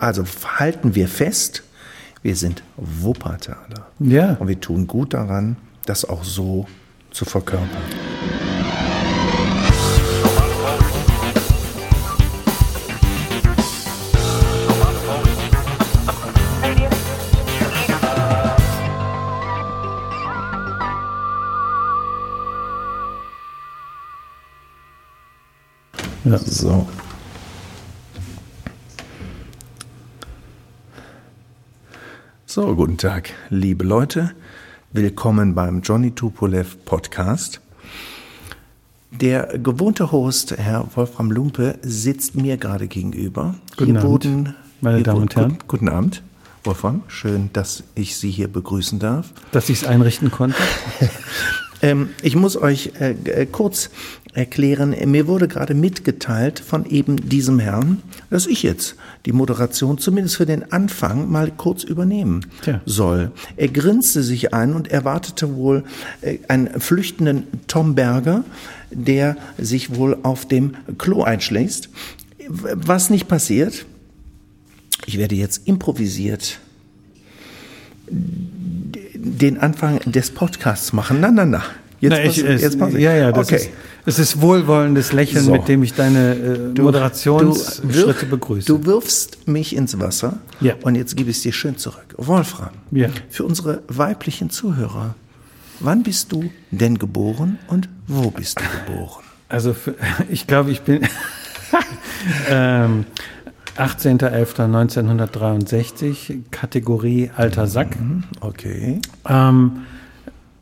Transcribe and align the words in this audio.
Also 0.00 0.24
halten 0.58 0.94
wir 0.94 1.08
fest, 1.08 1.64
wir 2.22 2.36
sind 2.36 2.62
Wuppertaler. 2.76 3.88
Ja. 3.98 4.34
Und 4.34 4.48
wir 4.48 4.60
tun 4.60 4.86
gut 4.86 5.14
daran, 5.14 5.56
das 5.86 6.04
auch 6.04 6.22
so 6.22 6.66
zu 7.10 7.24
verkörpern. 7.24 7.68
Ja. 26.24 26.38
So. 26.38 26.86
So, 32.50 32.74
guten 32.74 32.96
Tag, 32.96 33.34
liebe 33.50 33.84
Leute. 33.84 34.30
Willkommen 34.94 35.54
beim 35.54 35.82
Johnny 35.82 36.12
Tupolev 36.12 36.76
Podcast. 36.86 37.60
Der 39.10 39.58
gewohnte 39.58 40.12
Host, 40.12 40.56
Herr 40.56 40.86
Wolfram 40.94 41.30
Lumpe, 41.30 41.78
sitzt 41.82 42.36
mir 42.36 42.56
gerade 42.56 42.88
gegenüber. 42.88 43.54
Guten 43.76 43.90
Hier 43.90 44.00
Abend, 44.00 44.10
wurden- 44.10 44.54
meine 44.80 45.02
Damen 45.02 45.20
und 45.22 45.36
Herren. 45.36 45.50
Guten, 45.58 45.68
guten 45.68 45.88
Abend, 45.90 46.22
Wolfram. 46.64 47.02
Schön, 47.08 47.50
dass 47.52 47.84
ich 47.94 48.16
Sie 48.16 48.30
hier 48.30 48.48
begrüßen 48.48 48.98
darf. 48.98 49.30
Dass 49.52 49.68
ich 49.68 49.82
es 49.82 49.86
einrichten 49.86 50.30
konnte. 50.30 50.56
Ähm, 51.82 52.10
ich 52.22 52.36
muss 52.36 52.56
euch 52.56 52.92
äh, 53.00 53.14
äh, 53.24 53.46
kurz 53.46 53.90
erklären, 54.32 54.92
äh, 54.92 55.06
mir 55.06 55.26
wurde 55.26 55.48
gerade 55.48 55.74
mitgeteilt 55.74 56.58
von 56.58 56.86
eben 56.86 57.28
diesem 57.28 57.58
Herrn, 57.58 58.02
dass 58.30 58.46
ich 58.46 58.62
jetzt 58.62 58.96
die 59.26 59.32
Moderation 59.32 59.98
zumindest 59.98 60.36
für 60.36 60.46
den 60.46 60.72
Anfang 60.72 61.30
mal 61.30 61.50
kurz 61.56 61.84
übernehmen 61.84 62.46
Tja. 62.62 62.80
soll. 62.84 63.32
Er 63.56 63.68
grinste 63.68 64.22
sich 64.22 64.54
ein 64.54 64.74
und 64.74 64.88
erwartete 64.88 65.54
wohl 65.54 65.84
äh, 66.20 66.38
einen 66.48 66.80
flüchtenden 66.80 67.44
Tom 67.66 67.94
Berger, 67.94 68.44
der 68.90 69.36
sich 69.58 69.94
wohl 69.94 70.18
auf 70.22 70.46
dem 70.46 70.74
Klo 70.96 71.22
einschlägt. 71.22 71.90
Was 72.48 73.10
nicht 73.10 73.28
passiert, 73.28 73.84
ich 75.06 75.18
werde 75.18 75.34
jetzt 75.34 75.66
improvisiert 75.68 76.58
den 79.38 79.58
Anfang 79.58 80.00
des 80.04 80.30
Podcasts 80.30 80.92
machen. 80.92 81.18
Na, 81.20 81.30
na, 81.30 81.44
na. 81.46 81.62
Jetzt, 82.00 82.10
Na, 82.12 82.18
ich, 82.22 82.26
pass- 82.28 82.38
es, 82.54 82.62
jetzt 82.62 82.78
pass- 82.78 82.92
ja, 82.92 83.12
ja, 83.12 83.32
das 83.32 83.48
okay. 83.48 83.56
ist, 83.56 83.70
es 84.06 84.18
ist 84.20 84.40
wohlwollendes 84.40 85.12
Lächeln, 85.12 85.44
So. 85.44 85.50
mit 85.52 85.66
dem 85.66 85.82
ich 85.82 85.94
deine 85.94 86.72
äh, 86.76 86.80
Moderationsschritte 86.80 88.26
begrüße. 88.26 88.66
Du 88.68 88.84
wirfst 88.86 89.48
mich 89.48 89.74
ins 89.74 89.98
Wasser 89.98 90.38
Ja. 90.60 90.74
und 90.82 90.94
jetzt 90.94 91.16
gebe 91.16 91.30
ich 91.30 91.38
es 91.38 91.42
dir 91.42 91.52
schön 91.52 91.76
zurück. 91.76 92.14
Wolfram, 92.16 92.70
Ja. 92.92 93.08
für 93.30 93.44
unsere 93.44 93.82
weiblichen 93.88 94.48
Zuhörer, 94.50 95.16
wann 95.80 96.04
bist 96.04 96.30
du 96.30 96.50
denn 96.70 96.98
geboren 96.98 97.58
und 97.66 97.88
wo 98.06 98.30
bist 98.30 98.60
du 98.60 98.64
geboren? 98.86 99.24
Also 99.48 99.74
für, 99.74 99.96
ich 100.28 100.46
glaube, 100.46 100.70
ich 100.70 100.82
bin 100.82 101.00
ähm, 102.48 103.06
18.11.1963, 103.78 106.40
Kategorie 106.50 107.30
alter 107.36 107.66
Sack. 107.66 107.96
Okay. 108.40 109.00
Ähm, 109.28 109.72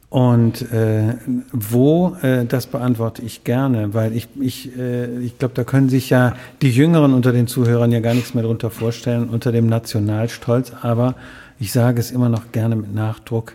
und 0.08 0.62
äh, 0.72 1.14
wo, 1.52 2.16
äh, 2.22 2.46
das 2.46 2.66
beantworte 2.68 3.22
ich 3.22 3.44
gerne, 3.44 3.92
weil 3.92 4.14
ich, 4.14 4.28
ich, 4.40 4.76
äh, 4.78 5.18
ich 5.18 5.36
glaube, 5.38 5.54
da 5.54 5.64
können 5.64 5.88
sich 5.88 6.10
ja 6.10 6.34
die 6.62 6.70
Jüngeren 6.70 7.12
unter 7.12 7.32
den 7.32 7.48
Zuhörern 7.48 7.90
ja 7.90 7.98
gar 8.00 8.14
nichts 8.14 8.32
mehr 8.34 8.42
darunter 8.42 8.70
vorstellen, 8.70 9.28
unter 9.28 9.50
dem 9.50 9.66
Nationalstolz, 9.66 10.72
aber 10.82 11.16
ich 11.58 11.72
sage 11.72 11.98
es 12.00 12.12
immer 12.12 12.28
noch 12.28 12.52
gerne 12.52 12.76
mit 12.76 12.94
Nachdruck, 12.94 13.54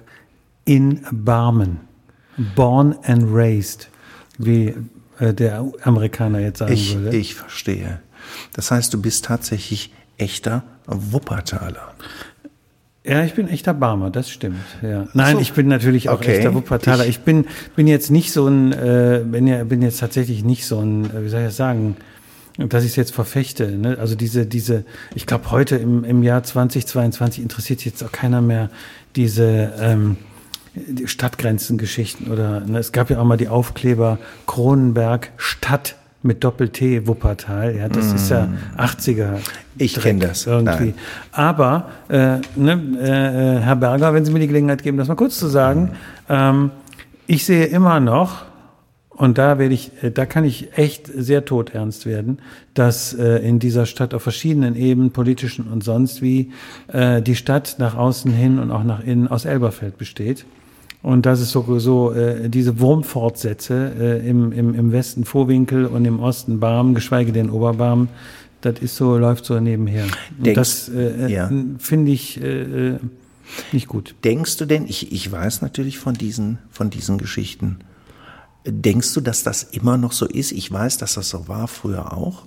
in 0.65 1.01
Barmen. 1.11 1.79
Born 2.55 2.95
and 3.03 3.25
raised, 3.31 3.89
wie 4.37 4.73
äh, 5.19 5.33
der 5.33 5.65
Amerikaner 5.83 6.39
jetzt 6.39 6.59
sagen 6.59 6.73
Ich, 6.73 6.97
würde. 6.97 7.15
ich 7.15 7.35
verstehe. 7.35 7.99
Das 8.53 8.71
heißt, 8.71 8.93
du 8.93 9.01
bist 9.01 9.25
tatsächlich 9.25 9.91
echter 10.17 10.63
Wuppertaler. 10.87 11.93
Ja, 13.03 13.23
ich 13.23 13.33
bin 13.33 13.47
echter 13.47 13.73
Barmer, 13.73 14.11
das 14.11 14.29
stimmt. 14.29 14.59
Ja. 14.83 15.07
Nein, 15.13 15.37
so. 15.37 15.41
ich 15.41 15.53
bin 15.53 15.67
natürlich 15.67 16.09
auch 16.09 16.19
Okay. 16.19 16.37
echter 16.37 16.53
Wuppertaler. 16.53 17.07
Ich- 17.07 17.21
bin, 17.21 17.45
bin 17.75 17.87
jetzt 17.87 18.11
nicht 18.11 18.31
so 18.31 18.47
ein, 18.47 18.71
äh, 18.73 19.23
bin, 19.25 19.47
ja, 19.47 19.63
bin 19.63 19.81
jetzt 19.81 19.99
tatsächlich 19.99 20.43
nicht 20.43 20.67
so 20.67 20.79
ein, 20.79 21.05
äh, 21.05 21.23
wie 21.23 21.29
soll 21.29 21.39
ich 21.39 21.47
das 21.47 21.57
sagen, 21.57 21.97
dass 22.57 22.83
ich 22.83 22.91
es 22.91 22.95
jetzt 22.97 23.13
verfechte. 23.15 23.71
Ne? 23.71 23.97
Also 23.99 24.13
diese, 24.13 24.45
diese, 24.45 24.85
ich 25.15 25.25
glaube 25.25 25.49
heute 25.49 25.77
im, 25.77 26.03
im 26.03 26.21
Jahr 26.21 26.43
2022 26.43 27.41
interessiert 27.41 27.83
jetzt 27.85 28.03
auch 28.03 28.11
keiner 28.11 28.41
mehr 28.41 28.69
diese 29.15 29.73
ähm, 29.79 30.17
Stadtgrenzengeschichten 31.05 32.31
oder 32.31 32.59
ne? 32.61 32.79
es 32.79 32.91
gab 32.91 33.09
ja 33.09 33.19
auch 33.19 33.25
mal 33.25 33.37
die 33.37 33.47
Aufkleber 33.47 34.19
Kronenberg 34.47 35.31
Stadt 35.37 35.95
mit 36.23 36.43
Doppel-T 36.43 37.07
Wuppertal. 37.07 37.75
Ja, 37.75 37.89
das 37.89 38.13
ist 38.13 38.29
ja 38.29 38.47
80er. 38.77 39.31
Mm. 39.31 39.37
Ich 39.77 39.93
Dreck 39.93 40.03
kenn 40.03 40.19
das. 40.19 40.45
Irgendwie. 40.45 40.85
Nein. 40.85 40.93
Aber, 41.31 41.89
äh, 42.09 42.37
ne, 42.55 43.59
äh, 43.59 43.63
Herr 43.63 43.75
Berger, 43.75 44.13
wenn 44.13 44.25
Sie 44.25 44.31
mir 44.31 44.39
die 44.39 44.47
Gelegenheit 44.47 44.83
geben, 44.83 44.97
das 44.97 45.07
mal 45.07 45.15
kurz 45.15 45.39
zu 45.39 45.47
sagen, 45.47 45.91
ähm, 46.29 46.71
ich 47.27 47.45
sehe 47.45 47.65
immer 47.65 47.99
noch, 47.99 48.45
und 49.09 49.37
da 49.37 49.59
werde 49.59 49.73
ich, 49.73 49.91
äh, 50.01 50.11
da 50.11 50.25
kann 50.25 50.45
ich 50.45 50.77
echt 50.77 51.07
sehr 51.07 51.45
todernst 51.45 52.05
werden, 52.05 52.39
dass 52.73 53.13
äh, 53.13 53.37
in 53.37 53.59
dieser 53.59 53.85
Stadt 53.85 54.13
auf 54.13 54.23
verschiedenen 54.23 54.75
Ebenen, 54.75 55.11
politischen 55.11 55.67
und 55.67 55.83
sonst 55.83 56.21
wie, 56.21 56.51
äh, 56.87 57.21
die 57.21 57.35
Stadt 57.35 57.75
nach 57.77 57.95
außen 57.95 58.31
hin 58.31 58.57
und 58.57 58.71
auch 58.71 58.83
nach 58.83 59.03
innen 59.03 59.27
aus 59.27 59.45
Elberfeld 59.45 59.97
besteht. 59.97 60.45
Und 61.03 61.25
dass 61.25 61.39
es 61.39 61.51
so, 61.51 61.79
so 61.79 62.11
äh, 62.11 62.47
diese 62.49 62.79
Wurmfortsätze 62.79 63.91
äh, 63.99 64.29
im, 64.29 64.51
im, 64.51 64.75
im 64.75 64.91
Westen 64.91 65.25
Vorwinkel 65.25 65.85
und 65.87 66.05
im 66.05 66.19
Osten 66.19 66.59
Barm, 66.59 66.93
geschweige 66.93 67.31
denn 67.31 67.49
Oberbarm, 67.49 68.07
das 68.61 68.79
ist 68.79 68.95
so, 68.95 69.17
läuft 69.17 69.45
so 69.45 69.59
nebenher. 69.59 70.05
Und 70.37 70.45
Denkst- 70.45 70.55
das 70.55 70.89
äh, 70.89 71.31
ja. 71.31 71.49
äh, 71.49 71.53
finde 71.79 72.11
ich 72.11 72.39
äh, 72.39 72.89
äh, 72.91 72.99
nicht 73.71 73.87
gut. 73.87 74.13
Denkst 74.23 74.57
du 74.57 74.65
denn, 74.65 74.85
ich, 74.85 75.11
ich 75.11 75.31
weiß 75.31 75.63
natürlich 75.63 75.97
von 75.97 76.13
diesen, 76.13 76.59
von 76.69 76.91
diesen 76.91 77.17
Geschichten, 77.17 77.79
denkst 78.65 79.13
du, 79.15 79.21
dass 79.21 79.41
das 79.41 79.63
immer 79.63 79.97
noch 79.97 80.11
so 80.11 80.27
ist? 80.27 80.51
Ich 80.51 80.71
weiß, 80.71 80.99
dass 80.99 81.15
das 81.15 81.29
so 81.29 81.47
war 81.47 81.67
früher 81.67 82.15
auch. 82.15 82.43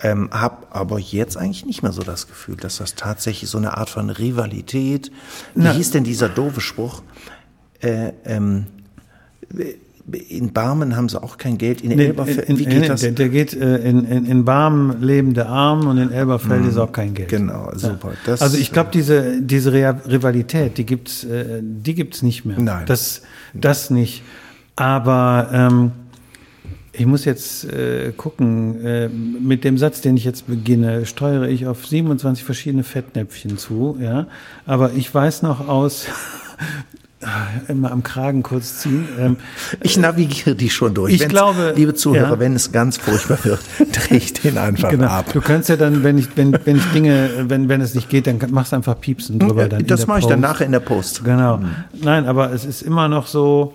Ähm, 0.00 0.30
hab 0.32 0.74
aber 0.74 0.98
jetzt 0.98 1.36
eigentlich 1.36 1.66
nicht 1.66 1.82
mehr 1.82 1.92
so 1.92 2.02
das 2.02 2.26
Gefühl, 2.26 2.56
dass 2.56 2.78
das 2.78 2.94
tatsächlich 2.94 3.48
so 3.50 3.58
eine 3.58 3.76
Art 3.76 3.90
von 3.90 4.08
Rivalität. 4.08 5.12
Wie 5.54 5.62
Na. 5.64 5.72
hieß 5.72 5.90
denn 5.90 6.04
dieser 6.04 6.30
doofe 6.30 6.62
Spruch? 6.62 7.02
Äh, 7.84 8.12
ähm, 8.24 8.66
in 10.28 10.52
Barmen 10.52 10.96
haben 10.96 11.08
sie 11.08 11.22
auch 11.22 11.38
kein 11.38 11.56
Geld, 11.56 11.80
in 11.80 11.96
Nee, 11.96 12.06
Elberfeld, 12.08 12.48
in, 12.48 12.58
wie 12.58 12.64
in, 12.64 12.70
geht 12.70 12.82
in, 12.82 12.88
das? 12.88 13.00
Der, 13.00 13.12
der 13.12 13.28
geht 13.30 13.54
äh, 13.54 13.76
in, 13.78 14.04
in, 14.04 14.26
in 14.26 14.44
Barm 14.44 14.96
lebende 15.00 15.46
Arm 15.46 15.86
und 15.86 15.96
in 15.96 16.10
Elberfeld 16.12 16.66
ist 16.66 16.76
auch 16.76 16.92
kein 16.92 17.14
Geld. 17.14 17.28
Genau, 17.30 17.70
super. 17.74 18.12
Das, 18.26 18.42
also 18.42 18.58
ich 18.58 18.70
glaube, 18.70 18.90
diese, 18.92 19.40
diese 19.40 19.72
Rea- 19.72 20.02
Rivalität, 20.06 20.76
die 20.76 20.84
gibt's, 20.84 21.24
äh, 21.24 21.60
die 21.62 21.94
gibt's 21.94 22.20
nicht 22.22 22.44
mehr. 22.44 22.58
Nein. 22.60 22.84
Das, 22.86 23.22
das 23.54 23.88
nicht. 23.88 24.22
Aber 24.76 25.48
ähm, 25.52 25.92
ich 26.92 27.06
muss 27.06 27.24
jetzt 27.24 27.64
äh, 27.64 28.12
gucken, 28.14 28.84
äh, 28.84 29.08
mit 29.08 29.64
dem 29.64 29.78
Satz, 29.78 30.02
den 30.02 30.18
ich 30.18 30.24
jetzt 30.24 30.46
beginne, 30.46 31.06
steuere 31.06 31.48
ich 31.48 31.66
auf 31.66 31.86
27 31.86 32.44
verschiedene 32.44 32.84
Fettnäpfchen 32.84 33.56
zu, 33.56 33.96
ja. 34.00 34.26
Aber 34.66 34.92
ich 34.92 35.12
weiß 35.14 35.40
noch 35.42 35.66
aus, 35.66 36.06
immer 37.68 37.90
am 37.92 38.02
Kragen 38.02 38.42
kurz 38.42 38.78
ziehen, 38.78 39.08
ähm, 39.18 39.36
Ich 39.80 39.96
navigiere 39.96 40.54
die 40.54 40.70
schon 40.70 40.94
durch. 40.94 41.12
Ich 41.12 41.20
Wenn's- 41.20 41.30
glaube, 41.30 41.72
liebe 41.76 41.94
Zuhörer, 41.94 42.30
ja. 42.32 42.38
wenn 42.38 42.54
es 42.54 42.72
ganz 42.72 42.96
furchtbar 42.96 43.38
wird, 43.44 43.60
drehe 43.92 44.18
ich 44.18 44.32
den 44.34 44.58
einfach 44.58 44.90
Genau. 44.90 45.06
ab. 45.06 45.32
Du 45.32 45.40
kannst 45.40 45.68
ja 45.68 45.76
dann, 45.76 46.02
wenn 46.02 46.18
ich, 46.18 46.28
wenn, 46.36 46.56
wenn 46.64 46.76
ich 46.76 46.84
Dinge, 46.92 47.30
wenn, 47.48 47.68
wenn 47.68 47.80
es 47.80 47.94
nicht 47.94 48.08
geht, 48.08 48.26
dann 48.26 48.38
machst 48.50 48.72
du 48.72 48.76
einfach 48.76 49.00
piepsen 49.00 49.38
drüber. 49.38 49.68
Dann 49.68 49.86
das 49.86 50.06
mache 50.06 50.20
ich 50.20 50.26
dann 50.26 50.40
nachher 50.40 50.66
in 50.66 50.72
der 50.72 50.80
Post. 50.80 51.24
Genau. 51.24 51.60
Nein, 52.00 52.26
aber 52.26 52.52
es 52.52 52.64
ist 52.64 52.82
immer 52.82 53.08
noch 53.08 53.26
so, 53.26 53.74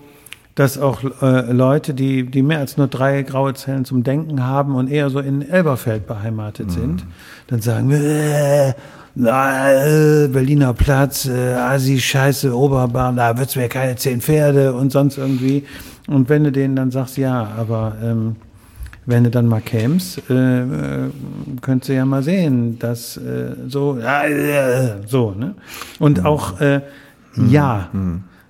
dass 0.55 0.77
auch 0.77 1.01
äh, 1.21 1.51
Leute, 1.53 1.93
die, 1.93 2.25
die 2.25 2.41
mehr 2.41 2.59
als 2.59 2.75
nur 2.75 2.87
drei 2.87 3.21
graue 3.21 3.53
Zellen 3.53 3.85
zum 3.85 4.03
Denken 4.03 4.43
haben 4.45 4.75
und 4.75 4.89
eher 4.89 5.09
so 5.09 5.19
in 5.19 5.41
Elberfeld 5.47 6.05
beheimatet 6.05 6.69
sind, 6.71 7.05
dann 7.47 7.61
sagen, 7.61 7.91
äh, 7.91 8.73
na, 9.15 9.71
äh, 10.23 10.27
Berliner 10.27 10.73
Platz, 10.73 11.25
äh, 11.27 11.53
Asi, 11.53 11.99
Scheiße, 11.99 12.55
Oberbahn, 12.55 13.15
da 13.15 13.37
wird's 13.37 13.55
mir 13.55 13.67
keine 13.67 13.95
zehn 13.95 14.21
Pferde 14.21 14.73
und 14.73 14.91
sonst 14.91 15.17
irgendwie. 15.17 15.63
Und 16.07 16.29
wenn 16.29 16.43
du 16.43 16.51
denen 16.51 16.75
dann 16.75 16.91
sagst, 16.91 17.17
ja, 17.17 17.49
aber 17.57 17.95
ähm, 18.03 18.35
wenn 19.05 19.23
du 19.23 19.29
dann 19.31 19.47
mal 19.47 19.61
kämst, 19.61 20.21
äh, 20.29 20.61
äh, 20.61 21.09
könntest 21.61 21.89
du 21.89 21.93
ja 21.95 22.05
mal 22.05 22.23
sehen, 22.23 22.77
dass 22.79 23.17
äh, 23.17 23.55
so, 23.67 23.97
äh, 23.97 25.07
so, 25.07 25.31
ne? 25.31 25.55
Und 25.99 26.25
auch, 26.25 26.59
äh, 26.61 26.81
ja, 27.49 27.89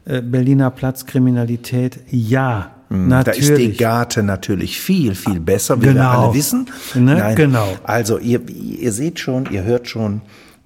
äh, 0.05 0.21
Berliner 0.21 0.71
Platzkriminalität, 0.71 1.99
ja, 2.09 2.71
Da 2.89 3.21
ist 3.21 3.37
die 3.37 3.51
natürlich. 3.51 3.77
Garte 3.77 4.23
natürlich 4.23 4.79
viel, 4.81 5.13
viel 5.15 5.39
besser, 5.39 5.77
wie 5.79 5.85
wir 5.85 5.93
Genau. 5.93 6.25
alle 6.25 6.33
wissen. 6.33 6.65
Ne? 6.95 7.33
Genau. 7.35 7.67
Also 7.83 8.17
ihr, 8.17 8.41
ihr 8.49 8.91
seht 8.91 9.19
schon, 9.19 9.47
ihr 9.51 9.63
hört 9.63 9.87
schon, 9.87 10.21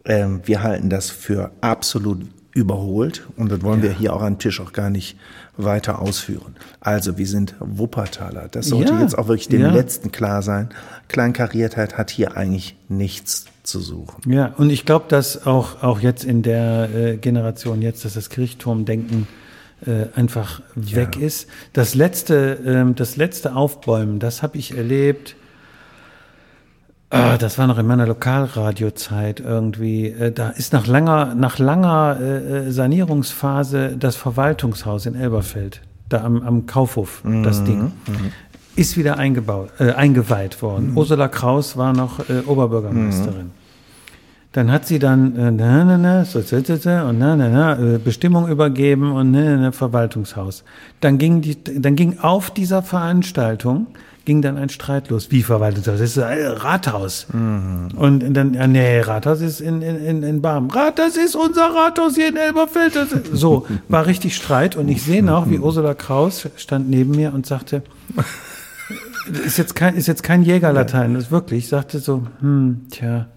ähm, 0.05 0.41
wir 0.45 0.63
halten 0.63 0.89
das 0.89 1.09
für 1.09 1.51
absolut 1.61 2.25
überholt 2.53 3.23
und 3.35 3.51
das 3.51 3.63
wollen 3.63 3.81
wir 3.81 3.91
hier 3.91 4.13
auch 4.13 4.21
am 4.21 4.37
Tisch 4.37 4.61
auch 4.61 4.73
gar 4.73 4.89
nicht 4.89 5.17
weiter 5.57 6.01
ausführen. 6.01 6.55
Also 6.81 7.17
wir 7.17 7.27
sind 7.27 7.55
Wuppertaler. 7.59 8.47
Das 8.49 8.67
sollte 8.67 8.93
Ja, 8.93 9.01
jetzt 9.01 9.17
auch 9.17 9.27
wirklich 9.27 9.47
dem 9.47 9.61
ja. 9.61 9.71
Letzten 9.71 10.11
klar 10.11 10.41
sein. 10.41 10.69
Kleinkariertheit 11.07 11.97
hat 11.97 12.11
hier 12.11 12.37
eigentlich 12.37 12.75
nichts 12.89 13.45
zu 13.63 13.79
suchen. 13.79 14.31
Ja, 14.31 14.53
und 14.57 14.69
ich 14.69 14.85
glaube, 14.85 15.05
dass 15.07 15.47
auch, 15.47 15.81
auch 15.81 15.99
jetzt 15.99 16.25
in 16.25 16.41
der 16.41 16.89
äh, 16.93 17.17
Generation 17.17 17.81
jetzt, 17.81 18.05
dass 18.05 18.13
das 18.13 18.29
Kirchturmdenken 18.29 19.27
äh, 19.85 20.07
einfach 20.15 20.61
weg 20.75 21.17
ist. 21.17 21.47
Das 21.71 21.95
letzte, 21.95 22.59
ähm, 22.65 22.95
das 22.95 23.15
letzte 23.15 23.55
Aufbäumen, 23.55 24.19
das 24.19 24.43
habe 24.43 24.57
ich 24.57 24.77
erlebt. 24.77 25.35
Ah, 27.13 27.37
das 27.37 27.59
war 27.59 27.67
noch 27.67 27.77
in 27.77 27.85
meiner 27.85 28.07
Lokalradiozeit 28.07 29.39
irgendwie. 29.39 30.07
Äh, 30.07 30.31
Da 30.31 30.49
ist 30.49 30.73
nach 30.73 30.87
langer, 30.87 31.35
nach 31.35 31.59
langer 31.59 32.17
äh, 32.19 32.67
äh, 32.67 32.71
Sanierungsphase 32.71 33.95
das 33.97 34.15
Verwaltungshaus 34.15 35.05
in 35.05 35.13
Elberfeld, 35.13 35.81
da 36.09 36.23
am, 36.23 36.41
am 36.41 36.65
Kaufhof, 36.65 37.21
das 37.43 37.63
Ding, 37.63 37.91
ist 38.75 38.97
wieder 38.97 39.19
eingebaut, 39.19 39.69
äh, 39.79 39.91
eingeweiht 39.91 40.63
worden. 40.63 40.93
Ursula 40.95 41.27
Kraus 41.27 41.77
war 41.77 41.93
noch 41.93 42.27
äh, 42.29 42.39
Oberbürgermeisterin. 42.47 43.51
Dann 44.53 44.71
hat 44.71 44.87
sie 44.87 44.97
dann 44.97 45.35
äh, 45.35 45.51
na, 45.51 45.83
na, 45.83 45.97
na, 45.97 46.25
so, 46.25 46.41
so, 46.41 46.59
so, 46.61 46.89
und 46.89 47.19
na, 47.19 47.35
na, 47.35 47.49
na, 47.49 47.97
Bestimmung 48.03 48.47
übergeben 48.49 49.11
und 49.11 49.29
na, 49.31 49.41
na, 49.41 49.57
na, 49.57 49.71
Verwaltungshaus. 49.71 50.63
Dann 50.99 51.19
ging 51.19 51.41
die, 51.41 51.63
dann 51.63 51.95
ging 51.95 52.19
auf 52.19 52.49
dieser 52.49 52.81
Veranstaltung 52.81 53.87
ging 54.25 54.41
dann 54.41 54.57
ein 54.57 54.69
Streit 54.69 55.09
los. 55.09 55.31
Wie 55.31 55.43
Verwaltungshaus? 55.43 55.99
Das 55.99 56.09
ist 56.09 56.19
ein 56.19 56.45
Rathaus. 56.45 57.27
Und 57.31 58.33
dann, 58.33 58.53
ja, 58.53 58.67
nee, 58.67 59.01
Rathaus 59.01 59.41
ist 59.41 59.59
in, 59.59 59.81
in, 59.81 59.97
in, 60.03 60.23
in 60.23 60.41
Barm. 60.41 60.69
Rat, 60.69 60.97
das 60.97 61.17
ist 61.17 61.35
unser 61.35 61.73
Rathaus 61.73 62.15
hier 62.15 62.29
in 62.29 62.37
Elberfeld. 62.37 62.93
So, 63.33 63.67
war 63.89 64.05
richtig 64.05 64.35
Streit. 64.35 64.75
Und 64.75 64.87
ich 64.87 65.03
sehe 65.03 65.23
noch, 65.23 65.49
wie 65.49 65.59
Ursula 65.59 65.93
Kraus 65.93 66.47
stand 66.55 66.89
neben 66.89 67.11
mir 67.11 67.33
und 67.33 67.45
sagte, 67.45 67.83
ist 69.45 69.57
jetzt 69.57 69.75
kein, 69.75 69.95
ist 69.95 70.07
jetzt 70.07 70.23
kein 70.23 70.43
Jägerlatein, 70.43 71.13
das 71.13 71.25
ist 71.25 71.31
wirklich, 71.31 71.67
sagte 71.67 71.99
so, 71.99 72.27
hm, 72.39 72.87
tja, 72.91 73.27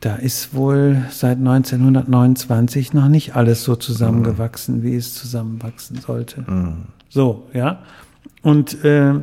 da 0.00 0.16
ist 0.16 0.54
wohl 0.54 1.02
seit 1.10 1.38
1929 1.38 2.92
noch 2.92 3.08
nicht 3.08 3.36
alles 3.36 3.64
so 3.64 3.74
zusammengewachsen, 3.74 4.82
wie 4.82 4.96
es 4.96 5.14
zusammenwachsen 5.14 5.98
sollte. 5.98 6.44
So, 7.08 7.48
ja. 7.54 7.82
Und 8.42 8.84
äh, 8.84 9.14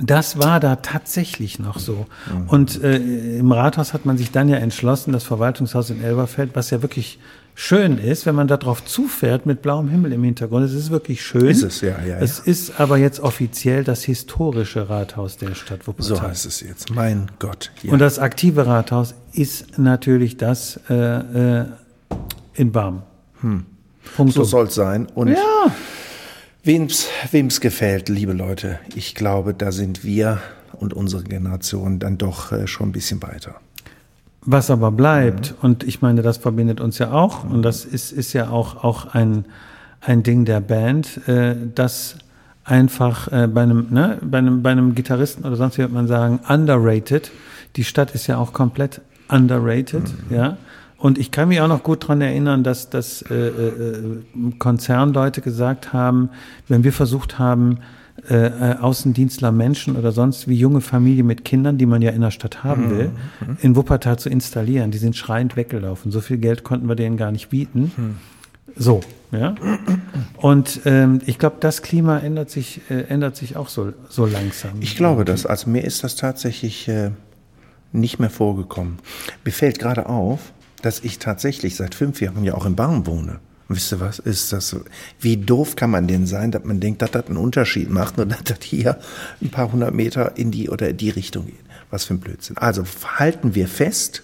das 0.00 0.38
war 0.38 0.60
da 0.60 0.76
tatsächlich 0.76 1.58
noch 1.58 1.78
so. 1.78 2.06
Und 2.48 2.82
äh, 2.82 2.96
im 3.38 3.50
Rathaus 3.52 3.92
hat 3.92 4.04
man 4.04 4.18
sich 4.18 4.30
dann 4.30 4.48
ja 4.48 4.56
entschlossen, 4.56 5.12
das 5.12 5.24
Verwaltungshaus 5.24 5.90
in 5.90 6.02
Elberfeld, 6.02 6.50
was 6.54 6.70
ja 6.70 6.82
wirklich 6.82 7.18
schön 7.54 7.96
ist, 7.98 8.26
wenn 8.26 8.34
man 8.34 8.48
da 8.48 8.58
drauf 8.58 8.84
zufährt 8.84 9.46
mit 9.46 9.62
blauem 9.62 9.88
Himmel 9.88 10.12
im 10.12 10.22
Hintergrund. 10.22 10.66
Es 10.66 10.74
ist 10.74 10.90
wirklich 10.90 11.24
schön. 11.24 11.46
Ist 11.46 11.62
es, 11.62 11.80
ja, 11.80 11.98
ja, 12.06 12.18
Es 12.18 12.38
ist 12.38 12.78
aber 12.78 12.98
jetzt 12.98 13.20
offiziell 13.20 13.82
das 13.82 14.04
historische 14.04 14.90
Rathaus 14.90 15.38
der 15.38 15.54
Stadt 15.54 15.86
Wuppertal. 15.86 16.16
So 16.16 16.22
heißt 16.22 16.46
es 16.46 16.60
jetzt. 16.60 16.90
Mein 16.90 17.30
Gott. 17.38 17.72
Ja. 17.82 17.92
Und 17.92 17.98
das 17.98 18.18
aktive 18.18 18.66
Rathaus 18.66 19.14
ist 19.32 19.78
natürlich 19.78 20.36
das 20.36 20.78
äh, 20.90 21.60
äh, 21.60 21.64
in 22.54 22.72
Barm. 22.72 23.02
Punkt. 24.16 24.34
so 24.34 24.44
soll 24.44 24.66
es 24.66 24.74
sein. 24.74 25.06
Und 25.14 25.28
ja, 25.28 25.66
Wem's, 26.66 27.06
wem's 27.30 27.60
gefällt, 27.60 28.08
liebe 28.08 28.32
Leute, 28.32 28.80
ich 28.96 29.14
glaube, 29.14 29.54
da 29.54 29.70
sind 29.70 30.02
wir 30.02 30.40
und 30.72 30.94
unsere 30.94 31.22
Generation 31.22 32.00
dann 32.00 32.18
doch 32.18 32.50
äh, 32.50 32.66
schon 32.66 32.88
ein 32.88 32.92
bisschen 32.92 33.22
weiter. 33.22 33.60
was 34.40 34.68
aber 34.68 34.90
bleibt, 34.90 35.54
und 35.62 35.84
ich 35.84 36.02
meine, 36.02 36.22
das 36.22 36.38
verbindet 36.38 36.80
uns 36.80 36.98
ja 36.98 37.12
auch, 37.12 37.44
und 37.44 37.62
das 37.62 37.84
ist, 37.84 38.10
ist 38.10 38.32
ja 38.32 38.50
auch, 38.50 38.82
auch 38.82 39.14
ein, 39.14 39.44
ein 40.00 40.24
Ding 40.24 40.44
der 40.44 40.60
Band, 40.60 41.28
äh, 41.28 41.54
dass 41.72 42.16
einfach 42.64 43.30
äh, 43.30 43.46
bei, 43.46 43.62
einem, 43.62 43.86
ne, 43.90 44.18
bei, 44.22 44.38
einem, 44.38 44.64
bei 44.64 44.72
einem 44.72 44.96
Gitarristen 44.96 45.44
oder 45.44 45.54
sonst 45.54 45.78
wie 45.78 45.82
wird 45.82 45.92
man 45.92 46.08
sagen, 46.08 46.40
underrated. 46.48 47.30
Die 47.76 47.84
Stadt 47.84 48.12
ist 48.12 48.26
ja 48.26 48.38
auch 48.38 48.52
komplett 48.52 49.00
underrated, 49.28 50.02
ja. 50.30 50.56
Und 50.98 51.18
ich 51.18 51.30
kann 51.30 51.48
mich 51.48 51.60
auch 51.60 51.68
noch 51.68 51.82
gut 51.82 52.08
dran 52.08 52.20
erinnern, 52.20 52.64
dass, 52.64 52.88
dass 52.88 53.22
äh, 53.22 53.34
äh, 53.34 54.22
Konzernleute 54.58 55.40
gesagt 55.42 55.92
haben, 55.92 56.30
wenn 56.68 56.84
wir 56.84 56.92
versucht 56.92 57.38
haben, 57.38 57.78
äh, 58.30 58.46
äh, 58.46 58.76
Außendienstler 58.78 59.52
Menschen 59.52 59.94
oder 59.94 60.10
sonst 60.10 60.48
wie 60.48 60.54
junge 60.54 60.80
Familie 60.80 61.22
mit 61.22 61.44
Kindern, 61.44 61.76
die 61.76 61.84
man 61.84 62.00
ja 62.00 62.12
in 62.12 62.22
der 62.22 62.30
Stadt 62.30 62.64
haben 62.64 62.90
will, 62.90 63.10
in 63.60 63.76
Wuppertal 63.76 64.18
zu 64.18 64.30
installieren. 64.30 64.90
Die 64.90 64.98
sind 64.98 65.16
schreiend 65.16 65.54
weggelaufen. 65.54 66.10
So 66.10 66.22
viel 66.22 66.38
Geld 66.38 66.64
konnten 66.64 66.88
wir 66.88 66.96
denen 66.96 67.18
gar 67.18 67.30
nicht 67.30 67.50
bieten. 67.50 67.92
So, 68.74 69.00
ja. 69.32 69.54
Und 70.38 70.80
ähm, 70.86 71.20
ich 71.26 71.38
glaube, 71.38 71.56
das 71.60 71.82
Klima 71.82 72.18
ändert 72.18 72.50
sich, 72.50 72.80
äh, 72.90 73.02
ändert 73.02 73.36
sich 73.36 73.56
auch 73.56 73.68
so, 73.68 73.92
so 74.08 74.26
langsam. 74.26 74.72
Ich 74.80 74.96
glaube 74.96 75.24
das. 75.24 75.46
Also 75.46 75.70
mir 75.70 75.84
ist 75.84 76.02
das 76.02 76.16
tatsächlich 76.16 76.88
äh, 76.88 77.10
nicht 77.92 78.18
mehr 78.18 78.30
vorgekommen. 78.30 78.98
Mir 79.44 79.52
fällt 79.52 79.78
gerade 79.78 80.08
auf, 80.08 80.52
dass 80.82 81.00
ich 81.00 81.18
tatsächlich 81.18 81.76
seit 81.76 81.94
fünf 81.94 82.20
Jahren 82.20 82.44
ja 82.44 82.54
auch 82.54 82.66
in 82.66 82.76
Barm 82.76 83.06
wohne. 83.06 83.40
Und 83.68 83.76
wisst 83.76 83.92
ihr 83.92 84.00
was? 84.00 84.18
Ist 84.18 84.52
das? 84.52 84.76
Wie 85.20 85.36
doof 85.36 85.74
kann 85.76 85.90
man 85.90 86.06
denn 86.06 86.26
sein, 86.26 86.52
dass 86.52 86.64
man 86.64 86.78
denkt, 86.78 87.02
dass 87.02 87.10
das 87.10 87.26
einen 87.26 87.36
Unterschied 87.36 87.90
macht 87.90 88.18
und 88.18 88.30
dass 88.32 88.44
das 88.44 88.58
hier 88.62 88.98
ein 89.42 89.50
paar 89.50 89.72
hundert 89.72 89.94
Meter 89.94 90.36
in 90.36 90.50
die 90.50 90.68
oder 90.68 90.92
die 90.92 91.10
Richtung 91.10 91.46
geht? 91.46 91.54
Was 91.90 92.04
für 92.04 92.14
ein 92.14 92.20
Blödsinn. 92.20 92.56
Also 92.56 92.84
halten 93.16 93.54
wir 93.54 93.68
fest, 93.68 94.22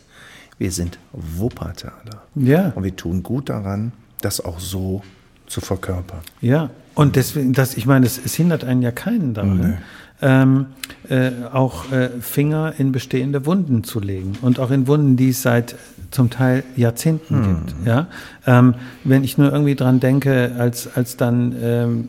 wir 0.59 0.73
sind 0.73 0.99
Wuppertaler. 1.13 2.23
Ja. 2.35 2.73
Und 2.75 2.85
wir 2.85 2.95
tun 2.95 3.23
gut 3.23 3.49
daran, 3.49 3.93
das 4.21 4.41
auch 4.41 4.61
so 4.61 5.03
zu 5.47 5.61
verkörpern. 5.61 6.21
Ja, 6.41 6.71
und 6.95 7.17
deswegen, 7.17 7.53
das, 7.53 7.77
ich 7.77 7.87
meine, 7.87 8.07
es, 8.07 8.35
hindert 8.35 8.65
einen 8.65 8.83
ja 8.83 8.91
keinen 8.91 9.35
daran, 9.35 9.79
ähm, 10.21 10.67
äh, 11.09 11.31
auch 11.53 11.91
äh, 11.91 12.11
Finger 12.21 12.75
in 12.79 12.93
bestehende 12.93 13.45
Wunden 13.45 13.83
zu 13.83 13.99
legen 13.99 14.39
und 14.41 14.61
auch 14.61 14.71
in 14.71 14.87
Wunden, 14.87 15.17
die 15.17 15.31
es 15.31 15.43
seit 15.43 15.75
zum 16.13 16.31
Teil 16.31 16.63
Jahrzehnten 16.77 17.43
gibt. 17.43 17.87
Ja, 17.87 18.07
ähm, 18.47 18.75
wenn 19.05 19.25
ich 19.25 19.39
nur 19.39 19.53
irgendwie 19.53 19.75
dran 19.75 19.99
denke, 19.99 20.55
als 20.59 20.89
als 20.97 21.17
dann 21.17 21.55
ähm, 21.61 22.09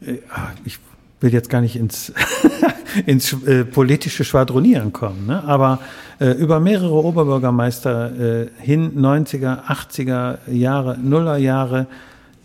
äh, 0.00 0.18
ah, 0.30 0.48
ich 0.64 0.78
will 1.20 1.32
jetzt 1.32 1.48
gar 1.48 1.60
nicht 1.60 1.76
ins, 1.76 2.12
ins 3.06 3.32
äh, 3.46 3.64
politische 3.64 4.24
Schwadronieren 4.24 4.92
kommen, 4.92 5.26
ne? 5.26 5.42
aber 5.44 5.80
äh, 6.20 6.32
über 6.32 6.60
mehrere 6.60 6.92
Oberbürgermeister 6.92 8.42
äh, 8.42 8.46
hin 8.58 9.00
90er, 9.00 9.64
80er 9.64 10.50
Jahre, 10.50 10.98
Nuller 10.98 11.38
Jahre, 11.38 11.86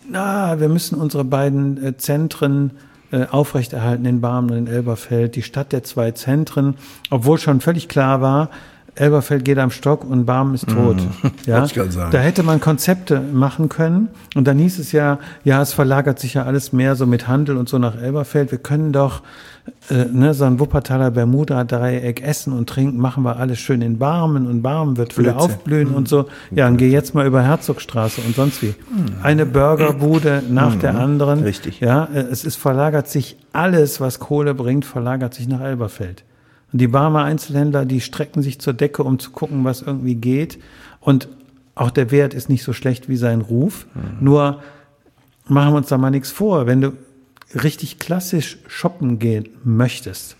na, 0.08 0.58
wir 0.58 0.68
müssen 0.68 0.98
unsere 0.98 1.24
beiden 1.24 1.84
äh, 1.84 1.96
Zentren 1.98 2.72
äh, 3.12 3.26
aufrechterhalten 3.26 4.06
in 4.06 4.20
Barmen 4.20 4.50
und 4.50 4.56
in 4.56 4.66
Elberfeld, 4.66 5.36
die 5.36 5.42
Stadt 5.42 5.72
der 5.72 5.84
zwei 5.84 6.12
Zentren, 6.12 6.74
obwohl 7.10 7.38
schon 7.38 7.60
völlig 7.60 7.88
klar 7.88 8.20
war, 8.20 8.48
Elberfeld 8.94 9.44
geht 9.44 9.58
am 9.58 9.70
Stock 9.70 10.04
und 10.04 10.26
Barmen 10.26 10.54
ist 10.54 10.68
tot. 10.68 10.96
Ja, 11.46 11.56
wollte 11.56 11.66
ich 11.66 11.74
gerade 11.74 11.90
sagen. 11.92 12.10
da 12.12 12.18
hätte 12.18 12.42
man 12.42 12.60
Konzepte 12.60 13.20
machen 13.20 13.68
können 13.68 14.08
und 14.34 14.46
dann 14.46 14.58
hieß 14.58 14.78
es 14.78 14.92
ja, 14.92 15.18
ja, 15.42 15.62
es 15.62 15.72
verlagert 15.72 16.18
sich 16.18 16.34
ja 16.34 16.44
alles 16.44 16.72
mehr 16.72 16.96
so 16.96 17.06
mit 17.06 17.28
Handel 17.28 17.56
und 17.56 17.68
so 17.68 17.78
nach 17.78 18.00
Elberfeld. 18.00 18.50
Wir 18.50 18.58
können 18.58 18.92
doch 18.92 19.22
äh, 19.88 20.04
ne, 20.04 20.34
so 20.34 20.44
ein 20.44 20.60
Wuppertaler 20.60 21.10
Bermuda-Dreieck 21.10 22.22
essen 22.22 22.52
und 22.52 22.68
trinken, 22.68 22.98
machen 22.98 23.24
wir 23.24 23.36
alles 23.36 23.58
schön 23.58 23.82
in 23.82 23.98
Barmen 23.98 24.46
und 24.46 24.62
Barmen 24.62 24.96
wird 24.96 25.18
wieder 25.18 25.38
aufblühen 25.38 25.94
und 25.94 26.08
so. 26.08 26.26
Ja, 26.50 26.68
und 26.68 26.76
geh 26.76 26.88
jetzt 26.88 27.14
mal 27.14 27.26
über 27.26 27.42
Herzogstraße 27.42 28.20
und 28.26 28.36
sonst 28.36 28.62
wie. 28.62 28.74
Eine 29.22 29.46
Burgerbude 29.46 30.42
nach 30.48 30.76
der 30.76 30.96
anderen. 30.96 31.42
Richtig. 31.42 31.80
Ja, 31.80 32.04
äh, 32.12 32.20
es 32.20 32.44
ist 32.44 32.56
verlagert 32.56 33.08
sich 33.08 33.36
alles, 33.52 34.00
was 34.00 34.18
Kohle 34.18 34.54
bringt, 34.54 34.84
verlagert 34.84 35.34
sich 35.34 35.48
nach 35.48 35.60
Elberfeld. 35.60 36.24
Und 36.72 36.80
die 36.80 36.88
Barmer 36.88 37.24
Einzelhändler, 37.24 37.84
die 37.84 38.00
strecken 38.00 38.42
sich 38.42 38.60
zur 38.60 38.72
Decke, 38.72 39.02
um 39.02 39.18
zu 39.18 39.30
gucken, 39.30 39.64
was 39.64 39.82
irgendwie 39.82 40.14
geht. 40.14 40.58
Und 41.00 41.28
auch 41.74 41.90
der 41.90 42.10
Wert 42.10 42.34
ist 42.34 42.48
nicht 42.48 42.62
so 42.62 42.72
schlecht 42.72 43.08
wie 43.08 43.16
sein 43.16 43.40
Ruf. 43.40 43.86
Nur 44.20 44.62
machen 45.48 45.72
wir 45.72 45.78
uns 45.78 45.88
da 45.88 45.98
mal 45.98 46.10
nichts 46.10 46.30
vor. 46.30 46.66
Wenn 46.66 46.80
du 46.80 46.92
richtig 47.54 47.98
klassisch 47.98 48.58
shoppen 48.68 49.18
gehen 49.18 49.48
möchtest, 49.64 50.36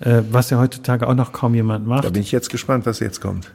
äh, 0.00 0.22
was 0.30 0.50
ja 0.50 0.58
heutzutage 0.58 1.06
auch 1.06 1.14
noch 1.14 1.32
kaum 1.32 1.54
jemand 1.54 1.86
Da 1.86 1.88
macht, 1.88 2.12
bin 2.12 2.22
ich 2.22 2.32
jetzt 2.32 2.50
gespannt, 2.50 2.86
was 2.86 3.00
jetzt 3.00 3.20
kommt. 3.20 3.52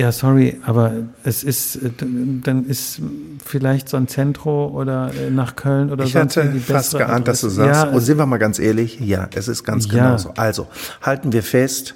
Ja, 0.00 0.12
sorry, 0.12 0.58
aber 0.64 0.92
es 1.24 1.44
ist, 1.44 1.76
äh, 1.76 1.90
dann 1.98 2.64
ist 2.66 3.00
vielleicht 3.44 3.88
so 3.88 3.96
ein 3.96 4.08
Zentro 4.08 4.68
oder 4.68 5.12
äh, 5.14 5.30
nach 5.30 5.56
Köln 5.56 5.90
oder 5.90 6.04
Ich 6.04 6.12
sonst 6.12 6.36
hatte 6.36 6.58
fast 6.60 6.96
geahnt, 6.96 7.28
dass 7.28 7.42
du 7.42 7.48
Adresse. 7.48 7.50
sagst, 7.50 7.82
Ja, 7.84 7.90
und 7.90 8.00
sind 8.00 8.16
wir 8.18 8.26
mal 8.26 8.38
ganz 8.38 8.58
ehrlich, 8.58 8.98
ja, 9.00 9.28
es 9.34 9.46
ist 9.48 9.64
ganz 9.64 9.86
Ja. 9.86 9.92
genau 9.92 10.16
so. 10.16 10.30
Also, 10.36 10.68
halten 11.02 11.32
wir 11.32 11.42
fest, 11.42 11.94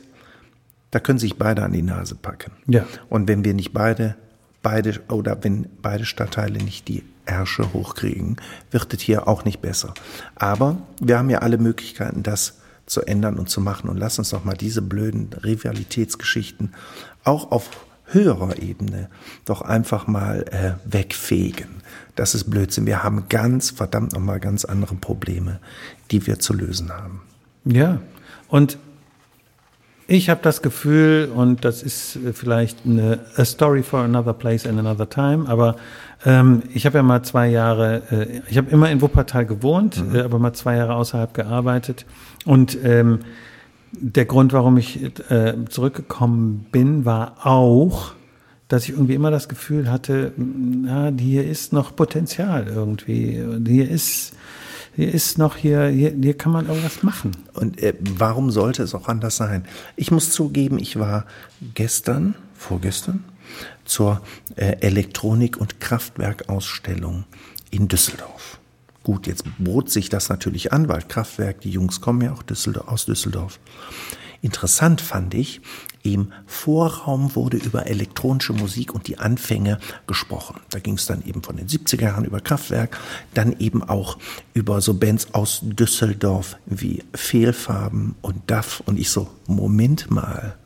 da 0.90 1.00
können 1.00 1.18
sich 1.18 1.36
beide 1.38 1.62
an 1.62 1.72
die 1.72 1.82
Nase 1.82 2.14
packen. 2.14 2.52
Ja. 2.66 2.84
Und 3.08 3.26
wenn 3.26 3.44
wir 3.44 3.54
nicht 3.54 3.72
beide, 3.72 4.16
beide, 4.62 5.00
oder 5.08 5.36
wenn 5.42 5.66
beide 5.82 6.04
Stadtteile 6.04 6.58
nicht 6.62 6.86
die 6.88 7.02
Ärsche 7.26 7.72
hochkriegen, 7.72 8.36
wird 8.70 8.92
es 8.92 9.00
hier 9.00 9.26
auch 9.28 9.44
nicht 9.46 9.60
besser. 9.62 9.94
Aber 10.36 10.76
wir 11.00 11.18
haben 11.18 11.30
ja 11.30 11.38
alle 11.38 11.56
Möglichkeiten, 11.58 12.22
das 12.22 12.58
zu 12.86 13.00
ändern 13.00 13.38
und 13.38 13.48
zu 13.48 13.60
machen. 13.62 13.88
Und 13.88 13.96
lass 13.96 14.18
uns 14.18 14.28
doch 14.30 14.44
mal 14.44 14.54
diese 14.54 14.82
blöden 14.82 15.30
Rivalitätsgeschichten 15.42 16.74
auch 17.24 17.50
auf 17.50 17.70
höherer 18.06 18.58
Ebene 18.60 19.08
doch 19.44 19.62
einfach 19.62 20.06
mal 20.06 20.44
äh, 20.50 20.72
wegfegen. 20.84 21.82
Das 22.16 22.34
ist 22.34 22.50
Blödsinn. 22.50 22.86
Wir 22.86 23.02
haben 23.02 23.24
ganz, 23.28 23.70
verdammt 23.70 24.12
nochmal 24.12 24.40
ganz 24.40 24.64
andere 24.64 24.94
Probleme, 24.94 25.60
die 26.10 26.26
wir 26.26 26.38
zu 26.38 26.52
lösen 26.52 26.92
haben. 26.92 27.22
Ja, 27.64 28.00
und 28.48 28.78
ich 30.06 30.28
habe 30.28 30.40
das 30.42 30.60
Gefühl, 30.60 31.30
und 31.34 31.64
das 31.64 31.82
ist 31.82 32.16
äh, 32.16 32.32
vielleicht 32.32 32.84
eine 32.84 33.20
a 33.36 33.44
story 33.44 33.82
for 33.82 34.00
another 34.00 34.34
place 34.34 34.66
and 34.66 34.78
another 34.78 35.08
time, 35.08 35.48
aber 35.48 35.76
ähm, 36.26 36.62
ich 36.74 36.84
habe 36.84 36.98
ja 36.98 37.02
mal 37.02 37.22
zwei 37.22 37.48
Jahre, 37.48 38.02
äh, 38.10 38.40
ich 38.48 38.58
habe 38.58 38.70
immer 38.70 38.90
in 38.90 39.00
Wuppertal 39.00 39.46
gewohnt, 39.46 40.04
mhm. 40.04 40.14
äh, 40.14 40.20
aber 40.20 40.38
mal 40.38 40.52
zwei 40.52 40.76
Jahre 40.76 40.94
außerhalb 40.94 41.32
gearbeitet. 41.32 42.04
Und 42.44 42.76
ähm, 42.84 43.20
der 44.00 44.24
Grund, 44.24 44.52
warum 44.52 44.76
ich 44.76 45.02
äh, 45.30 45.54
zurückgekommen 45.68 46.66
bin, 46.72 47.04
war 47.04 47.46
auch, 47.46 48.12
dass 48.68 48.84
ich 48.84 48.90
irgendwie 48.90 49.14
immer 49.14 49.30
das 49.30 49.48
Gefühl 49.48 49.90
hatte, 49.90 50.32
na, 50.36 51.12
hier 51.18 51.44
ist 51.44 51.72
noch 51.72 51.94
Potenzial 51.94 52.66
irgendwie. 52.66 53.42
Hier 53.66 53.90
ist 53.90 54.34
hier 54.96 55.12
ist 55.12 55.38
noch 55.38 55.56
hier, 55.56 55.86
hier, 55.88 56.12
hier 56.12 56.38
kann 56.38 56.52
man 56.52 56.68
irgendwas 56.68 57.02
machen. 57.02 57.32
Und 57.52 57.82
äh, 57.82 57.94
warum 57.98 58.50
sollte 58.50 58.84
es 58.84 58.94
auch 58.94 59.08
anders 59.08 59.36
sein? 59.36 59.64
Ich 59.96 60.12
muss 60.12 60.30
zugeben, 60.30 60.78
ich 60.78 60.98
war 60.98 61.26
gestern, 61.74 62.36
vorgestern, 62.54 63.24
zur 63.84 64.20
äh, 64.54 64.76
Elektronik- 64.80 65.56
und 65.56 65.80
Kraftwerkausstellung 65.80 67.24
in 67.70 67.88
Düsseldorf. 67.88 68.60
Gut, 69.04 69.26
jetzt 69.26 69.44
bot 69.58 69.90
sich 69.90 70.08
das 70.08 70.30
natürlich 70.30 70.72
an, 70.72 70.88
weil 70.88 71.02
Kraftwerk, 71.02 71.60
die 71.60 71.70
Jungs 71.70 72.00
kommen 72.00 72.22
ja 72.22 72.32
auch 72.32 72.42
Düsseldorf, 72.42 72.88
aus 72.88 73.04
Düsseldorf. 73.04 73.60
Interessant 74.40 75.02
fand 75.02 75.34
ich, 75.34 75.60
im 76.02 76.32
Vorraum 76.46 77.34
wurde 77.34 77.58
über 77.58 77.86
elektronische 77.86 78.54
Musik 78.54 78.94
und 78.94 79.06
die 79.06 79.18
Anfänge 79.18 79.78
gesprochen. 80.06 80.60
Da 80.70 80.78
ging 80.78 80.94
es 80.94 81.06
dann 81.06 81.22
eben 81.24 81.42
von 81.42 81.56
den 81.56 81.66
70er 81.66 82.02
Jahren 82.02 82.24
über 82.24 82.40
Kraftwerk, 82.40 82.98
dann 83.34 83.58
eben 83.58 83.82
auch 83.82 84.18
über 84.54 84.80
so 84.80 84.94
Bands 84.94 85.28
aus 85.32 85.60
Düsseldorf 85.62 86.56
wie 86.66 87.04
Fehlfarben 87.14 88.16
und 88.22 88.50
Duff. 88.50 88.82
Und 88.86 88.98
ich 88.98 89.10
so, 89.10 89.30
Moment 89.46 90.10
mal. 90.10 90.56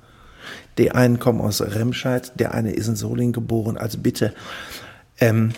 Die 0.77 0.93
einen 0.93 1.19
kommen 1.19 1.41
aus 1.41 1.61
Remscheid, 1.61 2.33
der 2.39 2.55
eine 2.55 2.73
ist 2.73 2.87
in 2.87 2.97
Solingen 2.97 3.33
geboren. 3.33 3.77
Also 3.77 3.99
bitte, 3.99 4.33
ähm, 5.21 5.53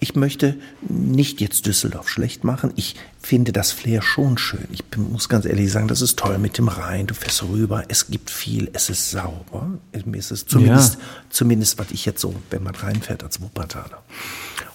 ich 0.00 0.14
möchte 0.14 0.56
nicht 0.88 1.40
jetzt 1.40 1.66
Düsseldorf 1.66 2.08
schlecht 2.08 2.44
machen. 2.44 2.72
Ich 2.76 2.94
finde 3.20 3.52
das 3.52 3.72
Flair 3.72 4.00
schon 4.00 4.38
schön. 4.38 4.66
Ich 4.70 4.84
muss 4.96 5.28
ganz 5.28 5.44
ehrlich 5.44 5.72
sagen, 5.72 5.88
das 5.88 6.02
ist 6.02 6.18
toll 6.18 6.38
mit 6.38 6.56
dem 6.56 6.68
Rhein. 6.68 7.08
Du 7.08 7.14
fährst 7.14 7.42
rüber, 7.42 7.84
es 7.88 8.06
gibt 8.06 8.30
viel, 8.30 8.70
es 8.74 8.90
ist 8.90 9.10
sauber. 9.10 9.78
Mir 10.04 10.18
ist 10.18 10.30
es 10.30 10.46
zumindest, 10.46 10.94
ja. 10.94 11.00
zumindest, 11.30 11.78
was 11.78 11.90
ich 11.90 12.06
jetzt 12.06 12.20
so, 12.20 12.34
wenn 12.50 12.62
man 12.62 12.76
reinfährt 12.76 13.24
als 13.24 13.40
Wuppertaler. 13.40 14.02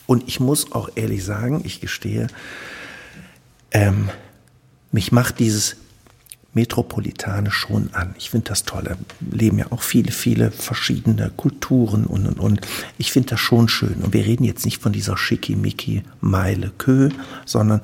Und 0.08 0.28
ich 0.28 0.42
muss 0.42 0.74
auch 0.74 0.90
ehrlich 0.96 1.24
sagen, 1.24 1.62
ich 1.64 1.80
gestehe, 1.80 2.28
ähm, 3.72 4.10
mich 4.92 5.14
macht 5.14 5.40
dieses 5.40 5.78
Metropolitane 6.54 7.52
schon 7.52 7.90
an. 7.94 8.14
Ich 8.18 8.30
finde 8.30 8.50
das 8.50 8.64
toll. 8.64 8.84
Da 8.84 8.96
leben 9.32 9.58
ja 9.58 9.66
auch 9.72 9.82
viele, 9.82 10.12
viele 10.12 10.52
verschiedene 10.52 11.32
Kulturen 11.36 12.06
und, 12.06 12.28
und, 12.28 12.40
und. 12.40 12.62
Ich 12.98 13.12
finde 13.12 13.30
das 13.30 13.40
schon 13.40 13.70
schön. 13.70 13.96
Und 14.04 14.14
wir 14.14 14.26
reden 14.26 14.44
jetzt 14.44 14.66
nicht 14.66 14.82
von 14.82 14.94
dieser 14.94 15.18
schickimicki 15.18 16.04
Meile 16.22 16.72
Kö, 16.78 17.10
sondern 17.46 17.82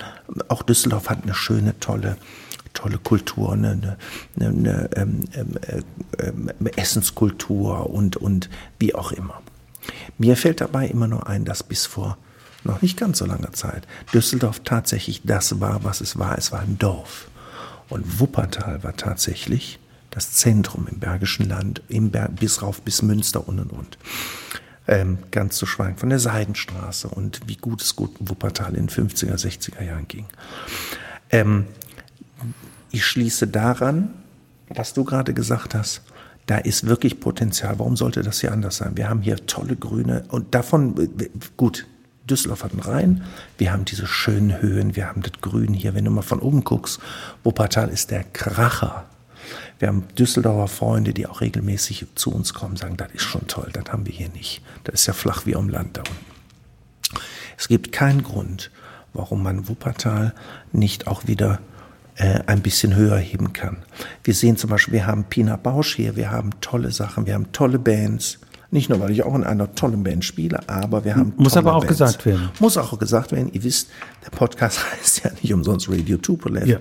auch 0.48 0.62
Düsseldorf 0.62 1.10
hat 1.10 1.24
eine 1.24 1.34
schöne, 1.34 1.80
tolle, 1.80 2.18
tolle 2.74 3.00
Kultur, 3.00 3.54
eine, 3.54 3.72
eine, 3.72 3.98
eine, 4.38 4.50
eine 4.50 4.90
ähm, 4.96 5.24
ähm, 6.20 6.52
ähm, 6.60 6.68
Essenskultur 6.76 7.90
und, 7.90 8.18
und 8.18 8.50
wie 8.78 8.94
auch 8.94 9.12
immer. 9.12 9.42
Mir 10.18 10.38
fällt 10.38 10.62
dabei 10.62 10.88
immer 10.88 11.08
nur 11.08 11.28
ein, 11.28 11.46
dass 11.46 11.64
bis 11.64 11.86
vor 11.86 12.18
noch 12.64 12.82
nicht 12.82 12.98
ganz 12.98 13.20
so 13.20 13.26
langer 13.26 13.54
Zeit 13.54 13.88
Düsseldorf 14.14 14.62
tatsächlich 14.64 15.22
das 15.24 15.60
war, 15.60 15.84
was 15.84 16.02
es 16.02 16.20
war. 16.20 16.38
Es 16.38 16.52
war 16.52 16.60
ein 16.60 16.78
Dorf. 16.78 17.30
Und 17.90 18.20
Wuppertal 18.20 18.84
war 18.84 18.96
tatsächlich 18.96 19.80
das 20.12 20.34
Zentrum 20.34 20.88
im 20.90 21.00
Bergischen 21.00 21.48
Land, 21.48 21.82
im 21.88 22.12
Ber 22.12 22.30
bis 22.30 22.62
rauf 22.62 22.82
bis 22.82 23.02
Münster 23.02 23.48
und 23.48 23.60
und 23.60 23.72
und. 23.72 23.98
Ähm, 24.88 25.20
ganz 25.30 25.56
zu 25.58 25.66
schweigen 25.66 25.98
von 25.98 26.10
der 26.10 26.20
Seidenstraße 26.20 27.10
und 27.10 27.42
wie 27.48 27.58
gut 27.58 27.82
es 27.82 27.96
gut 27.96 28.12
Wuppertal 28.20 28.76
in 28.76 28.88
den 28.88 28.90
50er, 28.90 29.36
60er 29.36 29.84
Jahren 29.84 30.08
ging. 30.08 30.26
Ähm, 31.30 31.68
ich 32.92 33.06
schließe 33.06 33.48
daran, 33.48 34.14
was 34.68 34.94
du 34.94 35.04
gerade 35.04 35.34
gesagt 35.34 35.76
hast, 35.76 36.02
da 36.48 36.58
ist 36.58 36.88
wirklich 36.88 37.20
Potenzial. 37.20 37.78
Warum 37.78 37.96
sollte 37.96 38.24
das 38.24 38.42
hier 38.42 38.52
anders 38.52 38.78
sein? 38.78 38.98
Wir 38.98 39.10
haben 39.10 39.22
hier 39.22 39.46
tolle 39.46 39.76
Grüne 39.76 40.24
und 40.30 40.56
davon, 40.56 40.98
äh, 40.98 41.30
gut, 41.56 41.86
Düsseldorf 42.30 42.64
hat 42.64 42.72
einen 42.72 42.82
Rhein, 42.82 43.24
wir 43.58 43.72
haben 43.72 43.86
diese 43.86 44.08
schönen 44.08 44.62
Höhen, 44.62 44.96
wir 44.96 45.08
haben 45.08 45.22
das 45.22 45.34
Grün 45.42 45.74
hier. 45.74 45.96
Wenn 45.96 46.06
du 46.06 46.12
mal 46.12 46.22
von 46.22 46.40
oben 46.40 46.64
guckst, 46.64 47.00
Wuppertal 47.44 47.90
ist 47.90 48.12
der 48.12 48.24
Kracher. 48.24 49.06
Wir 49.80 49.88
haben 49.88 50.04
Düsseldorfer 50.18 50.68
Freunde, 50.68 51.14
die 51.14 51.26
auch 51.28 51.42
regelmäßig 51.42 52.06
zu 52.16 52.32
uns 52.32 52.54
kommen, 52.54 52.76
sagen, 52.76 52.98
das 52.98 53.12
ist 53.14 53.24
schon 53.24 53.48
toll, 53.48 53.70
das 53.74 53.86
haben 53.92 54.06
wir 54.06 54.14
hier 54.14 54.30
nicht. 54.30 54.62
Das 54.84 54.96
ist 54.96 55.08
ja 55.08 55.14
flach 55.14 55.46
wie 55.46 55.56
am 55.56 55.70
Land 55.70 55.98
da 55.98 56.02
unten. 56.02 56.30
Es 57.58 57.68
gibt 57.68 57.92
keinen 57.92 58.24
Grund, 58.24 58.72
warum 59.14 59.44
man 59.44 59.68
Wuppertal 59.68 60.34
nicht 60.72 61.08
auch 61.08 61.28
wieder 61.28 61.60
äh, 62.16 62.42
ein 62.48 62.62
bisschen 62.62 62.96
höher 62.96 63.18
heben 63.18 63.54
kann. 63.54 63.78
Wir 64.24 64.34
sehen 64.34 64.58
zum 64.58 64.70
Beispiel, 64.70 64.94
wir 64.96 65.08
haben 65.08 65.24
Pina 65.24 65.56
Bausch 65.56 65.96
hier, 65.96 66.16
wir 66.16 66.32
haben 66.32 66.52
tolle 66.62 66.92
Sachen, 66.92 67.26
wir 67.26 67.34
haben 67.34 67.52
tolle 67.52 67.80
Bands. 67.80 68.40
Nicht 68.72 68.90
nur, 68.90 69.00
weil 69.00 69.10
ich 69.10 69.24
auch 69.24 69.34
in 69.34 69.44
einer 69.44 69.74
tollen 69.74 70.04
Band 70.04 70.24
spiele, 70.24 70.60
aber 70.70 71.04
wir 71.04 71.16
haben. 71.16 71.34
Muss 71.38 71.58
aber 71.58 71.74
auch 71.74 71.80
Bands. 71.80 71.98
gesagt 71.98 72.26
werden. 72.26 72.50
Muss 72.60 72.78
auch 72.78 72.98
gesagt 73.00 73.32
werden. 73.32 73.52
Ihr 73.52 73.64
wisst, 73.64 73.90
der 74.24 74.30
Podcast 74.30 74.80
heißt 74.92 75.24
ja 75.24 75.32
nicht 75.42 75.54
umsonst 75.54 75.90
Radio 75.90 76.18
Tupolev. 76.18 76.68
Ja. 76.68 76.78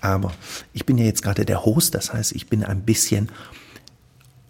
Aber 0.00 0.32
ich 0.72 0.86
bin 0.86 0.96
ja 0.96 1.04
jetzt 1.04 1.22
gerade 1.22 1.44
der 1.44 1.64
Host, 1.64 1.94
das 1.94 2.12
heißt, 2.12 2.32
ich 2.32 2.48
bin 2.48 2.62
ein 2.62 2.82
bisschen 2.82 3.30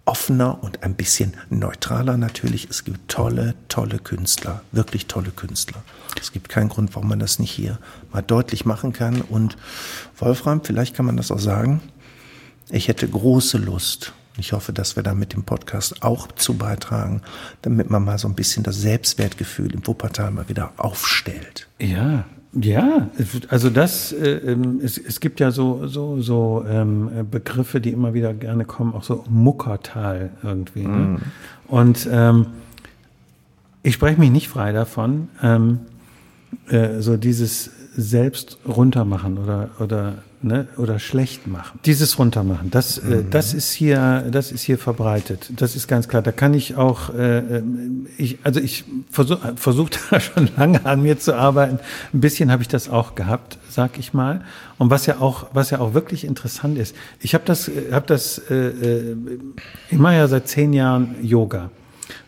offener 0.05 0.63
und 0.63 0.83
ein 0.83 0.93
bisschen 0.93 1.33
neutraler 1.49 2.17
natürlich. 2.17 2.69
Es 2.69 2.83
gibt 2.83 3.09
tolle, 3.09 3.55
tolle 3.67 3.97
Künstler, 3.97 4.61
wirklich 4.71 5.07
tolle 5.07 5.31
Künstler. 5.31 5.83
Es 6.21 6.31
gibt 6.31 6.49
keinen 6.49 6.69
Grund, 6.69 6.95
warum 6.95 7.09
man 7.09 7.19
das 7.19 7.39
nicht 7.39 7.51
hier 7.51 7.79
mal 8.13 8.21
deutlich 8.21 8.65
machen 8.65 8.93
kann. 8.93 9.21
Und 9.21 9.57
Wolfram, 10.17 10.63
vielleicht 10.63 10.95
kann 10.95 11.07
man 11.07 11.17
das 11.17 11.31
auch 11.31 11.39
sagen, 11.39 11.81
ich 12.69 12.87
hätte 12.87 13.07
große 13.07 13.57
Lust, 13.57 14.13
ich 14.37 14.53
hoffe, 14.53 14.73
dass 14.73 14.95
wir 14.95 15.03
da 15.03 15.13
mit 15.13 15.33
dem 15.33 15.43
Podcast 15.43 16.03
auch 16.03 16.31
zu 16.31 16.55
beitragen, 16.55 17.21
damit 17.61 17.89
man 17.89 18.03
mal 18.03 18.17
so 18.17 18.27
ein 18.27 18.35
bisschen 18.35 18.63
das 18.63 18.81
Selbstwertgefühl 18.81 19.73
im 19.73 19.85
Wuppertal 19.87 20.31
mal 20.31 20.49
wieder 20.49 20.73
aufstellt. 20.77 21.67
Ja, 21.79 22.25
ja, 22.57 23.09
also 23.49 23.69
das, 23.69 24.13
äh, 24.13 24.29
ähm, 24.29 24.79
es, 24.81 24.97
es 24.97 25.19
gibt 25.19 25.41
ja 25.41 25.51
so, 25.51 25.87
so, 25.87 26.21
so 26.21 26.63
ähm, 26.67 27.27
Begriffe, 27.29 27.81
die 27.81 27.89
immer 27.89 28.13
wieder 28.13 28.33
gerne 28.33 28.63
kommen, 28.63 28.93
auch 28.93 29.03
so 29.03 29.25
Muckertal 29.29 30.29
irgendwie. 30.41 30.87
Ne? 30.87 30.97
Mm. 30.97 31.17
Und 31.67 32.07
ähm, 32.09 32.47
ich 33.83 33.93
spreche 33.93 34.19
mich 34.21 34.31
nicht 34.31 34.47
frei 34.47 34.71
davon, 34.71 35.27
ähm, 35.43 35.79
äh, 36.69 37.01
so 37.01 37.17
dieses 37.17 37.71
selbst 37.97 38.57
runtermachen 38.65 39.37
oder, 39.37 39.69
oder 39.79 40.13
ne, 40.45 40.67
oder 40.77 40.99
schlecht 40.99 41.47
machen. 41.47 41.79
Dieses 41.85 42.19
runtermachen, 42.19 42.69
das, 42.69 42.97
äh, 42.97 43.05
mhm. 43.05 43.13
äh, 43.13 43.23
das 43.29 43.53
ist 43.53 43.73
hier, 43.73 44.25
das 44.31 44.51
ist 44.51 44.61
hier 44.61 44.77
verbreitet. 44.77 45.51
Das 45.57 45.75
ist 45.75 45.87
ganz 45.87 46.07
klar. 46.07 46.21
Da 46.21 46.31
kann 46.31 46.53
ich 46.53 46.75
auch, 46.75 47.13
äh, 47.13 47.39
äh 47.39 47.63
ich, 48.17 48.37
also 48.43 48.59
ich 48.59 48.85
versuche 49.09 49.53
versuch 49.55 49.89
da 50.11 50.19
schon 50.19 50.49
lange 50.55 50.85
an 50.85 51.01
mir 51.01 51.19
zu 51.19 51.35
arbeiten. 51.35 51.79
Ein 52.13 52.21
bisschen 52.21 52.51
habe 52.51 52.61
ich 52.61 52.67
das 52.67 52.89
auch 52.89 53.15
gehabt, 53.15 53.57
sag 53.69 53.97
ich 53.97 54.13
mal. 54.13 54.41
Und 54.77 54.89
was 54.91 55.07
ja 55.07 55.19
auch, 55.19 55.47
was 55.53 55.71
ja 55.71 55.79
auch 55.79 55.93
wirklich 55.93 56.23
interessant 56.23 56.77
ist, 56.77 56.95
ich 57.19 57.33
habe 57.33 57.43
das, 57.45 57.69
habe 57.91 58.05
das, 58.05 58.37
äh, 58.49 58.53
äh, 58.55 59.15
ich 59.89 59.97
mache 59.97 60.15
ja 60.15 60.27
seit 60.27 60.47
zehn 60.47 60.73
Jahren 60.73 61.15
Yoga. 61.21 61.71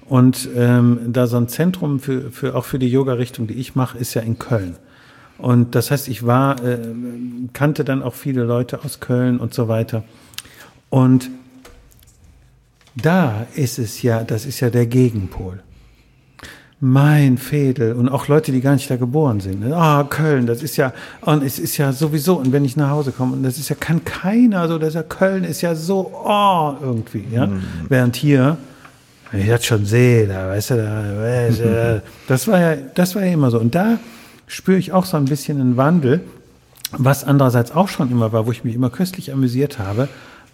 Und 0.05 0.47
ähm, 0.55 0.99
da 1.07 1.27
so 1.27 1.37
ein 1.37 1.49
Zentrum 1.49 1.99
für, 1.99 2.31
für 2.31 2.55
auch 2.55 2.63
für 2.65 2.79
die 2.79 2.89
Yoga-Richtung, 2.89 3.45
die 3.45 3.55
ich 3.55 3.75
mache, 3.75 3.97
ist 3.97 4.13
ja 4.13 4.21
in 4.21 4.39
Köln. 4.39 4.77
Und 5.37 5.75
das 5.75 5.91
heißt, 5.91 6.07
ich 6.07 6.25
war, 6.25 6.63
äh, 6.63 6.79
kannte 7.53 7.83
dann 7.83 8.01
auch 8.01 8.13
viele 8.15 8.43
Leute 8.43 8.83
aus 8.83 8.99
Köln 8.99 9.39
und 9.39 9.53
so 9.53 9.67
weiter. 9.67 10.03
Und 10.89 11.29
da 12.95 13.45
ist 13.53 13.77
es 13.77 14.01
ja, 14.01 14.23
das 14.23 14.45
ist 14.45 14.59
ja 14.59 14.69
der 14.69 14.87
Gegenpol. 14.87 15.59
Mein 16.79 17.37
Fädel 17.39 17.93
und 17.93 18.07
auch 18.07 18.27
Leute, 18.27 18.51
die 18.51 18.61
gar 18.61 18.73
nicht 18.73 18.89
da 18.89 18.97
geboren 18.97 19.39
sind. 19.39 19.71
Ah, 19.73 20.03
Köln, 20.03 20.45
das 20.45 20.61
ist 20.61 20.77
ja, 20.77 20.93
und 21.21 21.43
es 21.43 21.57
ist 21.57 21.77
ja 21.77 21.91
sowieso, 21.91 22.35
und 22.35 22.51
wenn 22.51 22.65
ich 22.65 22.77
nach 22.77 22.91
Hause 22.91 23.11
komme, 23.11 23.33
und 23.33 23.43
das 23.43 23.57
ist 23.57 23.69
ja, 23.69 23.75
kann 23.79 24.03
keiner, 24.03 24.67
so, 24.67 24.77
das 24.77 24.89
ist 24.89 24.95
ja, 24.95 25.03
Köln 25.03 25.43
ist 25.43 25.61
ja 25.61 25.73
so, 25.73 26.11
oh, 26.23 26.73
irgendwie, 26.79 27.25
ja. 27.31 27.47
Mhm. 27.47 27.63
Während 27.89 28.15
hier, 28.15 28.57
wenn 29.31 29.41
ich 29.41 29.47
das 29.47 29.65
schon 29.65 29.85
sehe, 29.85 30.27
da, 30.27 30.49
weißt 30.49 30.69
du, 30.71 30.75
da, 30.77 31.21
weißt 31.21 31.59
du, 31.59 32.03
das 32.27 32.47
war 32.47 32.59
ja, 32.59 32.75
das 32.93 33.15
war 33.15 33.25
ja 33.25 33.33
immer 33.33 33.49
so. 33.49 33.59
Und 33.59 33.73
da 33.73 33.97
spüre 34.47 34.77
ich 34.77 34.91
auch 34.93 35.05
so 35.05 35.17
ein 35.17 35.25
bisschen 35.25 35.61
einen 35.61 35.77
Wandel, 35.77 36.21
was 36.91 37.23
andererseits 37.23 37.71
auch 37.71 37.89
schon 37.89 38.09
immer 38.09 38.31
war, 38.31 38.47
wo 38.47 38.51
ich 38.51 38.63
mich 38.63 38.75
immer 38.75 38.89
köstlich 38.89 39.31
amüsiert 39.31 39.77
habe, 39.77 40.07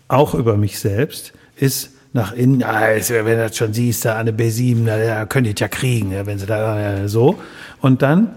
auch 0.07 0.33
über 0.33 0.57
mich 0.57 0.79
selbst, 0.79 1.33
ist 1.55 1.91
nach 2.11 2.33
innen, 2.33 2.63
also, 2.63 3.13
wenn 3.13 3.25
du 3.25 3.47
das 3.47 3.57
schon 3.57 3.73
siehst, 3.73 4.05
da 4.05 4.17
eine 4.17 4.31
B7, 4.31 4.85
da, 4.85 5.25
könnt 5.25 5.47
ihr 5.47 5.55
ja 5.57 5.67
kriegen, 5.67 6.11
wenn 6.25 6.37
sie 6.37 6.45
da 6.45 7.07
so. 7.07 7.39
Und 7.81 8.01
dann 8.01 8.29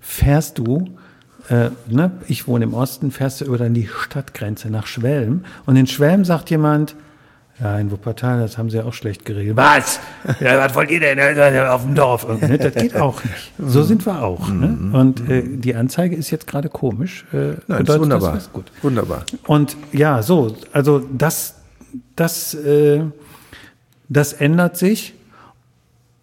fährst 0.00 0.58
du, 0.58 0.90
äh, 1.48 1.70
ne, 1.88 2.10
ich 2.28 2.46
wohne 2.46 2.64
im 2.64 2.74
Osten, 2.74 3.10
fährst 3.10 3.40
du 3.40 3.46
über 3.46 3.56
dann 3.56 3.72
die 3.72 3.88
Stadtgrenze 3.88 4.68
nach 4.68 4.86
Schwelm. 4.86 5.44
Und 5.64 5.76
in 5.76 5.86
Schwelm 5.86 6.24
sagt 6.24 6.50
jemand, 6.50 6.94
ja, 7.62 7.78
in 7.78 7.92
Wuppertal, 7.92 8.40
das 8.40 8.58
haben 8.58 8.70
sie 8.70 8.78
ja 8.78 8.84
auch 8.84 8.92
schlecht 8.92 9.24
geregelt. 9.24 9.56
Was? 9.56 10.00
Ja, 10.40 10.58
was 10.58 10.74
wollt 10.74 10.90
ihr 10.90 10.98
denn 10.98 11.20
auf 11.60 11.82
dem 11.82 11.94
Dorf? 11.94 12.26
Ne? 12.42 12.58
Das 12.58 12.74
geht 12.74 12.96
auch 12.96 13.22
nicht. 13.22 13.52
So 13.58 13.82
sind 13.82 14.04
wir 14.04 14.22
auch. 14.22 14.48
Ne? 14.48 14.90
Und 14.92 15.28
äh, 15.28 15.44
die 15.46 15.76
Anzeige 15.76 16.16
ist 16.16 16.30
jetzt 16.30 16.46
gerade 16.46 16.68
komisch. 16.68 17.24
Äh, 17.32 17.54
Nein, 17.68 17.86
ist 17.86 18.00
wunderbar. 18.00 18.34
Das 18.34 18.52
gut. 18.52 18.72
Wunderbar. 18.82 19.24
Und 19.46 19.76
ja, 19.92 20.22
so, 20.22 20.56
also 20.72 20.98
das, 20.98 21.56
das, 22.16 22.54
äh, 22.54 23.02
das 24.08 24.32
ändert 24.32 24.76
sich. 24.76 25.14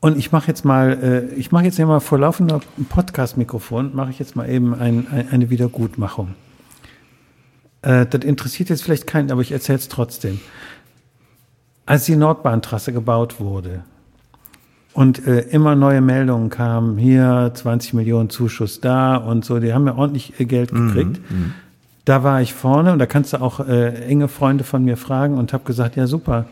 Und 0.02 0.18
ich 0.18 0.32
mache 0.32 0.48
jetzt 0.48 0.66
mal, 0.66 1.30
äh, 1.32 1.36
ich 1.36 1.52
mache 1.52 1.66
jetzt 1.66 1.80
mal 1.80 2.00
vor 2.02 2.20
laufender 2.20 2.60
Podcast-Mikrofon, 2.90 3.96
mache 3.96 4.12
ich 4.12 4.20
jetzt 4.20 4.36
mal 4.36 4.50
eben 4.50 4.74
ein, 4.74 5.08
ein, 5.10 5.30
eine 5.32 5.50
Wiedergutmachung. 5.50 6.36
Äh, 7.82 8.06
das 8.08 8.24
interessiert 8.26 8.70
jetzt 8.70 8.84
vielleicht 8.84 9.08
keinen, 9.08 9.32
aber 9.32 9.42
ich 9.42 9.52
erzähle 9.52 9.78
es 9.78 9.88
trotzdem. 9.88 10.42
Als 11.90 12.06
die 12.06 12.16
Nordbahntrasse 12.16 12.94
gebaut 12.94 13.40
wurde 13.40 13.82
und 14.94 15.26
äh, 15.26 15.40
immer 15.50 15.74
neue 15.74 16.02
Meldungen 16.02 16.52
kamen, 16.52 17.00
hier 17.00 17.50
20 17.52 17.96
Millionen 17.96 18.30
Zuschuss 18.30 18.80
da 18.80 19.16
und 19.16 19.44
so, 19.44 19.58
die 19.60 19.74
haben 19.74 19.88
ja 19.88 19.96
ordentlich 19.96 20.40
äh, 20.40 20.46
Geld 20.46 20.72
Mhm, 20.72 20.88
gekriegt. 20.88 21.20
Da 22.06 22.24
war 22.24 22.44
ich 22.44 22.54
vorne 22.54 22.94
und 22.94 23.00
da 23.00 23.08
kannst 23.08 23.34
du 23.34 23.42
auch 23.42 23.60
äh, 23.68 24.06
enge 24.06 24.28
Freunde 24.28 24.64
von 24.64 24.86
mir 24.86 24.98
fragen 24.98 25.36
und 25.40 25.52
habe 25.52 25.64
gesagt, 25.64 25.96
ja 25.96 26.06
super, 26.06 26.46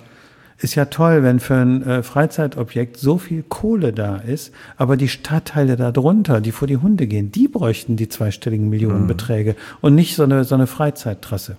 ist 0.57 0.73
ja 0.73 0.85
toll, 0.85 1.21
wenn 1.21 1.39
für 1.39 1.53
ein 1.53 1.83
äh, 1.83 2.01
Freizeitobjekt 2.01 2.97
so 2.97 3.19
viel 3.19 3.43
Kohle 3.43 3.93
da 3.93 4.15
ist, 4.15 4.51
aber 4.75 4.97
die 4.97 5.07
Stadtteile 5.07 5.75
da 5.75 5.91
drunter, 5.91 6.41
die 6.41 6.51
vor 6.51 6.67
die 6.67 6.77
Hunde 6.77 7.05
gehen, 7.05 7.31
die 7.31 7.47
bräuchten 7.47 7.95
die 7.95 8.09
zweistelligen 8.09 8.69
Millionenbeträge 8.69 9.55
und 9.81 9.93
nicht 9.93 10.15
so 10.15 10.23
eine, 10.23 10.45
so 10.45 10.55
eine 10.55 10.65
Freizeittrasse. 10.65 11.57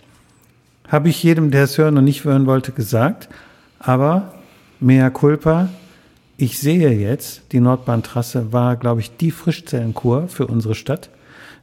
Habe 0.89 1.11
ich 1.11 1.23
jedem, 1.23 1.53
der 1.53 1.63
es 1.63 1.79
hören 1.79 1.97
und 1.97 2.03
nicht 2.03 2.25
hören 2.25 2.47
wollte, 2.47 2.73
gesagt. 2.73 3.29
Aber 3.79 4.35
mea 4.81 5.11
culpa, 5.11 5.69
ich 6.37 6.59
sehe 6.59 6.91
jetzt, 6.93 7.53
die 7.53 7.61
Nordbahntrasse 7.61 8.53
war, 8.53 8.77
glaube 8.77 9.01
ich, 9.01 9.17
die 9.17 9.31
Frischzellenkur 9.31 10.29
für 10.29 10.47
unsere 10.47 10.75
Stadt, 10.75 11.11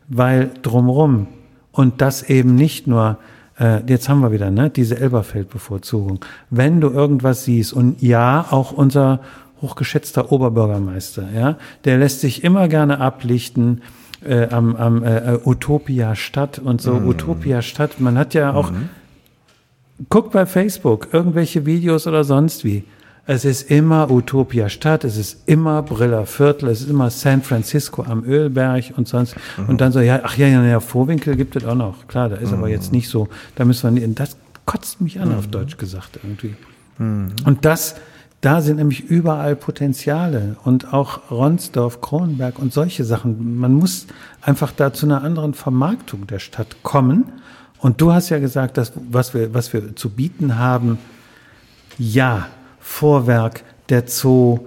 weil 0.07 0.51
drumrum 0.62 1.27
und 1.72 2.01
das 2.01 2.24
eben 2.24 2.55
nicht 2.55 2.88
nur, 2.88 3.17
äh, 3.60 3.81
jetzt 3.88 4.10
haben 4.10 4.22
wir 4.22 4.31
wieder, 4.31 4.51
ne, 4.51 4.69
diese 4.69 5.00
Elberfeld-Bevorzugung. 5.00 6.24
Wenn 6.50 6.81
du 6.81 6.89
irgendwas 6.89 7.45
siehst 7.45 7.74
und 7.74 8.01
ja, 8.01 8.45
auch 8.50 8.72
unser 8.72 9.22
hochgeschätzter 9.62 10.31
Oberbürgermeister, 10.31 11.29
ja, 11.34 11.57
der 11.86 11.98
lässt 11.98 12.22
sich 12.22 12.43
immer 12.43 12.67
gerne 12.67 13.00
ablichten, 13.00 13.81
äh, 14.25 14.50
am, 14.50 14.75
am 14.75 15.03
äh, 15.03 15.38
Utopia 15.43 16.15
Stadt 16.15 16.60
und 16.60 16.81
so, 16.81 16.93
Utopia 16.93 17.62
Stadt. 17.62 18.00
Man 18.00 18.17
hat 18.17 18.34
ja 18.34 18.53
auch, 18.53 18.72
guck 20.09 20.31
bei 20.31 20.45
Facebook, 20.45 21.09
irgendwelche 21.11 21.65
Videos 21.65 22.07
oder 22.07 22.23
sonst 22.23 22.63
wie. 22.63 22.83
Es 23.27 23.43
ist 23.43 23.71
immer 23.71 24.11
Utopia 24.11 24.69
Stadt, 24.69 25.03
es 25.03 25.17
ist 25.17 25.47
immer 25.47 25.81
Briller 25.81 26.27
Viertel, 26.27 26.69
es 26.69 26.81
ist 26.81 26.91
immer 26.91 27.09
San 27.09 27.41
Francisco 27.41 28.03
am 28.03 28.23
Ölberg 28.23 28.93
und 28.97 29.07
sonst. 29.07 29.35
Und 29.67 29.81
dann 29.81 29.91
so, 29.91 29.99
ja, 29.99 30.19
ach 30.23 30.37
ja, 30.37 30.47
ja, 30.47 30.63
ja, 30.63 30.79
Vorwinkel 30.79 31.35
gibt 31.35 31.55
es 31.55 31.65
auch 31.65 31.73
noch. 31.73 32.07
Klar, 32.07 32.29
da 32.29 32.35
ist 32.35 32.53
aber 32.53 32.69
jetzt 32.69 32.91
nicht 32.91 33.09
so, 33.09 33.27
da 33.55 33.65
müssen 33.65 33.95
wir 33.95 34.07
nicht, 34.07 34.19
das 34.19 34.37
kotzt 34.65 35.01
mich 35.01 35.19
an, 35.19 35.33
auf 35.33 35.47
Deutsch 35.47 35.77
gesagt 35.77 36.19
irgendwie. 36.21 36.55
Und 36.99 37.65
das, 37.65 37.95
da 38.41 38.61
sind 38.61 38.77
nämlich 38.77 39.05
überall 39.05 39.55
Potenziale 39.55 40.55
und 40.63 40.93
auch 40.93 41.31
Ronsdorf, 41.31 42.01
Kronberg 42.01 42.59
und 42.59 42.73
solche 42.73 43.03
Sachen. 43.03 43.57
Man 43.57 43.73
muss 43.73 44.05
einfach 44.41 44.71
da 44.71 44.93
zu 44.93 45.08
einer 45.08 45.23
anderen 45.23 45.55
Vermarktung 45.55 46.27
der 46.27 46.39
Stadt 46.39 46.84
kommen. 46.84 47.25
Und 47.79 48.01
du 48.01 48.13
hast 48.13 48.29
ja 48.29 48.39
gesagt, 48.39 48.77
dass, 48.77 48.91
was 49.11 49.33
wir, 49.33 49.53
was 49.53 49.71
wir 49.73 49.95
zu 49.95 50.09
bieten 50.09 50.57
haben, 50.57 50.97
ja, 51.97 52.47
Vorwerk, 52.79 53.63
der 53.89 54.03
Zoo, 54.07 54.59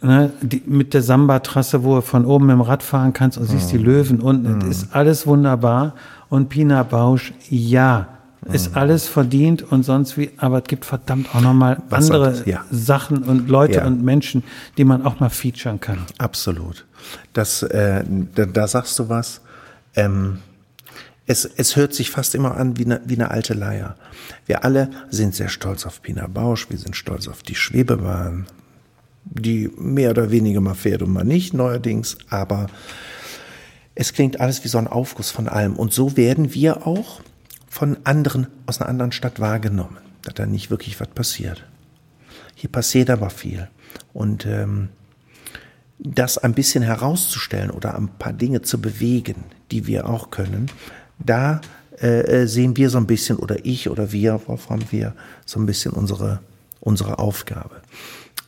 ne, 0.00 0.32
die, 0.40 0.62
mit 0.66 0.94
der 0.94 1.02
Samba-Trasse, 1.02 1.84
wo 1.84 1.96
du 1.96 2.02
von 2.02 2.24
oben 2.24 2.48
dem 2.48 2.60
Rad 2.60 2.82
fahren 2.82 3.12
kannst 3.12 3.38
und 3.38 3.46
siehst 3.46 3.72
die 3.72 3.78
Löwen 3.78 4.20
unten. 4.20 4.60
Das 4.60 4.68
ist 4.68 4.94
alles 4.94 5.26
wunderbar. 5.26 5.94
Und 6.28 6.48
Pina 6.48 6.82
Bausch, 6.82 7.32
ja, 7.48 8.08
ist 8.50 8.76
alles 8.76 9.06
verdient 9.06 9.62
und 9.62 9.84
sonst 9.84 10.18
wie, 10.18 10.30
aber 10.36 10.58
es 10.58 10.64
gibt 10.64 10.84
verdammt 10.84 11.32
auch 11.34 11.40
nochmal 11.40 11.80
andere 11.90 12.42
ja. 12.44 12.64
Sachen 12.72 13.22
und 13.22 13.48
Leute 13.48 13.78
Ja. 13.78 13.86
und 13.86 14.02
Menschen, 14.02 14.42
die 14.76 14.84
man 14.84 15.06
auch 15.06 15.20
mal 15.20 15.30
featuren 15.30 15.78
kann. 15.78 15.98
Absolut. 16.18 16.84
Das, 17.32 17.62
äh, 17.62 18.02
da, 18.34 18.46
da 18.46 18.66
sagst 18.66 18.98
du 18.98 19.08
was. 19.08 19.42
Ähm, 19.94 20.38
es, 21.26 21.44
es 21.44 21.76
hört 21.76 21.94
sich 21.94 22.10
fast 22.10 22.34
immer 22.34 22.56
an 22.56 22.78
wie 22.78 22.84
eine, 22.84 23.00
wie 23.04 23.14
eine 23.14 23.30
alte 23.30 23.54
Leier. 23.54 23.96
Wir 24.46 24.64
alle 24.64 24.90
sind 25.10 25.34
sehr 25.34 25.48
stolz 25.48 25.86
auf 25.86 26.02
Pina 26.02 26.26
Bausch, 26.26 26.68
wir 26.70 26.78
sind 26.78 26.96
stolz 26.96 27.28
auf 27.28 27.42
die 27.42 27.54
Schwebebahn, 27.54 28.46
die 29.24 29.70
mehr 29.76 30.10
oder 30.10 30.30
weniger 30.30 30.60
mal 30.60 30.74
fährt 30.74 31.02
und 31.02 31.12
mal 31.12 31.24
nicht 31.24 31.54
neuerdings, 31.54 32.18
aber 32.28 32.66
es 33.94 34.12
klingt 34.12 34.40
alles 34.40 34.64
wie 34.64 34.68
so 34.68 34.78
ein 34.78 34.88
Aufguss 34.88 35.30
von 35.30 35.48
allem. 35.48 35.76
Und 35.76 35.92
so 35.92 36.16
werden 36.16 36.54
wir 36.54 36.86
auch 36.86 37.20
von 37.68 37.98
anderen 38.04 38.48
aus 38.66 38.80
einer 38.80 38.90
anderen 38.90 39.12
Stadt 39.12 39.38
wahrgenommen, 39.38 39.98
dass 40.22 40.34
da 40.34 40.46
nicht 40.46 40.70
wirklich 40.70 40.98
was 41.00 41.08
passiert. 41.08 41.64
Hier 42.54 42.70
passiert 42.70 43.10
aber 43.10 43.30
viel. 43.30 43.68
Und 44.12 44.46
ähm, 44.46 44.88
das 45.98 46.38
ein 46.38 46.54
bisschen 46.54 46.82
herauszustellen 46.82 47.70
oder 47.70 47.94
ein 47.96 48.08
paar 48.08 48.32
Dinge 48.32 48.62
zu 48.62 48.80
bewegen, 48.80 49.44
die 49.70 49.86
wir 49.86 50.08
auch 50.08 50.30
können, 50.30 50.70
da 51.18 51.60
äh, 52.00 52.42
äh, 52.42 52.46
sehen 52.46 52.76
wir 52.76 52.90
so 52.90 52.98
ein 52.98 53.06
bisschen, 53.06 53.36
oder 53.36 53.64
ich 53.64 53.88
oder 53.88 54.12
wir, 54.12 54.40
Wolfram, 54.46 54.80
wir, 54.90 55.14
so 55.46 55.60
ein 55.60 55.66
bisschen 55.66 55.92
unsere, 55.92 56.40
unsere 56.80 57.18
Aufgabe. 57.18 57.82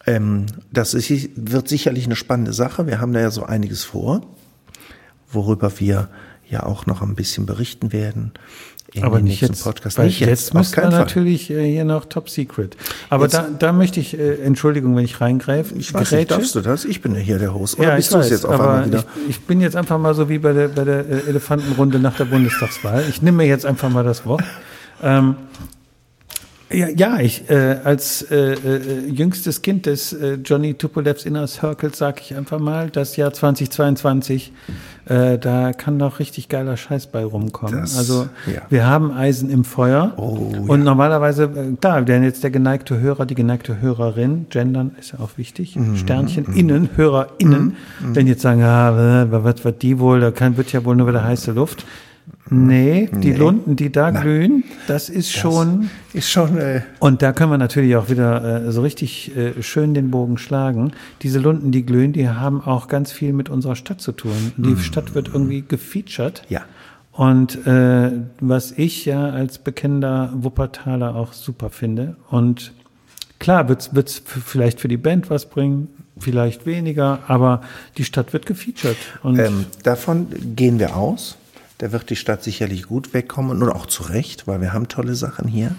Ähm, 0.06 0.46
das 0.72 0.94
ist, 0.94 1.30
wird 1.36 1.68
sicherlich 1.68 2.04
eine 2.06 2.16
spannende 2.16 2.52
Sache. 2.52 2.86
Wir 2.86 3.00
haben 3.00 3.12
da 3.12 3.20
ja 3.20 3.30
so 3.30 3.44
einiges 3.44 3.84
vor, 3.84 4.22
worüber 5.30 5.78
wir 5.78 6.08
ja 6.48 6.64
auch 6.64 6.86
noch 6.86 7.00
ein 7.02 7.14
bisschen 7.14 7.46
berichten 7.46 7.92
werden. 7.92 8.32
Aber 9.02 9.20
nicht 9.20 9.40
jetzt. 9.40 9.64
Podcast. 9.64 9.98
weil 9.98 10.06
Nicht 10.06 10.20
jetzt, 10.20 10.28
jetzt, 10.28 10.54
müssen 10.54 10.76
wir 10.76 10.82
Fall. 10.82 10.90
natürlich 10.92 11.50
äh, 11.50 11.70
hier 11.72 11.84
noch 11.84 12.04
Top 12.04 12.28
Secret. 12.30 12.76
Aber 13.10 13.24
Jetzt- 13.24 13.34
da, 13.34 13.48
da 13.58 13.72
möchte 13.72 13.98
ich, 14.00 14.18
äh, 14.18 14.34
Entschuldigung, 14.42 14.94
wenn 14.96 15.04
ich 15.04 15.20
reingreife. 15.20 15.74
Ich 15.76 15.92
weiß 15.92 16.12
nicht, 16.12 16.30
darfst 16.30 16.54
du 16.54 16.60
das? 16.60 16.84
Ich 16.84 17.02
bin 17.02 17.12
ja 17.14 17.20
hier 17.20 17.38
der 17.38 17.52
Host. 17.54 17.78
Oder 17.78 17.88
Ja, 17.88 17.96
bist 17.96 18.12
du 18.12 18.18
es 18.18 18.30
jetzt 18.30 18.44
auf 18.46 18.52
einmal 18.60 18.86
wieder? 18.86 19.04
ich, 19.26 19.30
ich 19.30 19.40
bin 19.42 19.60
jetzt 19.60 19.74
einfach 19.76 19.98
mal 19.98 20.14
so 20.14 20.28
wie 20.28 20.38
bei 20.38 20.52
der, 20.52 20.68
bei 20.68 20.84
der 20.84 21.00
äh, 21.08 21.28
Elefantenrunde 21.28 21.98
nach 21.98 22.16
der 22.16 22.26
Bundestagswahl. 22.26 23.04
Ich 23.08 23.20
nehme 23.22 23.38
mir 23.38 23.46
jetzt 23.46 23.66
einfach 23.66 23.88
mal 23.90 24.04
das 24.04 24.24
Wort. 24.26 24.42
Ähm, 25.02 25.34
ja, 26.74 26.88
ja, 26.88 27.20
ich 27.20 27.48
äh, 27.50 27.76
als 27.84 28.22
äh, 28.30 28.52
äh, 28.54 29.08
jüngstes 29.08 29.62
Kind 29.62 29.86
des 29.86 30.12
äh, 30.12 30.34
Johnny 30.44 30.74
Tupolevs 30.74 31.24
Inner 31.24 31.46
Circles 31.46 31.96
sage 31.98 32.20
ich 32.24 32.36
einfach 32.36 32.58
mal, 32.58 32.90
das 32.90 33.16
Jahr 33.16 33.32
2022, 33.32 34.52
äh, 35.06 35.38
da 35.38 35.72
kann 35.72 35.98
doch 35.98 36.18
richtig 36.18 36.48
geiler 36.48 36.76
Scheiß 36.76 37.08
bei 37.08 37.24
rumkommen. 37.24 37.80
Das- 37.80 37.96
also 37.98 38.28
ja. 38.46 38.62
wir 38.70 38.86
haben 38.86 39.12
Eisen 39.12 39.50
im 39.50 39.64
Feuer 39.64 40.12
Oh, 40.16 40.52
und 40.68 40.78
ja. 40.80 40.84
normalerweise, 40.84 41.44
äh, 41.44 41.76
klar, 41.80 42.02
denn 42.02 42.22
jetzt 42.22 42.42
der 42.42 42.50
geneigte 42.50 42.98
Hörer, 43.00 43.26
die 43.26 43.34
geneigte 43.34 43.80
Hörerin, 43.80 44.46
gendern 44.50 44.92
ist 44.98 45.12
ja 45.12 45.20
auch 45.20 45.36
wichtig, 45.36 45.76
Mhm, 45.76 45.96
Sternchen 45.96 46.46
innen, 46.54 46.90
HörerInnen, 46.96 47.76
wenn 48.00 48.26
jetzt 48.26 48.42
sagen, 48.42 48.62
ah, 48.62 49.26
was 49.30 49.64
wird 49.64 49.82
die 49.82 49.98
wohl, 49.98 50.20
da 50.20 50.30
kann, 50.30 50.56
wird 50.56 50.72
ja 50.72 50.84
wohl 50.84 50.96
nur 50.96 51.08
wieder 51.08 51.24
heiße 51.24 51.52
Luft. 51.52 51.84
Nee, 52.50 53.08
die 53.10 53.30
Nee. 53.30 53.36
Lunden, 53.36 53.74
die 53.74 53.90
da 53.90 54.10
glühen, 54.10 54.64
das 54.86 55.08
ist 55.08 55.32
schon. 55.32 55.88
Ist 56.12 56.28
schon, 56.30 56.58
äh, 56.58 56.82
Und 56.98 57.22
da 57.22 57.32
können 57.32 57.50
wir 57.50 57.58
natürlich 57.58 57.96
auch 57.96 58.10
wieder 58.10 58.66
äh, 58.66 58.70
so 58.72 58.82
richtig 58.82 59.34
äh, 59.36 59.62
schön 59.62 59.94
den 59.94 60.10
Bogen 60.10 60.36
schlagen. 60.36 60.92
Diese 61.22 61.38
Lunden, 61.38 61.70
die 61.72 61.86
glühen, 61.86 62.12
die 62.12 62.28
haben 62.28 62.60
auch 62.60 62.88
ganz 62.88 63.12
viel 63.12 63.32
mit 63.32 63.48
unserer 63.48 63.76
Stadt 63.76 64.00
zu 64.02 64.12
tun. 64.12 64.52
Die 64.58 64.76
Stadt 64.76 65.14
wird 65.14 65.28
irgendwie 65.28 65.64
gefeatured. 65.66 66.42
ja. 66.48 66.62
Und 67.12 67.64
äh, 67.66 68.10
was 68.40 68.72
ich 68.72 69.04
ja 69.04 69.30
als 69.30 69.58
bekennender 69.58 70.32
Wuppertaler 70.34 71.14
auch 71.14 71.32
super 71.32 71.70
finde. 71.70 72.16
Und 72.28 72.72
klar, 73.38 73.68
wird's 73.68 73.94
wird's 73.94 74.20
vielleicht 74.24 74.80
für 74.80 74.88
die 74.88 74.96
Band 74.96 75.30
was 75.30 75.46
bringen, 75.46 75.86
vielleicht 76.18 76.66
weniger, 76.66 77.20
aber 77.28 77.60
die 77.98 78.04
Stadt 78.04 78.32
wird 78.32 78.46
gefeatured. 78.46 78.96
Und 79.22 79.38
Ähm, 79.38 79.66
davon 79.84 80.26
gehen 80.56 80.80
wir 80.80 80.96
aus. 80.96 81.38
Da 81.78 81.92
wird 81.92 82.10
die 82.10 82.16
Stadt 82.16 82.42
sicherlich 82.42 82.84
gut 82.84 83.14
wegkommen 83.14 83.62
und 83.62 83.68
auch 83.70 83.86
zu 83.86 84.04
Recht, 84.04 84.46
weil 84.46 84.60
wir 84.60 84.72
haben 84.72 84.88
tolle 84.88 85.14
Sachen 85.14 85.48
hier. 85.48 85.74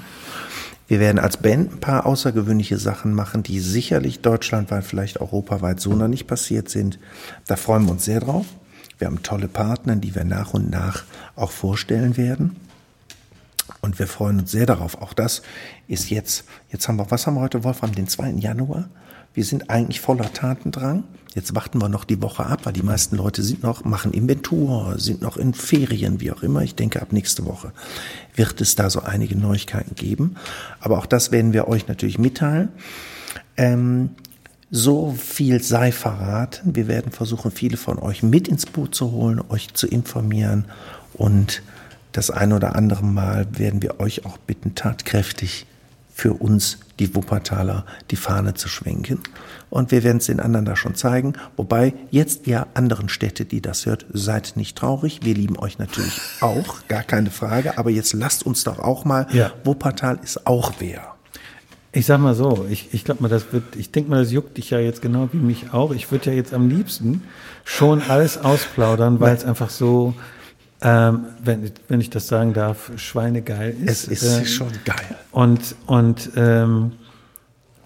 Wir 0.88 1.00
werden 1.00 1.18
als 1.20 1.38
Band 1.38 1.74
ein 1.74 1.80
paar 1.80 2.06
außergewöhnliche 2.06 2.78
Sachen 2.78 3.14
machen, 3.14 3.42
die 3.42 3.60
sicherlich 3.60 4.22
deutschlandweit, 4.22 4.84
vielleicht 4.84 5.20
europaweit 5.20 5.80
so 5.80 5.94
noch 5.94 6.08
nicht 6.08 6.28
passiert 6.28 6.70
sind. 6.70 7.00
Da 7.48 7.56
freuen 7.56 7.86
wir 7.86 7.92
uns 7.92 8.06
sehr 8.06 8.20
drauf. 8.20 8.46
Wir 9.00 9.08
haben 9.08 9.24
tolle 9.24 9.48
Partner, 9.48 9.96
die 9.96 10.14
wir 10.14 10.24
nach 10.26 10.54
und 10.54 10.70
nach 10.70 11.04
auch 11.36 11.52
vorstellen 11.52 12.18
werden. 12.18 12.56
Und 13.82 13.98
wir 14.00 14.08
freuen 14.08 14.40
uns 14.40 14.52
sehr 14.52 14.66
darauf. 14.66 15.02
Auch 15.02 15.14
das 15.14 15.42
ist 15.88 16.10
jetzt, 16.10 16.46
jetzt 16.72 16.88
haben 16.88 16.98
wir, 16.98 17.10
was 17.10 17.26
haben 17.26 17.36
wir 17.36 17.42
heute, 17.42 17.64
Wolfram, 17.64 17.94
den 17.94 18.08
2. 18.08 18.32
Januar? 18.32 18.90
Wir 19.34 19.44
sind 19.44 19.70
eigentlich 19.70 20.02
voller 20.02 20.32
Tatendrang. 20.32 21.04
Jetzt 21.36 21.54
warten 21.54 21.82
wir 21.82 21.89
noch 21.89 22.06
die 22.06 22.21
Woche 22.21 22.45
ab, 22.45 22.62
weil 22.63 22.71
die 22.71 22.82
meisten 22.82 23.17
Leute 23.17 23.43
sind 23.43 23.62
noch, 23.62 23.84
machen 23.84 24.13
Inventur, 24.13 24.95
sind 24.98 25.21
noch 25.21 25.36
in 25.36 25.54
Ferien, 25.54 26.21
wie 26.21 26.32
auch 26.32 26.43
immer. 26.43 26.62
Ich 26.62 26.76
denke, 26.76 27.02
ab 27.02 27.12
nächste 27.12 27.45
Woche 27.45 27.74
wird 28.36 28.62
es 28.62 28.76
da 28.76 28.89
so 28.89 29.02
einige 29.02 29.38
Neuigkeiten 29.38 29.95
geben. 29.95 30.38
Aber 30.80 30.98
auch 30.98 31.06
das 31.06 31.34
werden 31.34 31.52
wir 31.52 31.67
euch 31.67 31.89
natürlich 31.89 32.17
mitteilen. 32.17 32.69
Ähm, 33.58 34.12
so 34.71 35.13
viel 35.13 35.62
sei 35.62 35.91
verraten. 35.91 36.74
Wir 36.74 36.88
werden 36.88 37.12
versuchen, 37.12 37.52
viele 37.52 37.76
von 37.76 38.00
euch 38.00 38.24
mit 38.24 38.48
ins 38.48 38.65
Boot 38.65 38.95
zu 38.95 39.12
holen, 39.12 39.41
euch 39.50 39.74
zu 39.74 39.88
informieren 39.88 40.65
und 41.13 41.62
das 42.13 42.32
ein 42.32 42.54
oder 42.54 42.76
andere 42.76 43.04
Mal 43.04 43.45
werden 43.52 43.82
wir 43.82 44.00
euch 44.00 44.26
auch 44.26 44.38
bitten, 44.38 44.74
tatkräftig 44.74 45.65
für 46.15 46.34
uns, 46.34 46.80
die 46.97 47.13
Wuppertaler, 47.13 47.86
die 48.10 48.15
Fahne 48.15 48.54
zu 48.54 48.69
schwenken. 48.69 49.19
Und 49.69 49.91
wir 49.91 50.01
werden 50.06 50.19
es 50.19 50.28
den 50.28 50.39
anderen 50.39 50.65
da 50.65 50.78
schon 50.78 50.95
zeigen. 50.95 51.34
Wobei 51.58 51.93
jetzt 52.10 52.47
ihr 52.47 52.67
anderen 52.73 53.10
Städte, 53.10 53.43
die 53.43 53.60
das 53.60 53.86
hört, 53.86 54.06
seid 54.13 54.54
nicht 54.56 54.78
traurig. 54.78 55.19
Wir 55.23 55.34
lieben 55.34 55.60
euch 55.60 55.78
natürlich 55.78 56.21
auch, 56.39 56.88
gar 56.88 57.04
keine 57.04 57.32
Frage. 57.32 57.78
Aber 57.78 57.89
jetzt 57.89 58.13
lasst 58.13 58.45
uns 58.45 58.63
doch 58.63 58.80
auch 58.80 59.04
mal, 59.04 59.28
ja. 59.34 59.51
Wuppertal 59.65 60.17
ist 60.23 60.47
auch 60.47 60.71
wer. 60.80 61.15
Ich 61.91 62.06
sag 62.06 62.21
mal 62.21 62.34
so, 62.34 62.65
ich, 62.69 62.93
ich 62.93 63.04
glaube 63.04 63.21
mal, 63.21 63.30
das 63.30 63.51
wird, 63.51 63.75
ich 63.75 63.91
denke 63.91 64.10
mal, 64.10 64.23
das 64.23 64.32
juckt 64.32 64.56
dich 64.56 64.69
ja 64.69 64.80
jetzt 64.80 65.01
genau 65.01 65.28
wie 65.34 65.38
mich 65.38 65.73
auch. 65.73 65.91
Ich 65.91 66.12
würde 66.12 66.30
ja 66.32 66.36
jetzt 66.38 66.54
am 66.54 66.69
liebsten 66.69 67.23
schon 67.65 68.01
alles 68.01 68.38
ausplaudern, 68.38 69.19
weil 69.19 69.36
es 69.36 69.43
einfach 69.43 69.69
so, 69.69 70.13
ähm, 70.86 71.26
wenn, 71.43 71.71
wenn 71.88 72.00
ich 72.00 72.12
das 72.12 72.28
sagen 72.28 72.54
darf, 72.54 72.91
schweinegeil 72.95 73.76
ist. 73.84 74.08
Es 74.08 74.21
ist 74.21 74.38
ähm, 74.38 74.45
schon 74.45 74.71
geil. 74.86 75.17
Und, 75.32 75.76
und 75.88 76.30
ähm, 76.36 76.91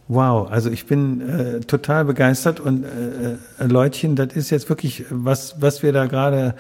wow, 0.10 0.52
also 0.52 0.70
ich 0.70 0.86
bin 0.86 1.22
äh, 1.22 1.60
total 1.62 2.04
begeistert 2.04 2.60
und 2.60 2.84
äh, 2.84 3.64
äh, 3.64 3.68
Leutchen, 3.68 4.18
das 4.18 4.34
ist 4.34 4.50
jetzt 4.50 4.68
wirklich, 4.68 5.06
was, 5.10 5.62
was 5.62 5.82
wir 5.82 5.94
da 5.94 6.08
gerade 6.08 6.56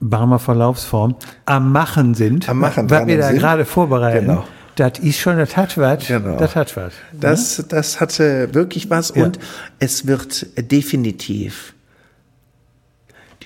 Barmer 0.00 0.38
Verlaufsform 0.38 1.16
am 1.44 1.70
Machen 1.70 2.14
sind, 2.14 2.48
am 2.48 2.60
Machen 2.60 2.88
was 2.88 3.06
wir 3.06 3.18
da 3.18 3.32
gerade 3.32 3.66
vorbereiten. 3.66 4.26
Genau. 4.26 4.44
Das 4.76 4.98
ist 5.00 5.18
schon, 5.18 5.36
das 5.36 5.58
hat 5.58 5.76
was. 5.76 6.06
Genau. 6.06 6.38
Das 6.38 6.56
hat 6.56 6.74
was. 6.78 6.94
Das, 7.12 7.58
ne? 7.58 7.64
das 7.68 8.00
hatte 8.00 8.54
wirklich 8.54 8.88
was 8.88 9.12
ja. 9.14 9.24
und 9.24 9.38
es 9.78 10.06
wird 10.06 10.46
definitiv 10.70 11.74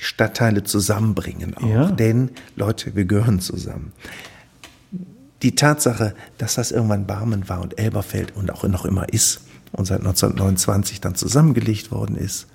Stadtteile 0.05 0.65
zusammenbringen 0.65 1.57
auch. 1.57 1.67
Ja. 1.67 1.91
Denn, 1.91 2.31
Leute, 2.57 2.95
wir 2.95 3.07
gehören 3.07 3.41
zusammen. 3.41 3.93
Die 5.43 5.55
Tatsache, 5.55 6.15
dass 6.39 6.55
das 6.55 6.73
irgendwann 6.73 7.07
Barmen 7.07 7.49
war 7.49 7.61
und 7.61 7.79
Elberfeld 7.79 8.37
und 8.37 8.53
auch 8.53 8.65
noch 8.65 8.85
immer 8.85 9.09
ist 9.13 9.41
und 9.73 9.87
seit 9.87 10.01
1929 10.01 11.01
dann 11.01 11.15
zusammengelegt 11.15 11.91
worden 11.91 12.17
ist, 12.17 12.47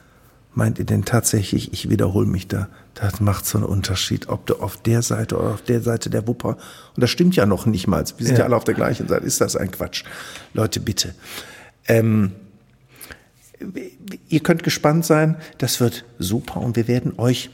meint 0.53 0.79
ihr 0.79 0.85
denn 0.85 1.05
tatsächlich, 1.05 1.73
ich 1.73 1.89
wiederhole 1.89 2.27
mich 2.27 2.47
da, 2.47 2.67
das 2.95 3.19
macht 3.19 3.45
so 3.45 3.57
einen 3.57 3.67
Unterschied, 3.67 4.29
ob 4.29 4.45
du 4.45 4.55
auf 4.55 4.77
der 4.77 5.01
Seite 5.01 5.37
oder 5.37 5.53
auf 5.53 5.61
der 5.61 5.81
Seite 5.81 6.09
der 6.09 6.27
Wupper, 6.27 6.57
und 6.95 7.01
das 7.01 7.09
stimmt 7.09 7.35
ja 7.35 7.45
noch 7.45 7.65
nicht 7.65 7.87
mal, 7.87 8.03
wir 8.17 8.25
sind 8.25 8.35
ja, 8.35 8.39
ja 8.39 8.45
alle 8.45 8.55
auf 8.55 8.63
der 8.63 8.73
gleichen 8.75 9.07
Seite, 9.07 9.25
ist 9.25 9.41
das 9.41 9.55
ein 9.55 9.71
Quatsch. 9.71 10.03
Leute, 10.53 10.79
bitte. 10.79 11.13
Ähm, 11.87 12.31
ihr 14.29 14.39
könnt 14.41 14.63
gespannt 14.63 15.05
sein, 15.05 15.37
das 15.57 15.79
wird 15.79 16.05
super 16.17 16.61
und 16.61 16.75
wir 16.75 16.87
werden 16.87 17.13
euch 17.17 17.49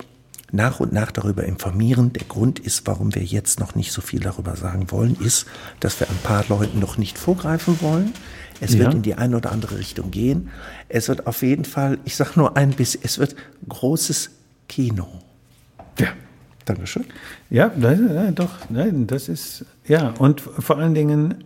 nach 0.52 0.80
und 0.80 0.94
nach 0.94 1.12
darüber 1.12 1.44
informieren. 1.44 2.14
Der 2.14 2.26
Grund 2.26 2.60
ist, 2.60 2.86
warum 2.88 3.14
wir 3.16 3.24
jetzt 3.24 3.60
noch 3.60 3.76
nicht 3.76 3.92
so 3.92 4.02
viel 4.02 4.20
darüber 4.20 4.56
sagen 4.56 4.92
wollen, 4.92 5.18
ist, 5.20 5.46
dass 5.80 6.00
wir 6.00 6.10
ein 6.10 6.20
paar 6.24 6.46
Leuten 6.48 6.80
noch 6.80 6.98
nicht 6.98 7.18
vorgreifen 7.18 7.82
wollen. 7.82 8.14
Es 8.62 8.74
ja. 8.74 8.80
wird 8.80 8.94
in 8.94 9.02
die 9.02 9.16
eine 9.16 9.38
oder 9.38 9.52
andere 9.52 9.78
Richtung 9.78 10.12
gehen. 10.12 10.50
Es 10.88 11.10
wird 11.10 11.28
auf 11.28 11.42
jeden 11.42 11.66
Fall, 11.66 11.98
ich 12.06 12.16
sage 12.16 12.32
nur 12.36 12.56
ein 12.56 12.72
bisschen, 12.72 13.02
es 13.04 13.20
wird 13.20 13.36
großes 13.68 14.32
Kino. 14.70 15.08
Ja. 16.00 16.10
Dankeschön. 16.66 17.06
Ja, 17.52 17.72
nein, 17.76 18.34
doch, 18.34 18.70
nein, 18.70 19.06
das 19.06 19.30
ist, 19.30 19.66
ja, 19.88 20.10
und 20.18 20.42
vor 20.42 20.80
allen 20.80 20.96
Dingen 20.96 21.44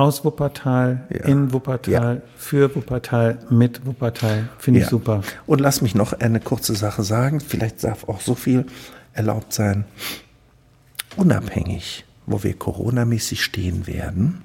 aus 0.00 0.24
Wuppertal, 0.24 1.06
ja. 1.10 1.26
in 1.26 1.52
Wuppertal, 1.52 2.16
ja. 2.16 2.22
für 2.36 2.74
Wuppertal, 2.74 3.38
mit 3.50 3.84
Wuppertal. 3.84 4.48
Finde 4.58 4.80
ich 4.80 4.86
ja. 4.86 4.90
super. 4.90 5.22
Und 5.46 5.60
lass 5.60 5.82
mich 5.82 5.94
noch 5.94 6.14
eine 6.14 6.40
kurze 6.40 6.74
Sache 6.74 7.02
sagen. 7.02 7.40
Vielleicht 7.40 7.84
darf 7.84 8.08
auch 8.08 8.22
so 8.22 8.34
viel 8.34 8.64
erlaubt 9.12 9.52
sein. 9.52 9.84
Unabhängig, 11.16 12.06
wo 12.26 12.42
wir 12.42 12.54
coronamäßig 12.54 13.44
stehen 13.44 13.86
werden, 13.86 14.40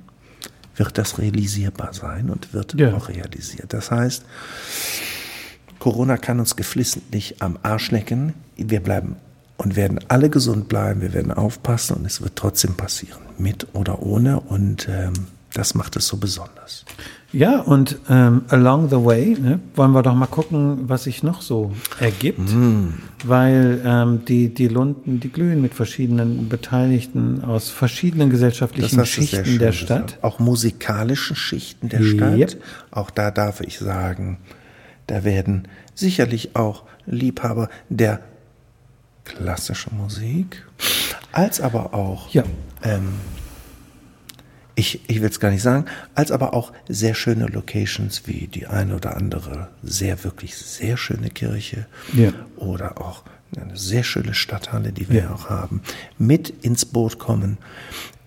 wird 0.75 0.97
das 0.97 1.19
realisierbar 1.19 1.93
sein 1.93 2.29
und 2.29 2.53
wird 2.53 2.75
auch 2.93 3.07
realisiert. 3.07 3.71
Das 3.71 3.91
heißt, 3.91 4.25
Corona 5.79 6.17
kann 6.17 6.41
uns 6.41 6.57
geflissentlich 6.57 7.41
am 7.41 7.57
Arsch 7.63 7.91
lecken. 7.91 8.33
Wir 8.57 8.81
bleiben 8.81 9.15
und 9.55 9.77
werden 9.77 10.01
alle 10.09 10.29
gesund 10.29 10.67
bleiben. 10.67 10.99
Wir 10.99 11.13
werden 11.13 11.31
aufpassen 11.31 11.95
und 11.95 12.05
es 12.05 12.21
wird 12.21 12.35
trotzdem 12.35 12.73
passieren, 12.73 13.21
mit 13.37 13.67
oder 13.73 14.01
ohne. 14.01 14.41
Und 14.41 14.89
ähm, 14.89 15.27
das 15.55 15.73
macht 15.73 15.95
es 15.95 16.07
so 16.07 16.17
besonders. 16.17 16.83
Ja, 17.31 17.59
und 17.59 17.97
ähm, 18.09 18.43
along 18.49 18.89
the 18.89 19.03
way 19.03 19.37
ne, 19.39 19.59
wollen 19.75 19.91
wir 19.91 20.03
doch 20.03 20.13
mal 20.13 20.27
gucken, 20.27 20.87
was 20.87 21.03
sich 21.03 21.23
noch 21.23 21.41
so 21.41 21.73
ergibt, 21.99 22.39
mm. 22.39 22.93
weil 23.25 23.81
ähm, 23.85 24.25
die, 24.25 24.53
die 24.53 24.67
Lunden, 24.67 25.19
die 25.19 25.29
glühen 25.29 25.61
mit 25.61 25.73
verschiedenen 25.73 26.49
Beteiligten 26.49 27.43
aus 27.43 27.69
verschiedenen 27.69 28.29
gesellschaftlichen 28.29 29.05
Schichten 29.05 29.59
der 29.59 29.71
Stadt. 29.71 30.07
Gesagt. 30.07 30.23
Auch 30.23 30.39
musikalischen 30.39 31.35
Schichten 31.35 31.89
der 31.89 32.03
Stadt. 32.03 32.37
Yep. 32.37 32.63
Auch 32.91 33.09
da 33.09 33.31
darf 33.31 33.61
ich 33.61 33.79
sagen, 33.79 34.37
da 35.07 35.23
werden 35.23 35.67
sicherlich 35.93 36.55
auch 36.55 36.83
Liebhaber 37.05 37.69
der 37.89 38.19
klassischen 39.23 39.97
Musik, 39.97 40.63
als 41.31 41.61
aber 41.61 41.93
auch 41.93 42.29
ja. 42.33 42.43
ähm, 42.83 43.13
ich, 44.75 45.01
ich 45.07 45.21
will 45.21 45.29
es 45.29 45.39
gar 45.39 45.51
nicht 45.51 45.61
sagen, 45.61 45.85
als 46.13 46.31
aber 46.31 46.53
auch 46.53 46.71
sehr 46.87 47.15
schöne 47.15 47.47
Locations 47.47 48.27
wie 48.27 48.47
die 48.47 48.67
eine 48.67 48.95
oder 48.95 49.15
andere 49.15 49.69
sehr, 49.81 50.23
wirklich 50.23 50.55
sehr 50.57 50.97
schöne 50.97 51.29
Kirche 51.29 51.85
ja. 52.13 52.33
oder 52.57 53.01
auch 53.01 53.23
eine 53.55 53.77
sehr 53.77 54.03
schöne 54.03 54.33
Stadthalle, 54.33 54.91
die 54.91 55.09
wir 55.09 55.23
ja. 55.23 55.33
auch 55.33 55.49
haben, 55.49 55.81
mit 56.17 56.49
ins 56.49 56.85
Boot 56.85 57.19
kommen. 57.19 57.57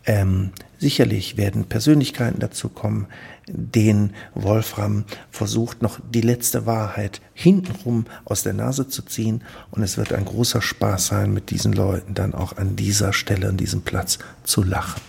Ähm, 0.06 0.52
sicherlich 0.78 1.36
werden 1.36 1.64
Persönlichkeiten 1.64 2.40
dazu 2.40 2.70
kommen, 2.70 3.08
denen 3.46 4.14
Wolfram 4.34 5.04
versucht, 5.30 5.82
noch 5.82 6.00
die 6.14 6.22
letzte 6.22 6.64
Wahrheit 6.64 7.20
hintenrum 7.34 8.06
aus 8.24 8.42
der 8.42 8.54
Nase 8.54 8.88
zu 8.88 9.02
ziehen. 9.02 9.42
Und 9.70 9.82
es 9.82 9.98
wird 9.98 10.14
ein 10.14 10.24
großer 10.24 10.62
Spaß 10.62 11.08
sein, 11.08 11.34
mit 11.34 11.50
diesen 11.50 11.74
Leuten 11.74 12.14
dann 12.14 12.32
auch 12.32 12.56
an 12.56 12.74
dieser 12.74 13.12
Stelle, 13.12 13.48
an 13.48 13.58
diesem 13.58 13.82
Platz 13.82 14.18
zu 14.44 14.62
lachen. 14.62 15.02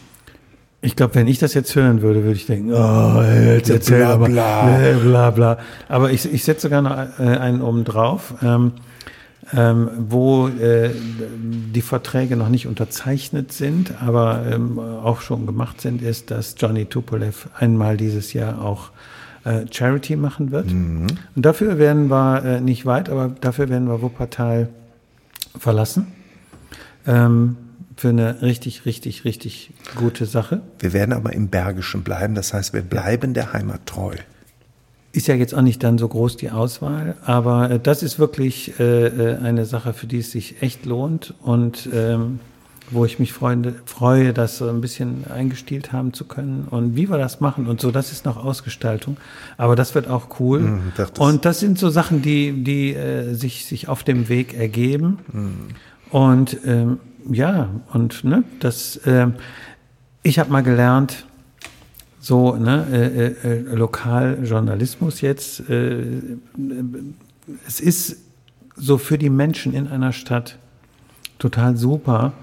Ich 0.81 0.95
glaube, 0.95 1.15
wenn 1.15 1.27
ich 1.27 1.39
das 1.39 1.53
jetzt 1.53 1.75
hören 1.75 2.01
würde, 2.01 2.23
würde 2.23 2.35
ich 2.35 2.45
denken, 2.45 2.71
oh, 2.71 3.21
jetzt 3.21 3.69
erzähl 3.69 3.97
bla, 3.97 4.13
aber, 4.13 4.25
bla. 4.27 4.93
bla 5.01 5.31
bla. 5.31 5.57
Aber 5.89 6.11
ich, 6.11 6.31
ich 6.31 6.43
setze 6.45 6.67
sogar 6.67 6.81
noch 6.81 7.19
äh, 7.19 7.23
einen 7.23 7.61
oben 7.61 7.83
drauf, 7.83 8.33
ähm, 8.41 8.71
ähm, 9.53 9.89
wo 9.97 10.47
äh, 10.47 10.91
die 10.93 11.81
Verträge 11.81 12.37
noch 12.37 12.47
nicht 12.47 12.65
unterzeichnet 12.65 13.51
sind, 13.51 14.01
aber 14.01 14.45
ähm, 14.49 14.79
auch 14.79 15.19
schon 15.19 15.45
gemacht 15.45 15.81
sind, 15.81 16.01
ist, 16.01 16.31
dass 16.31 16.55
Johnny 16.57 16.85
Tupolev 16.85 17.49
einmal 17.57 17.97
dieses 17.97 18.31
Jahr 18.31 18.61
auch 18.61 18.91
äh, 19.43 19.65
Charity 19.69 20.15
machen 20.15 20.51
wird. 20.51 20.71
Mhm. 20.71 21.07
Und 21.35 21.45
dafür 21.45 21.77
werden 21.77 22.09
wir 22.09 22.43
äh, 22.45 22.61
nicht 22.61 22.85
weit, 22.85 23.09
aber 23.09 23.35
dafür 23.41 23.67
werden 23.67 23.87
wir 23.89 24.01
Wuppertal 24.01 24.69
verlassen. 25.57 26.07
Ähm, 27.05 27.57
für 27.99 28.09
eine 28.09 28.41
richtig, 28.41 28.85
richtig, 28.85 29.25
richtig 29.25 29.71
gute 29.97 30.25
Sache. 30.25 30.61
Wir 30.79 30.93
werden 30.93 31.11
aber 31.11 31.33
im 31.33 31.49
Bergischen 31.49 32.01
bleiben, 32.03 32.33
das 32.33 32.53
heißt, 32.53 32.73
wir 32.73 32.81
bleiben 32.81 33.33
der 33.33 33.51
Heimat 33.51 33.85
treu. 33.85 34.15
Ist 35.11 35.27
ja 35.27 35.35
jetzt 35.35 35.53
auch 35.53 35.61
nicht 35.61 35.83
dann 35.83 35.97
so 35.97 36.07
groß 36.07 36.37
die 36.37 36.49
Auswahl, 36.49 37.17
aber 37.25 37.71
äh, 37.71 37.79
das 37.79 38.01
ist 38.01 38.17
wirklich 38.17 38.79
äh, 38.79 39.07
äh, 39.07 39.37
eine 39.39 39.65
Sache, 39.65 39.91
für 39.91 40.07
die 40.07 40.19
es 40.19 40.31
sich 40.31 40.61
echt 40.61 40.85
lohnt 40.85 41.33
und 41.41 41.89
ähm, 41.91 42.39
wo 42.89 43.03
ich 43.03 43.19
mich 43.19 43.33
freue, 43.33 43.75
freue, 43.85 44.33
das 44.33 44.57
so 44.57 44.69
ein 44.69 44.79
bisschen 44.79 45.25
eingestielt 45.29 45.91
haben 45.91 46.13
zu 46.13 46.23
können 46.23 46.67
und 46.69 46.95
wie 46.95 47.09
wir 47.09 47.17
das 47.17 47.41
machen 47.41 47.67
und 47.67 47.81
so. 47.81 47.91
Das 47.91 48.13
ist 48.13 48.23
noch 48.23 48.37
Ausgestaltung, 48.37 49.17
aber 49.57 49.75
das 49.75 49.93
wird 49.93 50.07
auch 50.07 50.39
cool. 50.39 50.79
Das 50.95 51.11
und 51.19 51.43
das 51.43 51.59
sind 51.59 51.77
so 51.77 51.89
Sachen, 51.89 52.21
die 52.21 52.63
die 52.63 52.93
äh, 52.93 53.33
sich 53.33 53.65
sich 53.65 53.89
auf 53.89 54.03
dem 54.03 54.29
Weg 54.29 54.53
ergeben. 54.53 55.19
Mm. 55.33 56.15
Und 56.15 56.57
ähm, 56.65 56.99
ja, 57.31 57.69
und 57.93 58.23
ne, 58.23 58.43
das, 58.59 58.97
äh, 58.97 59.27
ich 60.23 60.39
habe 60.39 60.51
mal 60.51 60.63
gelernt, 60.63 61.25
so 62.19 62.55
ne, 62.55 62.87
äh, 62.91 63.47
äh, 63.47 63.61
Lokaljournalismus 63.75 65.21
jetzt. 65.21 65.69
Äh, 65.69 66.21
es 67.67 67.79
ist 67.79 68.17
so 68.75 68.97
für 68.97 69.17
die 69.17 69.29
Menschen 69.29 69.73
in 69.73 69.87
einer 69.87 70.11
Stadt 70.11 70.57
total 71.37 71.77
super, 71.77 72.33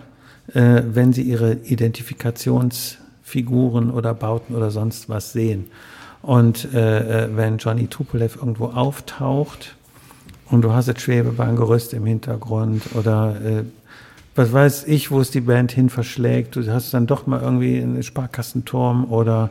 äh, 0.52 0.82
wenn 0.86 1.12
sie 1.12 1.22
ihre 1.22 1.54
Identifikationsfiguren 1.54 3.90
oder 3.90 4.14
Bauten 4.14 4.54
oder 4.54 4.70
sonst 4.70 5.08
was 5.08 5.32
sehen. 5.32 5.66
Und 6.22 6.72
äh, 6.74 7.24
äh, 7.26 7.36
wenn 7.36 7.58
Johnny 7.58 7.86
Tupolev 7.86 8.36
irgendwo 8.36 8.66
auftaucht 8.66 9.76
und 10.50 10.62
du 10.62 10.72
hast 10.72 10.88
jetzt 10.88 11.02
Schwebebahngerüst 11.02 11.94
im 11.94 12.06
Hintergrund 12.06 12.82
oder 12.94 13.36
äh, 13.44 13.62
was 14.36 14.52
weiß 14.52 14.84
ich, 14.86 15.10
wo 15.10 15.20
es 15.20 15.30
die 15.30 15.40
Band 15.40 15.72
hin 15.72 15.90
verschlägt, 15.90 16.56
du 16.56 16.66
hast 16.72 16.92
dann 16.94 17.06
doch 17.06 17.26
mal 17.26 17.40
irgendwie 17.40 17.80
einen 17.80 18.02
Sparkassenturm 18.02 19.10
oder 19.10 19.50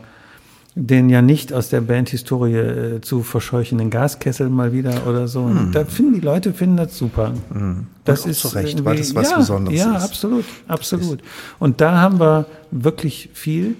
den 0.78 1.08
ja 1.08 1.22
nicht 1.22 1.54
aus 1.54 1.70
der 1.70 1.80
Bandhistorie 1.80 2.54
äh, 2.54 3.00
zu 3.00 3.22
verscheuchenden 3.22 3.88
Gaskessel 3.88 4.50
mal 4.50 4.74
wieder 4.74 5.06
oder 5.06 5.26
so. 5.26 5.44
Mm. 5.44 5.72
Da 5.72 5.86
finden 5.86 6.12
die 6.12 6.20
Leute 6.20 6.52
finden 6.52 6.76
das 6.76 6.98
super. 6.98 7.30
Mm. 7.48 7.86
Das 8.04 8.26
ist 8.26 8.40
zu 8.40 8.48
Recht, 8.48 8.84
weil 8.84 8.98
das 8.98 9.14
was 9.14 9.30
ja, 9.30 9.38
Besonderes 9.38 9.78
ja, 9.78 9.86
ist. 9.86 9.92
Ja, 9.94 10.04
absolut, 10.04 10.44
absolut. 10.68 11.22
Und 11.58 11.80
da 11.80 11.98
haben 11.98 12.20
wir 12.20 12.44
wirklich 12.70 13.30
viel. 13.32 13.76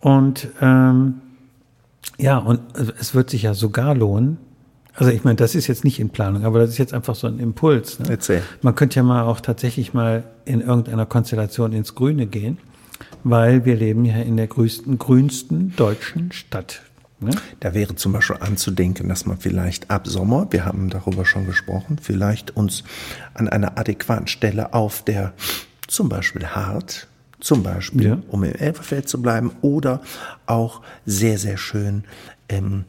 Und 0.00 0.48
ähm, 0.60 1.20
ja, 2.18 2.38
und 2.38 2.60
es 2.98 3.14
wird 3.14 3.30
sich 3.30 3.42
ja 3.42 3.54
sogar 3.54 3.94
lohnen. 3.94 4.38
Also 4.98 5.12
ich 5.12 5.24
meine, 5.24 5.36
das 5.36 5.54
ist 5.54 5.66
jetzt 5.66 5.84
nicht 5.84 6.00
in 6.00 6.10
Planung, 6.10 6.44
aber 6.44 6.58
das 6.58 6.70
ist 6.70 6.78
jetzt 6.78 6.94
einfach 6.94 7.14
so 7.14 7.26
ein 7.26 7.38
Impuls. 7.38 7.98
Ne? 8.00 8.06
Erzähl. 8.10 8.42
Man 8.62 8.74
könnte 8.74 8.96
ja 8.96 9.02
mal 9.02 9.22
auch 9.22 9.40
tatsächlich 9.40 9.94
mal 9.94 10.24
in 10.44 10.60
irgendeiner 10.60 11.06
Konstellation 11.06 11.72
ins 11.72 11.94
Grüne 11.94 12.26
gehen 12.26 12.58
weil 13.24 13.64
wir 13.64 13.76
leben 13.76 14.04
ja 14.04 14.16
in 14.16 14.36
der 14.36 14.46
größten, 14.46 14.98
grünsten 14.98 15.74
deutschen 15.76 16.32
Stadt. 16.32 16.82
Ne? 17.20 17.30
Da 17.60 17.74
wäre 17.74 17.96
zum 17.96 18.12
Beispiel 18.12 18.36
anzudenken, 18.40 19.08
dass 19.08 19.26
man 19.26 19.38
vielleicht 19.38 19.90
ab 19.90 20.06
Sommer, 20.06 20.46
wir 20.50 20.64
haben 20.64 20.88
darüber 20.88 21.24
schon 21.24 21.46
gesprochen, 21.46 21.98
vielleicht 22.00 22.56
uns 22.56 22.84
an 23.34 23.48
einer 23.48 23.76
adäquaten 23.78 24.28
Stelle 24.28 24.72
auf 24.72 25.02
der 25.04 25.32
zum 25.88 26.08
Beispiel 26.08 26.46
Hart, 26.46 27.08
zum 27.40 27.62
Beispiel, 27.62 28.08
ja. 28.08 28.18
um 28.28 28.44
im 28.44 28.54
Elferfeld 28.54 29.08
zu 29.08 29.20
bleiben, 29.20 29.52
oder 29.62 30.00
auch 30.46 30.82
sehr, 31.06 31.38
sehr 31.38 31.56
schön 31.56 32.04
ähm, 32.48 32.84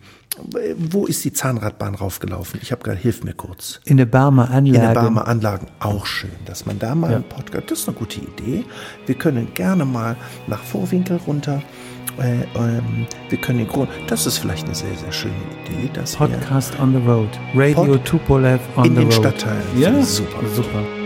wo 0.78 1.06
ist 1.06 1.24
die 1.26 1.34
Zahnradbahn 1.34 1.96
raufgelaufen? 1.96 2.60
Ich 2.62 2.72
habe 2.72 2.84
gerade, 2.84 3.00
hilf 3.00 3.24
mir 3.24 3.34
kurz. 3.34 3.82
In 3.86 3.98
der 3.98 4.06
Barmer 4.06 4.50
Anlage. 4.50 4.78
In 4.78 4.82
der 4.82 4.94
Barmer 4.94 5.28
Anlagen, 5.28 5.68
auch 5.80 6.06
schön, 6.06 6.32
dass 6.46 6.66
man 6.66 6.80
da 6.80 6.96
mal 6.96 7.12
ja. 7.12 7.18
einen 7.18 7.28
Podcast, 7.28 7.72
das 7.72 7.80
ist 7.80 7.88
eine 7.88 7.98
gute 7.98 8.22
Idee. 8.22 8.66
Wir 9.06 9.16
können 9.16 9.54
gerne 9.54 9.86
mal 9.86 10.16
nach 10.48 10.64
Vorwinkel 10.64 11.18
runter. 11.28 11.62
Äh, 12.20 12.42
ähm, 12.56 13.08
wir 13.30 13.38
können 13.40 13.60
den 13.60 13.68
Grund, 13.68 13.90
das 14.08 14.26
ist 14.26 14.40
vielleicht 14.40 14.66
eine 14.66 14.76
sehr, 14.76 14.96
sehr 14.96 15.12
schöne 15.12 15.34
Idee. 15.66 15.90
Dass 15.94 16.16
Podcast 16.16 16.78
on 16.80 16.94
the 16.94 17.10
road. 17.10 17.30
Radio 17.56 17.86
Pod 17.86 18.06
Tupolev 18.06 18.60
on 18.76 18.84
the 18.84 18.90
road. 18.90 18.90
In 18.90 18.96
den 18.96 19.12
Stadtteilen. 19.12 19.64
Ja, 19.80 20.02
super. 20.04 20.46
super. 20.56 20.99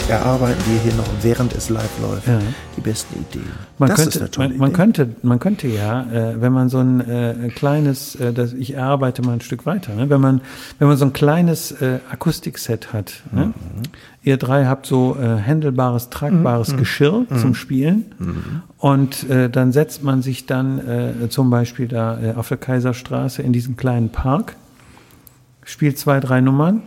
Erarbeiten 0.00 0.60
wir 0.66 0.80
hier 0.80 0.94
noch, 0.94 1.08
während 1.22 1.54
es 1.54 1.68
live 1.68 2.00
läuft, 2.00 2.26
ja. 2.26 2.38
die 2.76 2.80
besten 2.80 3.20
Ideen. 3.20 3.44
Man 3.78 3.88
das 3.88 3.96
könnte, 3.96 4.10
ist 4.10 4.20
eine 4.20 4.30
tolle 4.30 4.48
man, 4.48 4.58
man 4.58 4.68
Idee. 4.70 4.76
Könnte, 4.76 5.08
man 5.22 5.38
könnte 5.38 5.68
ja, 5.68 6.02
äh, 6.12 6.40
wenn 6.40 6.52
man 6.52 6.68
so 6.68 6.78
ein 6.78 7.00
äh, 7.00 7.50
kleines, 7.54 8.14
äh, 8.16 8.32
das, 8.32 8.52
ich 8.52 8.74
erarbeite 8.74 9.22
mal 9.22 9.34
ein 9.34 9.40
Stück 9.40 9.66
weiter, 9.66 9.94
ne? 9.94 10.08
wenn, 10.08 10.20
man, 10.20 10.40
wenn 10.78 10.88
man 10.88 10.96
so 10.96 11.04
ein 11.04 11.12
kleines 11.12 11.72
äh, 11.72 11.98
Akustikset 12.10 12.92
hat, 12.92 13.22
ne? 13.32 13.46
mhm. 13.46 13.52
ihr 14.22 14.36
drei 14.36 14.66
habt 14.66 14.86
so 14.86 15.16
äh, 15.20 15.36
händelbares, 15.36 16.10
tragbares 16.10 16.72
mhm. 16.72 16.76
Geschirr 16.78 17.26
mhm. 17.28 17.36
zum 17.38 17.54
Spielen 17.54 18.06
mhm. 18.18 18.62
und 18.78 19.28
äh, 19.28 19.50
dann 19.50 19.72
setzt 19.72 20.02
man 20.02 20.22
sich 20.22 20.46
dann 20.46 20.62
zum 21.28 21.50
Beispiel 21.50 21.88
da 21.88 22.18
auf 22.36 22.48
der 22.48 22.56
Kaiserstraße 22.56 23.42
in 23.42 23.52
diesem 23.52 23.76
kleinen 23.76 24.10
Park, 24.10 24.56
spielt 25.64 25.98
zwei, 25.98 26.20
drei 26.20 26.40
Nummern 26.40 26.82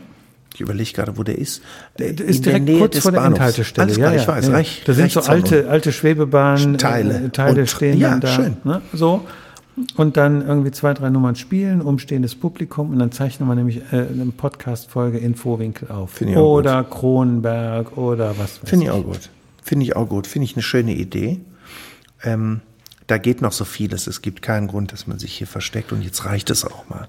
ich 0.56 0.62
überlege 0.62 0.92
gerade, 0.94 1.18
wo 1.18 1.24
der 1.24 1.38
ist. 1.38 1.62
Der 2.00 2.18
ist 2.18 2.46
direkt 2.46 2.68
kurz 2.78 3.00
vor 3.00 3.12
der. 3.12 3.24
Endhaltestelle. 3.24 3.86
Alles 3.86 3.98
klar, 3.98 4.16
ja, 4.16 4.22
ich 4.22 4.28
weiß. 4.28 4.48
Ja. 4.48 4.56
Recht, 4.56 4.88
da 4.88 4.94
sind 4.94 5.12
so 5.12 5.22
alte, 5.22 5.70
alte 5.70 5.92
Schwebebahn 5.92 6.78
Teile, 6.78 7.26
äh, 7.26 7.30
Teile 7.30 7.62
und, 7.62 7.70
stehen 7.70 8.00
ja, 8.00 8.12
dann 8.12 8.22
da. 8.22 8.28
Schön. 8.28 8.58
Ne, 8.64 8.82
so. 8.94 9.26
Und 9.98 10.16
dann 10.16 10.48
irgendwie 10.48 10.72
zwei, 10.72 10.94
drei 10.94 11.10
Nummern 11.10 11.36
spielen, 11.36 11.82
umstehendes 11.82 12.34
Publikum 12.34 12.92
und 12.92 13.00
dann 13.00 13.12
zeichnen 13.12 13.50
wir 13.50 13.56
nämlich 13.56 13.82
äh, 13.92 14.06
eine 14.08 14.32
Podcast-Folge 14.32 15.18
in 15.18 15.36
Vorwinkel 15.36 15.92
auf. 15.92 16.12
Finde 16.12 16.34
ich 16.34 16.40
auch 16.40 16.54
oder 16.54 16.84
gut. 16.84 16.92
Kronenberg 16.92 17.98
oder 17.98 18.38
was 18.38 18.62
weiß 18.62 18.70
Finde 18.70 18.86
ich 18.86 18.92
auch 18.92 19.04
gut. 19.04 19.30
Finde 19.62 19.84
ich 19.84 19.96
auch 19.98 20.08
gut. 20.08 20.28
Finde 20.28 20.46
ich 20.46 20.56
eine 20.56 20.64
schöne 20.64 20.94
Idee. 20.94 21.42
Ähm, 22.24 22.62
da 23.08 23.18
geht 23.18 23.42
noch 23.42 23.52
so 23.52 23.66
vieles. 23.66 24.08
Es 24.08 24.22
gibt 24.22 24.42
keinen 24.42 24.68
Grund, 24.68 24.92
dass 24.92 25.08
man 25.08 25.20
sich 25.20 25.34
hier 25.34 25.48
versteckt. 25.48 25.92
Und 25.92 26.02
jetzt 26.02 26.26
reicht 26.26 26.50
es 26.50 26.66
auch 26.66 26.88
mal 26.90 27.08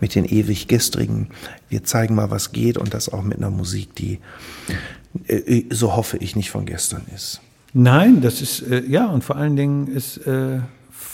mit 0.00 0.14
den 0.14 0.24
ewig 0.24 0.68
gestrigen. 0.68 1.28
Wir 1.68 1.84
zeigen 1.84 2.14
mal, 2.14 2.30
was 2.30 2.52
geht 2.52 2.78
und 2.78 2.94
das 2.94 3.08
auch 3.08 3.22
mit 3.22 3.38
einer 3.38 3.50
Musik, 3.50 3.94
die, 3.94 4.18
äh, 5.28 5.64
so 5.70 5.94
hoffe 5.94 6.16
ich, 6.18 6.34
nicht 6.34 6.50
von 6.50 6.66
gestern 6.66 7.02
ist. 7.14 7.40
Nein, 7.72 8.22
das 8.22 8.40
ist, 8.40 8.62
äh, 8.62 8.84
ja, 8.86 9.06
und 9.06 9.22
vor 9.22 9.36
allen 9.36 9.56
Dingen 9.56 9.86
ist, 9.88 10.16
äh, 10.26 10.60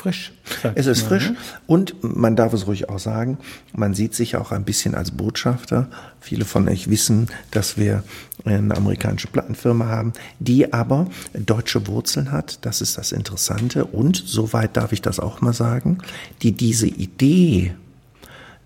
frisch. 0.03 0.33
Es 0.75 0.87
ist 0.87 1.03
frisch 1.03 1.31
ne? 1.31 1.37
und 1.67 1.95
man 2.03 2.35
darf 2.35 2.53
es 2.53 2.67
ruhig 2.67 2.89
auch 2.89 2.99
sagen, 2.99 3.39
man 3.73 3.95
sieht 3.95 4.15
sich 4.15 4.37
auch 4.37 4.51
ein 4.51 4.65
bisschen 4.65 4.95
als 4.95 5.13
Botschafter. 5.13 5.89
Viele 6.21 6.45
von 6.45 6.69
euch 6.69 6.91
wissen, 6.91 7.29
dass 7.53 7.77
wir 7.79 8.03
eine 8.45 8.77
amerikanische 8.77 9.29
Plattenfirma 9.29 9.87
haben, 9.87 10.13
die 10.41 10.73
aber 10.73 11.07
deutsche 11.35 11.87
Wurzeln 11.87 12.33
hat. 12.33 12.59
Das 12.63 12.81
ist 12.81 12.99
das 12.99 13.13
Interessante. 13.13 13.85
Und, 13.85 14.23
soweit 14.27 14.77
darf 14.77 14.93
ich 14.93 15.03
das 15.03 15.21
auch 15.21 15.41
mal 15.41 15.53
sagen, 15.53 15.99
die 16.43 16.53
diese 16.53 16.89
Idee, 16.89 17.75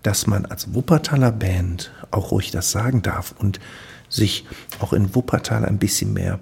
dass 0.01 0.25
man 0.25 0.45
als 0.45 0.73
Wuppertaler 0.73 1.31
Band 1.31 1.91
auch 2.09 2.31
ruhig 2.31 2.49
das 2.49 2.71
sagen 2.71 3.03
darf 3.03 3.35
und 3.37 3.59
sich 4.09 4.45
auch 4.79 4.93
in 4.93 5.13
Wuppertal 5.13 5.65
ein 5.65 5.77
bisschen 5.77 6.13
mehr 6.13 6.39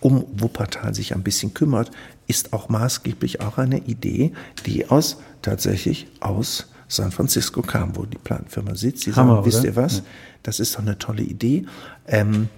um 0.00 0.26
Wuppertal 0.32 0.94
sich 0.94 1.14
ein 1.14 1.22
bisschen 1.22 1.54
kümmert, 1.54 1.90
ist 2.26 2.52
auch 2.52 2.68
maßgeblich 2.68 3.40
auch 3.40 3.58
eine 3.58 3.78
Idee, 3.78 4.32
die 4.66 4.88
aus 4.88 5.18
tatsächlich 5.42 6.06
aus 6.20 6.66
San 6.88 7.10
Francisco 7.12 7.62
kam, 7.62 7.96
wo 7.96 8.04
die 8.04 8.18
Planfirma 8.18 8.74
sitzt. 8.74 9.04
Sie 9.04 9.12
Hammer, 9.14 9.36
sagen, 9.36 9.46
wisst 9.46 9.58
oder? 9.60 9.68
ihr 9.68 9.76
was? 9.76 10.02
Das 10.42 10.60
ist 10.60 10.74
doch 10.74 10.80
eine 10.80 10.98
tolle 10.98 11.22
Idee. 11.22 11.66
Ähm, 12.06 12.48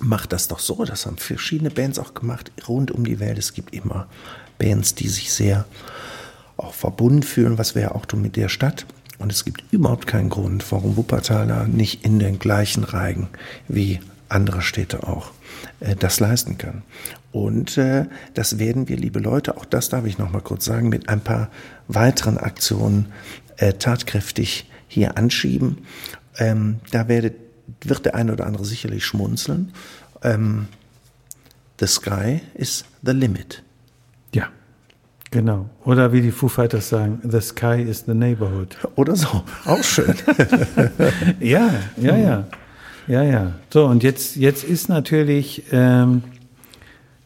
macht 0.00 0.32
das 0.32 0.48
doch 0.48 0.58
so. 0.58 0.84
Das 0.84 1.06
haben 1.06 1.18
verschiedene 1.18 1.70
Bands 1.70 1.98
auch 1.98 2.14
gemacht, 2.14 2.52
rund 2.66 2.90
um 2.90 3.04
die 3.04 3.20
Welt. 3.20 3.38
Es 3.38 3.52
gibt 3.52 3.74
immer 3.74 4.06
Bands, 4.58 4.94
die 4.94 5.08
sich 5.08 5.32
sehr 5.32 5.66
auch 6.56 6.74
verbunden 6.74 7.22
fühlen, 7.22 7.58
was 7.58 7.74
wir 7.74 7.82
ja 7.82 7.94
auch 7.94 8.06
tun 8.06 8.22
mit 8.22 8.36
der 8.36 8.48
Stadt. 8.48 8.86
Und 9.18 9.32
es 9.32 9.44
gibt 9.44 9.64
überhaupt 9.72 10.06
keinen 10.06 10.28
Grund, 10.28 10.64
warum 10.70 10.96
Wuppertaler 10.96 11.66
nicht 11.66 12.04
in 12.04 12.18
den 12.18 12.38
gleichen 12.38 12.84
Reigen 12.84 13.28
wie 13.66 14.00
andere 14.28 14.62
Städte 14.62 15.06
auch 15.06 15.32
äh, 15.80 15.96
das 15.96 16.20
leisten 16.20 16.58
kann. 16.58 16.82
Und 17.32 17.76
äh, 17.76 18.06
das 18.34 18.58
werden 18.58 18.88
wir, 18.88 18.96
liebe 18.96 19.18
Leute, 19.18 19.56
auch 19.56 19.64
das 19.64 19.88
darf 19.88 20.06
ich 20.06 20.18
noch 20.18 20.30
mal 20.30 20.40
kurz 20.40 20.64
sagen, 20.64 20.88
mit 20.88 21.08
ein 21.08 21.20
paar 21.20 21.50
weiteren 21.86 22.38
Aktionen 22.38 23.06
äh, 23.58 23.74
tatkräftig 23.74 24.70
hier 24.88 25.16
anschieben. 25.18 25.78
Ähm, 26.38 26.80
da 26.90 27.08
werdet, 27.08 27.34
wird 27.82 28.06
der 28.06 28.14
eine 28.14 28.32
oder 28.32 28.46
andere 28.46 28.64
sicherlich 28.64 29.04
schmunzeln. 29.04 29.72
Ähm, 30.22 30.68
the 31.78 31.86
sky 31.86 32.40
is 32.54 32.84
the 33.02 33.12
limit. 33.12 33.62
Ja, 34.34 34.48
genau. 35.30 35.68
Oder 35.84 36.12
wie 36.12 36.22
die 36.22 36.30
Foo 36.30 36.48
Fighters 36.48 36.88
sagen, 36.88 37.20
the 37.28 37.40
sky 37.40 37.82
is 37.82 38.04
the 38.06 38.14
neighborhood. 38.14 38.76
Oder 38.96 39.16
so, 39.16 39.44
auch 39.64 39.82
schön. 39.82 40.14
Ja, 41.40 41.70
ja, 41.96 42.16
ja. 42.16 42.44
Ja, 43.08 43.22
ja. 43.22 43.52
So, 43.70 43.86
und 43.86 44.02
jetzt, 44.02 44.36
jetzt 44.36 44.64
ist 44.64 44.88
natürlich, 44.88 45.64
ähm, 45.72 46.22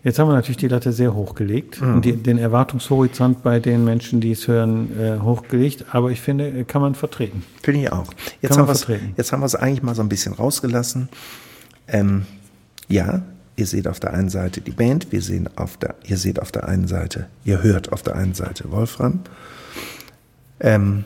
jetzt 0.04 0.18
haben 0.18 0.28
wir 0.28 0.34
natürlich 0.34 0.56
die 0.56 0.68
Latte 0.68 0.92
sehr 0.92 1.12
hochgelegt 1.12 1.82
und 1.82 2.04
die, 2.04 2.16
den 2.16 2.38
Erwartungshorizont 2.38 3.42
bei 3.42 3.58
den 3.58 3.84
Menschen, 3.84 4.20
die 4.20 4.30
es 4.30 4.46
hören, 4.46 4.98
äh, 4.98 5.18
hochgelegt. 5.20 5.86
Aber 5.90 6.10
ich 6.12 6.20
finde, 6.20 6.48
äh, 6.48 6.64
kann 6.64 6.82
man 6.82 6.94
vertreten. 6.94 7.42
Finde 7.62 7.80
ich 7.80 7.92
auch. 7.92 8.06
Jetzt 8.40 8.52
Kann 8.56 8.66
haben, 8.66 8.74
vertreten. 8.74 9.14
jetzt 9.16 9.32
haben 9.32 9.40
wir 9.40 9.46
es 9.46 9.56
eigentlich 9.56 9.82
mal 9.82 9.96
so 9.96 10.02
ein 10.02 10.08
bisschen 10.08 10.34
rausgelassen. 10.34 11.08
Ähm, 11.88 12.26
ja, 12.88 13.22
ihr 13.56 13.66
seht 13.66 13.88
auf 13.88 13.98
der 13.98 14.14
einen 14.14 14.28
Seite 14.28 14.60
die 14.60 14.70
Band, 14.70 15.10
wir 15.10 15.20
sehen 15.20 15.48
auf 15.56 15.76
der, 15.76 15.96
ihr 16.04 16.16
seht 16.16 16.40
auf 16.40 16.52
der 16.52 16.68
einen 16.68 16.86
Seite, 16.86 17.26
ihr 17.44 17.62
hört 17.62 17.92
auf 17.92 18.02
der 18.02 18.14
einen 18.14 18.34
Seite 18.34 18.70
Wolfram. 18.70 19.20
Ähm, 20.60 21.04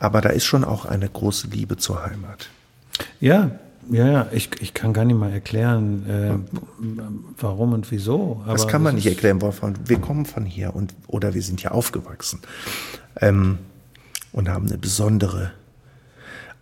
aber 0.00 0.20
da 0.22 0.30
ist 0.30 0.44
schon 0.44 0.64
auch 0.64 0.86
eine 0.86 1.08
große 1.08 1.46
Liebe 1.48 1.76
zur 1.76 2.04
Heimat. 2.04 2.48
Ja, 3.20 3.52
ja, 3.90 4.06
ja. 4.06 4.26
Ich, 4.32 4.50
ich 4.60 4.74
kann 4.74 4.92
gar 4.92 5.04
nicht 5.04 5.18
mal 5.18 5.30
erklären, 5.30 6.06
äh, 6.08 6.54
warum 7.38 7.72
und 7.74 7.90
wieso. 7.90 8.42
Das 8.46 8.66
kann 8.66 8.82
man 8.82 8.96
es 8.96 9.04
nicht 9.04 9.14
erklären, 9.14 9.40
Wolfram. 9.40 9.74
Wir 9.86 9.98
kommen 9.98 10.26
von 10.26 10.44
hier 10.44 10.74
und 10.74 10.94
oder 11.06 11.34
wir 11.34 11.42
sind 11.42 11.60
hier 11.60 11.72
aufgewachsen 11.72 12.40
ähm, 13.20 13.58
und 14.32 14.48
haben 14.48 14.66
eine 14.66 14.78
besondere, 14.78 15.52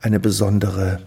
eine 0.01 0.21
besondere, 0.21 1.01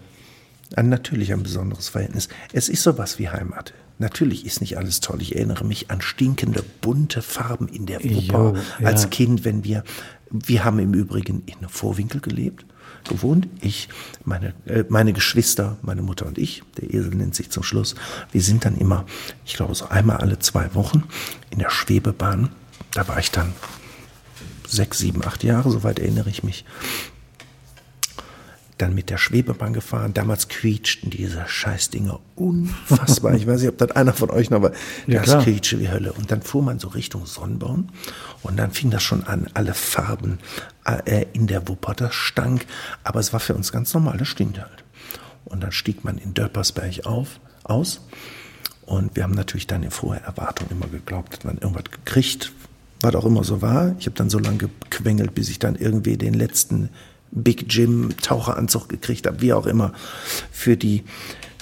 ein, 0.74 0.88
natürlich 0.88 1.32
ein 1.32 1.42
besonderes 1.42 1.90
Verhältnis. 1.90 2.28
Es 2.52 2.68
ist 2.68 2.82
sowas 2.82 3.18
wie 3.18 3.28
Heimat. 3.28 3.74
Natürlich 4.02 4.44
ist 4.44 4.60
nicht 4.60 4.76
alles 4.76 4.98
toll. 4.98 5.22
Ich 5.22 5.36
erinnere 5.36 5.64
mich 5.64 5.92
an 5.92 6.00
stinkende 6.00 6.64
bunte 6.80 7.22
Farben 7.22 7.68
in 7.68 7.86
der 7.86 8.02
Wupper 8.02 8.52
Jo, 8.52 8.56
ja. 8.80 8.86
als 8.86 9.10
Kind, 9.10 9.44
wenn 9.44 9.62
wir, 9.62 9.84
wir 10.28 10.64
haben 10.64 10.80
im 10.80 10.92
Übrigen 10.92 11.44
in 11.46 11.68
Vorwinkel 11.68 12.20
gelebt, 12.20 12.66
gewohnt. 13.08 13.46
Ich, 13.60 13.88
meine, 14.24 14.54
äh, 14.66 14.82
meine 14.88 15.12
Geschwister, 15.12 15.78
meine 15.82 16.02
Mutter 16.02 16.26
und 16.26 16.36
ich, 16.36 16.64
der 16.78 16.92
Esel 16.92 17.14
nennt 17.14 17.36
sich 17.36 17.50
zum 17.50 17.62
Schluss, 17.62 17.94
wir 18.32 18.42
sind 18.42 18.64
dann 18.64 18.76
immer, 18.76 19.06
ich 19.44 19.54
glaube 19.54 19.76
so 19.76 19.88
einmal 19.88 20.16
alle 20.16 20.40
zwei 20.40 20.74
Wochen 20.74 21.04
in 21.50 21.60
der 21.60 21.70
Schwebebahn. 21.70 22.48
Da 22.90 23.06
war 23.06 23.20
ich 23.20 23.30
dann 23.30 23.52
sechs, 24.66 24.98
sieben, 24.98 25.24
acht 25.24 25.44
Jahre, 25.44 25.70
soweit 25.70 26.00
erinnere 26.00 26.28
ich 26.28 26.42
mich. 26.42 26.64
Dann 28.82 28.96
mit 28.96 29.10
der 29.10 29.16
Schwebebahn 29.16 29.74
gefahren. 29.74 30.12
Damals 30.12 30.48
quietschten 30.48 31.08
diese 31.08 31.44
Scheißdinger 31.46 32.18
unfassbar. 32.34 33.32
ich 33.34 33.46
weiß 33.46 33.60
nicht, 33.60 33.68
ob 33.68 33.78
das 33.78 33.92
einer 33.92 34.12
von 34.12 34.28
euch 34.28 34.50
noch 34.50 34.60
war. 34.60 34.72
Ja, 35.06 35.20
das 35.20 35.26
klar. 35.26 35.44
quietschte 35.44 35.78
wie 35.78 35.88
Hölle. 35.88 36.12
Und 36.12 36.32
dann 36.32 36.42
fuhr 36.42 36.64
man 36.64 36.80
so 36.80 36.88
Richtung 36.88 37.24
Sonnenborn. 37.24 37.90
Und 38.42 38.56
dann 38.56 38.72
fing 38.72 38.90
das 38.90 39.04
schon 39.04 39.22
an, 39.22 39.46
alle 39.54 39.74
Farben 39.74 40.40
äh, 40.84 41.26
in 41.32 41.46
der 41.46 41.68
Wupper. 41.68 41.94
Das 41.94 42.12
stank. 42.12 42.66
Aber 43.04 43.20
es 43.20 43.32
war 43.32 43.38
für 43.38 43.54
uns 43.54 43.70
ganz 43.70 43.94
normal. 43.94 44.18
Das 44.18 44.26
stimmt 44.26 44.58
halt. 44.58 44.82
Und 45.44 45.62
dann 45.62 45.70
stieg 45.70 46.02
man 46.02 46.18
in 46.18 46.34
Dörpersberg 46.34 47.06
auf, 47.06 47.38
aus. 47.62 48.00
Und 48.84 49.14
wir 49.14 49.22
haben 49.22 49.34
natürlich 49.34 49.68
dann 49.68 49.84
in 49.84 49.92
froher 49.92 50.22
Erwartung 50.22 50.66
immer 50.70 50.88
geglaubt, 50.88 51.34
dass 51.34 51.44
man 51.44 51.58
irgendwas 51.58 51.84
gekriegt, 51.84 52.50
was 53.00 53.14
auch 53.14 53.26
immer 53.26 53.44
so 53.44 53.62
war. 53.62 53.94
Ich 54.00 54.06
habe 54.06 54.16
dann 54.16 54.28
so 54.28 54.40
lange 54.40 54.58
gequengelt, 54.58 55.36
bis 55.36 55.50
ich 55.50 55.60
dann 55.60 55.76
irgendwie 55.76 56.16
den 56.16 56.34
letzten 56.34 56.88
Big 57.32 57.72
Jim 57.72 58.14
Taucheranzug 58.20 58.88
gekriegt 58.88 59.26
habe, 59.26 59.40
wie 59.40 59.52
auch 59.52 59.66
immer, 59.66 59.92
für 60.50 60.76
die 60.76 61.04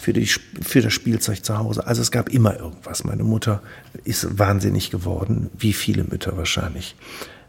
für, 0.01 0.15
die, 0.15 0.27
für 0.27 0.81
das 0.81 0.95
Spielzeug 0.95 1.45
zu 1.45 1.59
Hause. 1.59 1.87
Also 1.87 2.01
es 2.01 2.11
gab 2.11 2.31
immer 2.31 2.59
irgendwas. 2.59 3.05
Meine 3.05 3.23
Mutter 3.23 3.63
ist 4.05 4.39
wahnsinnig 4.39 4.91
geworden, 4.91 5.51
wie 5.59 5.75
viele 5.75 6.05
Mütter 6.05 6.39
wahrscheinlich, 6.39 6.97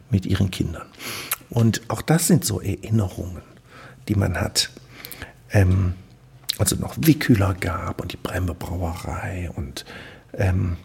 mit 0.09 0.25
ihren 0.25 0.51
Kindern. 0.51 0.85
Und 1.49 1.81
auch 1.87 2.01
das 2.01 2.27
sind 2.27 2.43
so 2.43 2.59
Erinnerungen, 2.59 3.41
die 4.09 4.15
man 4.15 4.39
hat. 4.39 4.69
Ähm, 5.51 5.93
also 6.57 6.75
noch 6.75 6.95
Wickhüler 6.97 7.53
gab 7.53 8.01
und 8.01 8.11
die 8.11 8.17
Bremme 8.17 8.53
Brauerei 8.53 9.49
und 9.55 9.85
ähm, 10.33 10.77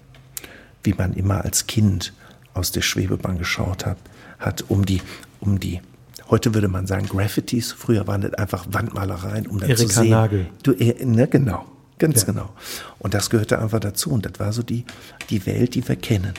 wie 0.83 0.95
man 0.95 1.13
immer 1.15 1.45
als 1.45 1.67
Kind 1.67 2.13
aus 2.55 2.71
der 2.71 2.83
Schwebebahn 2.83 3.39
geschaut 3.39 3.85
hat, 3.85 3.99
hat 4.39 4.65
um 4.69 4.87
die, 4.87 5.03
um 5.41 5.59
die, 5.59 5.81
heute 6.31 6.55
würde 6.55 6.69
man 6.69 6.87
sagen 6.87 7.07
Graffitis, 7.09 7.73
früher 7.73 8.07
waren 8.07 8.23
das 8.23 8.35
einfach 8.35 8.67
Wandmalereien, 8.71 9.47
um 9.47 9.59
dann 9.59 9.69
zu 9.77 9.83
Erika 9.85 10.01
sehen. 10.03 10.11
Nagel. 10.11 10.47
Du, 10.63 10.73
äh, 10.73 11.05
ne, 11.05 11.27
genau, 11.29 11.65
ganz 11.99 12.23
Ja. 12.23 12.33
genau. 12.33 12.51
Und 12.99 13.15
das 13.15 13.31
gehörte 13.31 13.59
einfach 13.59 13.81
dazu 13.81 14.11
und 14.11 14.27
das 14.27 14.39
war 14.39 14.53
so 14.53 14.63
die, 14.63 14.85
die 15.31 15.47
Welt, 15.47 15.75
die 15.75 15.87
wir 15.87 15.97
kennen 15.97 16.35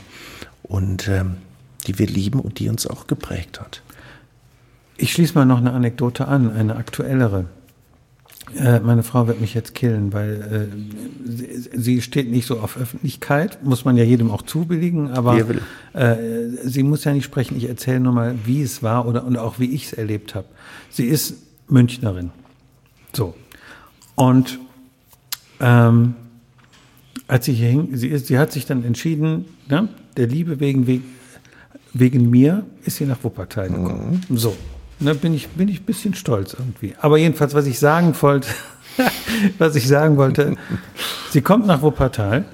und 0.63 1.07
ähm, 1.07 1.37
die 1.87 1.97
wir 1.99 2.07
lieben 2.07 2.39
und 2.39 2.59
die 2.59 2.69
uns 2.69 2.85
auch 2.87 3.07
geprägt 3.07 3.59
hat. 3.61 3.81
Ich 4.97 5.13
schließe 5.13 5.35
mal 5.35 5.45
noch 5.45 5.59
eine 5.59 5.71
Anekdote 5.73 6.27
an, 6.27 6.51
eine 6.51 6.75
aktuellere. 6.75 7.45
Äh, 8.55 8.79
meine 8.79 9.03
Frau 9.03 9.27
wird 9.27 9.41
mich 9.41 9.53
jetzt 9.53 9.75
killen, 9.75 10.13
weil 10.13 10.69
äh, 10.69 11.29
sie, 11.29 11.69
sie 11.73 12.01
steht 12.01 12.29
nicht 12.31 12.47
so 12.47 12.59
auf 12.59 12.77
Öffentlichkeit, 12.77 13.63
muss 13.63 13.83
man 13.83 13.97
ja 13.97 14.03
jedem 14.03 14.31
auch 14.31 14.41
zubilligen, 14.41 15.11
aber 15.11 15.37
äh, 15.93 16.15
sie 16.63 16.83
muss 16.83 17.03
ja 17.03 17.13
nicht 17.13 17.25
sprechen. 17.25 17.57
Ich 17.57 17.67
erzähle 17.67 17.99
nur 17.99 18.13
mal, 18.13 18.35
wie 18.45 18.61
es 18.61 18.81
war 18.81 19.05
oder 19.05 19.25
und 19.25 19.37
auch 19.37 19.59
wie 19.59 19.73
ich 19.73 19.87
es 19.87 19.93
erlebt 19.93 20.33
habe. 20.33 20.47
Sie 20.89 21.05
ist 21.05 21.35
Münchnerin. 21.67 22.31
So. 23.13 23.35
Und 24.15 24.59
ähm, 25.59 26.15
als 27.27 27.45
sie 27.45 27.53
hier 27.53 27.69
hing, 27.69 27.89
sie, 27.97 28.07
ist, 28.07 28.27
sie 28.27 28.39
hat 28.39 28.51
sich 28.51 28.65
dann 28.65 28.83
entschieden, 28.83 29.45
ne, 29.67 29.89
der 30.15 30.27
Liebe 30.27 30.59
wegen, 30.59 30.87
wegen, 30.87 31.03
wegen 31.93 32.29
mir 32.29 32.65
ist 32.85 32.97
sie 32.97 33.05
nach 33.05 33.23
Wuppertal 33.23 33.69
gekommen. 33.69 34.21
So. 34.29 34.55
Da 34.99 35.13
bin 35.13 35.33
ich, 35.33 35.49
bin 35.49 35.67
ich 35.67 35.81
ein 35.81 35.85
bisschen 35.85 36.13
stolz 36.15 36.55
irgendwie. 36.57 36.95
Aber 36.99 37.17
jedenfalls, 37.17 37.53
was 37.53 37.67
ich 37.67 37.79
sagen 37.79 38.15
wollte, 38.19 38.49
was 39.57 39.75
ich 39.75 39.87
sagen 39.87 40.17
wollte, 40.17 40.55
sie 41.29 41.41
kommt 41.41 41.67
nach 41.67 41.81
Wuppertal. 41.81 42.45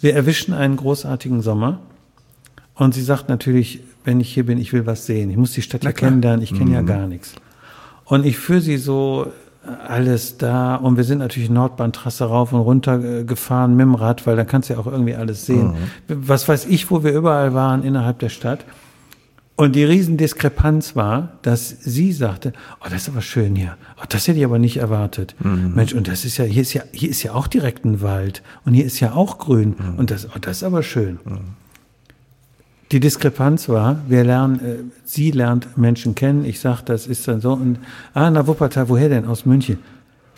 Wir 0.00 0.14
erwischen 0.14 0.54
einen 0.54 0.76
großartigen 0.76 1.42
Sommer. 1.42 1.80
Und 2.74 2.94
sie 2.94 3.02
sagt 3.02 3.28
natürlich, 3.28 3.80
wenn 4.04 4.20
ich 4.20 4.32
hier 4.32 4.46
bin, 4.46 4.58
ich 4.58 4.72
will 4.72 4.86
was 4.86 5.06
sehen. 5.06 5.30
Ich 5.30 5.36
muss 5.36 5.52
die 5.52 5.62
Stadt 5.62 5.84
ja 5.84 5.92
kennenlernen, 5.92 6.42
ich 6.42 6.54
kenne 6.54 6.72
ja 6.72 6.82
gar 6.82 7.06
nichts. 7.06 7.34
Und 8.04 8.26
ich 8.26 8.38
führe 8.38 8.60
sie 8.60 8.78
so 8.78 9.26
äh, 9.64 9.68
alles 9.86 10.38
da 10.38 10.74
und 10.76 10.96
wir 10.96 11.04
sind 11.04 11.18
natürlich 11.18 11.50
Nordbahntrasse 11.50 12.24
rauf 12.24 12.52
und 12.52 12.60
runter 12.60 13.02
äh, 13.02 13.24
gefahren 13.24 13.76
mit 13.76 13.84
dem 13.84 13.94
Rad, 13.94 14.26
weil 14.26 14.36
dann 14.36 14.46
kannst 14.46 14.68
du 14.68 14.74
ja 14.74 14.80
auch 14.80 14.86
irgendwie 14.86 15.14
alles 15.14 15.46
sehen. 15.46 15.74
Was 16.08 16.48
weiß 16.48 16.66
ich, 16.66 16.90
wo 16.90 17.04
wir 17.04 17.12
überall 17.12 17.54
waren 17.54 17.84
innerhalb 17.84 18.18
der 18.18 18.28
Stadt. 18.28 18.64
Und 19.54 19.76
die 19.76 19.84
Riesendiskrepanz 19.84 20.96
war, 20.96 21.38
dass 21.42 21.68
sie 21.68 22.12
sagte, 22.12 22.52
oh, 22.80 22.86
das 22.90 23.02
ist 23.02 23.08
aber 23.10 23.20
schön 23.20 23.54
hier. 23.54 23.76
Oh, 24.00 24.04
das 24.08 24.26
hätte 24.26 24.38
ich 24.38 24.44
aber 24.44 24.58
nicht 24.58 24.78
erwartet. 24.78 25.34
Mensch, 25.74 25.92
und 25.92 26.08
das 26.08 26.24
ist 26.24 26.38
ja, 26.38 26.44
hier 26.44 26.62
ist 26.62 26.72
ja, 26.72 26.82
hier 26.92 27.10
ist 27.10 27.22
ja 27.22 27.34
auch 27.34 27.46
direkt 27.46 27.84
ein 27.84 28.00
Wald. 28.00 28.42
Und 28.64 28.74
hier 28.74 28.84
ist 28.84 28.98
ja 29.00 29.12
auch 29.12 29.38
grün. 29.38 29.74
Und 29.98 30.10
das, 30.10 30.26
oh, 30.26 30.38
das 30.40 30.58
ist 30.58 30.62
aber 30.62 30.82
schön. 30.82 31.18
Die 32.92 33.00
Diskrepanz 33.00 33.68
war, 33.68 34.00
wir 34.06 34.22
lernen, 34.22 34.60
äh, 34.60 34.76
sie 35.04 35.30
lernt 35.30 35.78
Menschen 35.78 36.14
kennen. 36.14 36.44
Ich 36.44 36.60
sag, 36.60 36.82
das 36.82 37.06
ist 37.06 37.26
dann 37.26 37.40
so. 37.40 37.54
Und, 37.54 37.78
ah, 38.12 38.30
na 38.30 38.46
Wuppertal, 38.46 38.88
woher 38.90 39.08
denn? 39.08 39.24
Aus 39.26 39.46
München. 39.46 39.78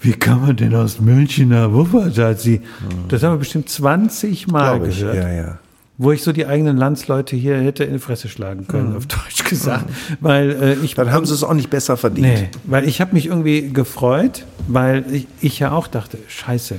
Wie 0.00 0.12
kann 0.12 0.40
man 0.40 0.54
denn 0.56 0.74
aus 0.74 1.00
München 1.00 1.48
nach 1.48 1.72
Wuppertal? 1.72 2.36
Sie, 2.36 2.60
das 3.08 3.22
haben 3.22 3.34
wir 3.34 3.38
bestimmt 3.38 3.68
20 3.68 4.48
Mal 4.48 4.76
Glaube 4.76 4.88
ich, 4.88 5.00
gehört 5.00 5.16
ja, 5.16 5.32
ja. 5.32 5.58
Wo 5.96 6.10
ich 6.12 6.22
so 6.22 6.32
die 6.32 6.46
eigenen 6.46 6.76
Landsleute 6.76 7.36
hier 7.36 7.56
hätte 7.58 7.84
in 7.84 7.92
die 7.94 7.98
Fresse 7.98 8.28
schlagen 8.28 8.66
können, 8.66 8.96
auf 8.96 9.06
Deutsch 9.06 9.44
gesagt. 9.48 9.86
Weil 10.20 10.50
äh, 10.50 10.74
ich 10.84 10.94
Dann 10.94 11.12
haben 11.12 11.24
sie 11.26 11.34
es 11.34 11.44
auch 11.44 11.54
nicht 11.54 11.70
besser 11.70 11.96
verdient. 11.96 12.26
nee, 12.26 12.48
weil 12.64 12.88
ich 12.88 13.00
habe 13.00 13.14
mich 13.14 13.26
irgendwie 13.26 13.70
gefreut, 13.72 14.44
weil 14.66 15.04
ich, 15.12 15.26
ich 15.40 15.58
ja 15.60 15.70
auch 15.72 15.86
dachte, 15.86 16.18
scheiße, 16.28 16.76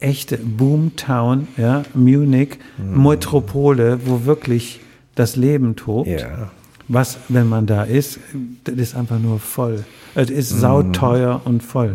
echte 0.00 0.36
Boomtown, 0.38 1.48
ja, 1.56 1.82
Munich, 1.94 2.58
Mhm. 2.76 3.02
Metropole, 3.02 3.98
wo 4.04 4.24
wirklich 4.26 4.80
das 5.14 5.34
Leben 5.36 5.74
tobt. 5.74 6.08
Ja. 6.08 6.50
Was, 6.90 7.18
wenn 7.28 7.48
man 7.48 7.66
da 7.66 7.84
ist, 7.84 8.18
das 8.64 8.74
ist 8.76 8.96
einfach 8.96 9.18
nur 9.18 9.38
voll. 9.40 9.84
Es 10.14 10.30
ist 10.30 10.54
Mhm. 10.54 10.58
sauteuer 10.60 11.42
und 11.44 11.62
voll. 11.62 11.94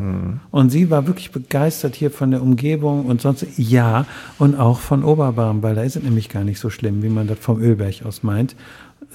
Und 0.52 0.70
sie 0.70 0.92
war 0.92 1.08
wirklich 1.08 1.32
begeistert 1.32 1.96
hier 1.96 2.12
von 2.12 2.30
der 2.30 2.44
Umgebung 2.44 3.08
und 3.08 3.20
sonst, 3.20 3.46
ja, 3.58 4.06
und 4.38 4.56
auch 4.56 4.80
von 4.80 5.04
Oberbarm, 5.04 5.64
weil 5.64 5.74
da 5.76 5.82
ist 5.82 5.96
es 5.96 6.04
nämlich 6.04 6.30
gar 6.30 6.44
nicht 6.44 6.60
so 6.60 6.70
schlimm, 6.70 7.02
wie 7.02 7.10
man 7.10 7.26
das 7.28 7.40
vom 7.40 7.60
Ölberg 7.62 8.06
aus 8.06 8.22
meint. 8.22 8.56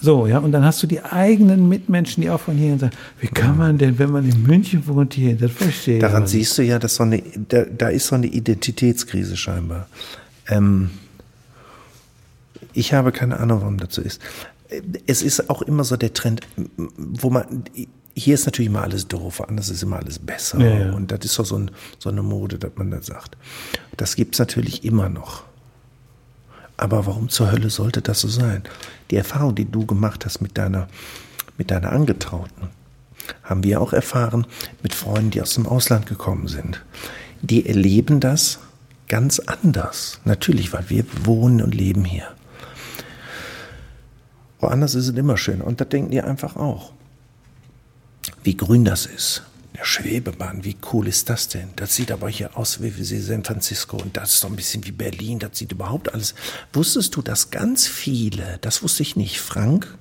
So, 0.00 0.26
ja, 0.26 0.38
und 0.38 0.52
dann 0.52 0.64
hast 0.64 0.82
du 0.82 0.86
die 0.86 1.02
eigenen 1.02 1.68
Mitmenschen, 1.68 2.22
die 2.22 2.30
auch 2.30 2.40
von 2.40 2.56
hier 2.56 2.76
sagen, 2.78 2.94
wie 3.20 3.26
kann 3.28 3.56
man 3.56 3.78
denn, 3.78 3.98
wenn 3.98 4.10
man 4.10 4.28
in 4.28 4.42
München 4.44 4.86
wohnt, 4.86 5.14
hier, 5.14 5.36
das 5.36 5.50
verstehe 5.52 5.96
ich. 5.96 6.00
Daran 6.00 6.18
aber 6.22 6.26
siehst 6.28 6.58
du 6.58 6.62
ja, 6.62 6.78
dass 6.78 6.96
so 6.96 7.04
eine, 7.04 7.22
da, 7.48 7.64
da 7.64 7.88
ist 7.88 8.08
so 8.08 8.14
eine 8.16 8.26
Identitätskrise 8.26 9.36
scheinbar. 9.36 9.86
Ähm, 10.48 10.90
ich 12.74 12.92
habe 12.92 13.12
keine 13.12 13.38
Ahnung, 13.40 13.60
warum 13.60 13.78
das 13.78 13.94
so 13.94 14.02
ist. 14.02 14.20
Es 15.06 15.22
ist 15.22 15.48
auch 15.48 15.62
immer 15.62 15.84
so 15.84 15.96
der 15.96 16.12
Trend, 16.12 16.42
wo 16.76 17.30
man, 17.30 17.64
hier 18.14 18.34
ist 18.34 18.46
natürlich 18.46 18.68
immer 18.68 18.82
alles 18.82 19.08
doof, 19.08 19.38
woanders 19.38 19.70
ist 19.70 19.82
immer 19.82 19.96
alles 19.96 20.18
besser. 20.18 20.58
Ja, 20.58 20.86
ja. 20.86 20.92
Und 20.92 21.10
das 21.10 21.20
ist 21.24 21.34
so, 21.34 21.44
so, 21.44 21.56
ein, 21.56 21.70
so 21.98 22.10
eine 22.10 22.22
Mode, 22.22 22.58
dass 22.58 22.72
man 22.76 22.90
da 22.90 23.00
sagt. 23.00 23.36
Das 23.96 24.16
gibt's 24.16 24.38
natürlich 24.38 24.84
immer 24.84 25.08
noch. 25.08 25.44
Aber 26.76 27.06
warum 27.06 27.28
zur 27.28 27.50
Hölle 27.50 27.70
sollte 27.70 28.02
das 28.02 28.20
so 28.20 28.28
sein? 28.28 28.62
Die 29.10 29.16
Erfahrung, 29.16 29.54
die 29.54 29.64
du 29.64 29.84
gemacht 29.84 30.24
hast 30.24 30.40
mit 30.40 30.56
deiner, 30.58 30.88
mit 31.56 31.70
deiner 31.70 31.90
Angetrauten, 31.90 32.68
haben 33.42 33.64
wir 33.64 33.80
auch 33.80 33.92
erfahren 33.92 34.46
mit 34.82 34.94
Freunden, 34.94 35.30
die 35.30 35.42
aus 35.42 35.54
dem 35.54 35.66
Ausland 35.66 36.06
gekommen 36.06 36.46
sind. 36.46 36.84
Die 37.42 37.66
erleben 37.66 38.20
das 38.20 38.60
ganz 39.08 39.40
anders. 39.40 40.20
Natürlich, 40.24 40.72
weil 40.72 40.88
wir 40.88 41.04
wohnen 41.24 41.62
und 41.62 41.74
leben 41.74 42.04
hier. 42.04 42.28
Woanders 44.60 44.94
ist 44.94 45.08
es 45.08 45.16
immer 45.16 45.36
schön. 45.36 45.60
Und 45.60 45.80
da 45.80 45.84
denken 45.84 46.10
die 46.10 46.20
einfach 46.20 46.56
auch. 46.56 46.92
Wie 48.42 48.56
grün 48.56 48.84
das 48.84 49.06
ist. 49.06 49.42
Der 49.76 49.84
Schwebebahn, 49.84 50.64
wie 50.64 50.76
cool 50.92 51.06
ist 51.06 51.30
das 51.30 51.46
denn? 51.48 51.68
Das 51.76 51.94
sieht 51.94 52.10
aber 52.10 52.28
hier 52.28 52.56
aus 52.56 52.82
wie 52.82 52.96
wie 52.96 53.04
San 53.04 53.44
Francisco 53.44 53.96
und 53.96 54.16
das 54.16 54.34
ist 54.34 54.42
doch 54.44 54.50
ein 54.50 54.56
bisschen 54.56 54.84
wie 54.84 54.90
Berlin. 54.90 55.38
Das 55.38 55.56
sieht 55.56 55.70
überhaupt 55.70 56.12
alles. 56.12 56.34
Wusstest 56.72 57.14
du, 57.14 57.22
dass 57.22 57.50
ganz 57.50 57.86
viele, 57.86 58.58
das 58.60 58.82
wusste 58.82 59.02
ich 59.04 59.14
nicht, 59.14 59.40
Frank 59.40 59.96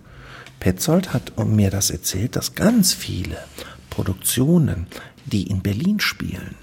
Petzold 0.60 1.14
hat 1.14 1.38
mir 1.47 1.70
das 1.70 1.91
erzählt, 1.91 2.36
dass 2.36 2.55
ganz 2.55 2.93
viele 2.93 3.38
Produktionen, 3.91 4.88
die 5.26 5.43
in 5.43 5.62
Berlin 5.62 5.99
spielen, 5.99 6.55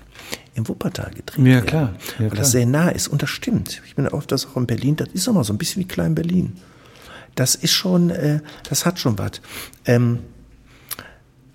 im 0.55 0.67
Wuppertal 0.67 1.11
gedreht 1.15 1.39
Ja, 1.39 1.45
werden. 1.45 1.67
klar. 1.67 1.95
Ja, 1.95 2.21
weil 2.21 2.29
klar. 2.31 2.41
das 2.43 2.51
sehr 2.51 2.67
nah 2.67 2.89
ist. 2.89 3.07
Und 3.07 3.23
das 3.23 3.31
stimmt. 3.31 3.81
Ich 3.87 3.95
bin 3.95 4.09
oft 4.09 4.33
das 4.33 4.47
auch 4.47 4.57
in 4.57 4.67
Berlin. 4.67 4.97
Das 4.97 5.09
ist 5.13 5.29
immer 5.29 5.45
so 5.45 5.53
ein 5.53 5.59
bisschen 5.59 5.83
wie 5.83 5.87
Klein-Berlin. 5.89 6.57
Das 7.35 7.55
ist 7.55 7.73
schon, 7.73 8.11
äh, 8.11 8.41
das 8.69 8.87
hat 8.87 8.99
schon 8.99 9.19
was. 9.19 9.41
Ähm, 9.85 10.21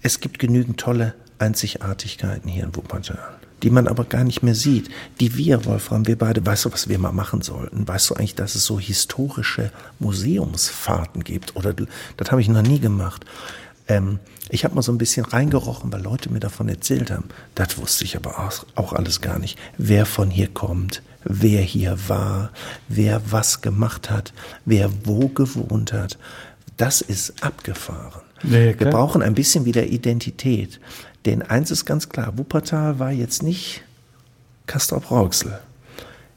es 0.01 0.19
gibt 0.19 0.39
genügend 0.39 0.80
tolle 0.80 1.13
Einzigartigkeiten 1.39 2.49
hier 2.49 2.63
in 2.63 2.75
Wuppertal, 2.75 3.19
die 3.63 3.69
man 3.69 3.88
aber 3.88 4.03
gar 4.03 4.23
nicht 4.23 4.43
mehr 4.43 4.55
sieht. 4.55 4.89
Die 5.19 5.36
wir, 5.36 5.65
Wolfram, 5.65 6.07
wir 6.07 6.17
beide, 6.17 6.45
weißt 6.45 6.65
du, 6.65 6.71
was 6.71 6.89
wir 6.89 6.99
mal 6.99 7.11
machen 7.11 7.41
sollten? 7.41 7.88
Weißt 7.88 8.09
du 8.09 8.15
eigentlich, 8.15 8.36
dass 8.36 8.55
es 8.55 8.65
so 8.65 8.80
historische 8.80 9.71
Museumsfahrten 9.99 11.23
gibt? 11.23 11.55
Oder 11.55 11.73
das 12.17 12.32
habe 12.32 12.41
ich 12.41 12.49
noch 12.49 12.61
nie 12.61 12.80
gemacht. 12.80 13.25
Ähm, 13.88 14.19
ich 14.49 14.63
habe 14.63 14.75
mal 14.75 14.82
so 14.82 14.91
ein 14.91 14.97
bisschen 14.97 15.25
reingerochen, 15.25 15.91
weil 15.91 16.01
Leute 16.01 16.32
mir 16.32 16.39
davon 16.39 16.69
erzählt 16.69 17.11
haben. 17.11 17.25
Das 17.55 17.77
wusste 17.77 18.03
ich 18.03 18.15
aber 18.15 18.39
auch, 18.39 18.65
auch 18.75 18.93
alles 18.93 19.21
gar 19.21 19.39
nicht. 19.39 19.57
Wer 19.77 20.05
von 20.05 20.30
hier 20.30 20.47
kommt, 20.47 21.01
wer 21.24 21.61
hier 21.61 21.97
war, 22.07 22.51
wer 22.88 23.22
was 23.32 23.61
gemacht 23.61 24.09
hat, 24.09 24.34
wer 24.65 24.89
wo 25.05 25.28
gewohnt 25.30 25.93
hat. 25.93 26.17
Das 26.78 27.01
ist 27.01 27.43
abgefahren. 27.43 28.22
Ja, 28.43 28.51
Wir 28.51 28.76
brauchen 28.76 29.22
ein 29.22 29.36
bisschen 29.36 29.65
wieder 29.65 29.86
Identität. 29.86 30.80
Denn 31.26 31.41
eins 31.41 31.72
ist 31.72 31.86
ganz 31.86 32.07
klar, 32.07 32.38
Wuppertal 32.38 32.99
war 32.99 33.11
jetzt 33.11 33.43
nicht 33.43 33.84
Castrop-Rauxel. 34.67 35.59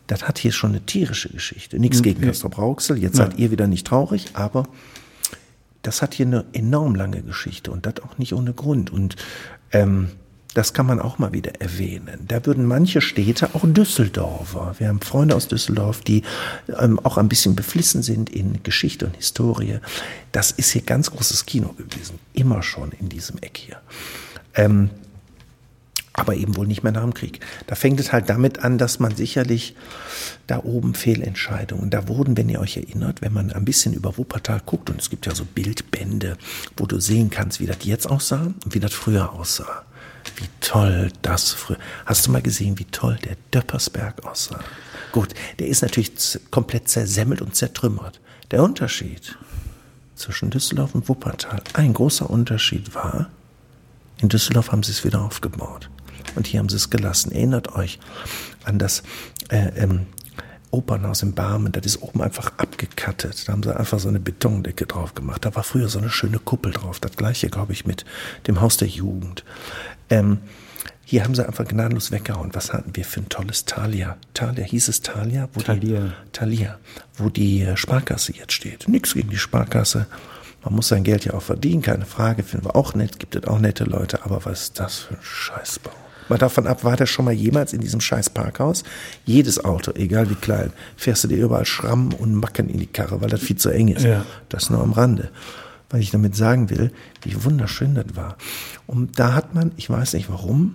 Das 0.09 0.27
hat 0.27 0.39
hier 0.39 0.51
schon 0.53 0.71
eine 0.71 0.81
tierische 0.85 1.29
Geschichte. 1.29 1.79
Nichts 1.79 2.03
gegen 2.03 2.21
Castrop-Rauxel, 2.23 2.99
jetzt 2.99 3.19
Ja. 3.19 3.27
seid 3.27 3.39
ihr 3.39 3.51
wieder 3.53 3.69
nicht 3.69 3.87
traurig, 3.87 4.31
aber 4.35 4.65
das 5.83 6.03
hat 6.03 6.15
hier 6.15 6.27
eine 6.27 6.45
enorm 6.53 6.95
lange 6.97 7.23
Geschichte 7.23 7.71
und 7.71 7.87
das 7.87 7.95
auch 8.03 8.19
nicht 8.19 8.33
ohne 8.35 8.53
Grund. 8.53 8.91
Und 8.91 9.17
ähm, 9.71 10.09
das 10.55 10.75
kann 10.75 10.87
man 10.87 11.01
auch 11.01 11.19
mal 11.19 11.33
wieder 11.33 11.61
erwähnen. 11.61 12.25
Da 12.29 12.45
würden 12.45 12.67
manche 12.67 13.01
Städte, 13.01 13.51
auch 13.55 13.63
Düsseldorfer, 13.65 14.75
wir 14.79 14.89
haben 14.89 15.01
Freunde 15.01 15.35
aus 15.35 15.49
Düsseldorf, 15.49 16.03
die 16.03 16.23
ähm, 16.79 16.99
auch 17.01 17.19
ein 17.19 17.29
bisschen 17.29 17.57
beflissen 17.57 18.03
sind 18.03 18.31
in 18.31 18.63
Geschichte 18.63 19.07
und 19.07 19.17
Historie. 19.17 19.79
Das 20.33 20.51
ist 20.51 20.71
hier 20.71 20.83
ganz 20.83 21.11
großes 21.11 21.47
Kino 21.47 21.75
gewesen, 21.75 22.19
immer 22.35 22.63
schon 22.63 22.93
in 22.93 23.09
diesem 23.09 23.39
Eck 23.39 23.57
hier. 23.57 23.81
Ähm, 24.55 24.91
aber 26.15 26.35
eben 26.35 26.57
wohl 26.57 26.67
nicht 26.67 26.83
mehr 26.83 26.93
nach 26.93 27.03
dem 27.03 27.15
Krieg. 27.15 27.41
Da 27.67 27.75
fängt 27.75 27.99
es 27.99 28.13
halt 28.13 28.29
damit 28.29 28.59
an, 28.59 28.77
dass 28.77 28.99
man 28.99 29.17
sicherlich 29.17 29.75
da 30.47 30.59
oben 30.63 30.95
Fehlentscheidungen, 30.95 31.89
da 31.89 32.07
wurden, 32.09 32.37
wenn 32.37 32.51
ihr 32.51 32.61
euch 32.61 32.77
erinnert, 32.77 33.23
wenn 33.23 33.33
man 33.33 33.51
ein 33.53 33.65
bisschen 33.65 33.95
über 33.95 34.19
Wuppertal 34.19 34.61
guckt, 34.67 34.91
und 34.91 35.01
es 35.01 35.09
gibt 35.09 35.25
ja 35.25 35.35
so 35.35 35.45
Bildbände, 35.47 36.37
wo 36.77 36.85
du 36.85 37.01
sehen 37.01 37.31
kannst, 37.31 37.61
wie 37.61 37.67
das 37.67 37.79
jetzt 37.85 38.11
aussah 38.11 38.53
und 38.65 38.75
wie 38.75 38.81
das 38.81 38.93
früher 38.93 39.33
aussah. 39.33 39.85
Wie 40.43 40.49
toll 40.61 41.13
das 41.23 41.53
früher. 41.53 41.79
Hast 42.05 42.27
du 42.27 42.33
mal 42.33 42.43
gesehen, 42.43 42.77
wie 42.81 42.85
toll 42.87 43.17
der 43.25 43.37
Döppersberg 43.55 44.27
aussah? 44.27 44.59
Gut, 45.13 45.35
der 45.61 45.69
ist 45.69 45.83
natürlich 45.83 46.11
komplett 46.51 46.89
zersemmelt 46.89 47.41
und 47.41 47.55
zertrümmert. 47.55 48.19
Der 48.51 48.61
Unterschied 48.63 49.39
zwischen 50.17 50.51
Düsseldorf 50.51 50.97
und 50.97 51.09
Wuppertal, 51.09 51.63
ein 51.75 51.93
großer 51.93 52.29
Unterschied 52.29 52.93
war, 52.97 53.31
in 54.21 54.29
Düsseldorf 54.29 54.73
haben 54.73 54.83
sie 54.83 54.91
es 54.91 55.05
wieder 55.05 55.21
aufgebaut. 55.21 55.91
Und 56.35 56.49
hier 56.49 56.59
haben 56.59 56.69
sie 56.69 56.77
es 56.77 56.91
gelassen. 56.91 57.31
Erinnert 57.31 57.77
euch 57.77 58.01
an 58.65 58.81
das 58.81 59.05
äh, 59.49 59.69
ähm, 59.77 60.07
Opernhaus 60.73 61.23
in 61.23 61.35
Barmen. 61.35 61.71
Das 61.71 61.85
ist 61.85 62.03
oben 62.03 62.23
einfach 62.23 62.53
abgekattet. 62.57 63.47
Da 63.47 63.53
haben 63.53 63.63
sie 63.63 63.77
einfach 63.77 63.99
so 63.99 64.09
eine 64.09 64.21
Betondecke 64.21 64.87
drauf 64.87 65.15
gemacht. 65.15 65.45
Da 65.45 65.55
war 65.55 65.63
früher 65.63 65.89
so 65.89 65.99
eine 65.99 66.11
schöne 66.11 66.39
Kuppel 66.39 66.73
drauf. 66.73 66.99
Das 66.99 67.17
gleiche, 67.17 67.51
glaube 67.51 67.75
ich, 67.75 67.85
mit 67.85 68.05
dem 68.47 68.61
Haus 68.61 68.79
der 68.79 68.89
Jugend. 68.89 69.45
Ähm, 70.13 70.39
hier 71.05 71.25
haben 71.25 71.35
sie 71.35 71.47
einfach 71.47 71.67
gnadenlos 71.67 72.11
weggehauen. 72.13 72.51
Was 72.55 72.73
hatten 72.73 72.95
wir 72.95 73.05
für 73.05 73.21
ein 73.21 73.29
tolles 73.29 73.65
Thalia? 73.65 74.17
Thalia, 74.35 74.65
hieß 74.65 74.89
es 74.89 75.01
Thalia? 75.01 75.49
Wo 75.53 75.61
Thalia. 75.61 76.01
Die, 76.01 76.13
Thalia, 76.33 76.79
wo 77.17 77.29
die 77.29 77.63
äh, 77.63 77.77
Sparkasse 77.77 78.35
jetzt 78.35 78.53
steht. 78.53 78.89
Nichts 78.89 79.15
gegen 79.15 79.31
die 79.31 79.39
Sparkasse. 79.39 80.07
Man 80.65 80.75
muss 80.75 80.89
sein 80.89 81.03
Geld 81.03 81.25
ja 81.25 81.35
auch 81.35 81.43
verdienen, 81.43 81.83
keine 81.83 82.05
Frage, 82.05 82.45
finden 82.45 82.67
wir 82.67 82.77
auch 82.77 82.95
nett, 82.95 83.19
gibt 83.19 83.35
es 83.35 83.45
auch 83.45 83.59
nette 83.59 83.83
Leute, 83.83 84.25
aber 84.25 84.45
was 84.45 84.63
ist 84.63 84.79
das 84.79 85.01
für 85.01 85.15
ein 85.15 85.21
Scheißbau? 85.23 85.91
Mal 86.29 86.39
davon 86.39 86.69
ab, 86.69 86.85
war 86.85 86.97
der 86.97 87.07
schon 87.07 87.25
mal 87.25 87.35
jemals 87.35 87.73
in 87.73 87.81
diesem 87.81 88.01
scheiß 88.01 88.31
Parkhaus? 88.31 88.85
Jedes 89.25 89.65
Auto, 89.65 89.91
egal 89.97 90.31
wie 90.31 90.37
klein, 90.37 90.73
fährst 90.97 91.25
du 91.25 91.29
dir 91.29 91.39
überall 91.39 91.67
Schrammen 91.67 92.13
und 92.13 92.35
Macken 92.35 92.69
in 92.69 92.79
die 92.79 92.87
Karre, 92.87 93.21
weil 93.21 93.29
das 93.29 93.41
viel 93.41 93.57
zu 93.57 93.71
eng 93.71 93.89
ist. 93.89 94.05
Ja. 94.05 94.25
Das 94.51 94.71
nur 94.71 94.81
am 94.81 94.93
Rande. 94.93 95.31
Weil 95.93 96.01
ich 96.01 96.11
damit 96.11 96.35
sagen 96.35 96.71
will, 96.71 96.91
wie 97.23 97.45
wunderschön 97.45 97.95
das 97.95 98.17
war. 98.17 98.37
Und 98.87 99.21
da 99.21 99.35
hat 99.35 99.55
man, 99.55 99.71
ich 99.77 99.89
weiß 99.89 100.15
nicht 100.15 100.29
warum, 100.29 100.75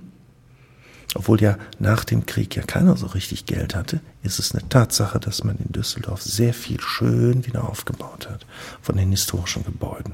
obwohl 1.16 1.42
ja 1.42 1.58
nach 1.80 2.06
dem 2.06 2.26
Krieg 2.26 2.56
ja 2.56 2.62
keiner 2.62 2.96
so 2.96 3.08
richtig 3.08 3.46
Geld 3.46 3.76
hatte, 3.76 4.00
ist 4.22 4.40
es 4.40 4.54
eine 4.54 4.68
Tatsache, 4.70 5.20
dass 5.20 5.44
man 5.44 5.58
in 5.58 5.72
Düsseldorf 5.72 6.22
sehr 6.22 6.54
viel 6.54 6.80
schön 6.80 7.46
wieder 7.46 7.68
aufgebaut 7.68 8.30
hat 8.30 8.46
von 8.82 8.98
den 8.98 9.10
historischen 9.10 9.66
Gebäuden. 9.66 10.14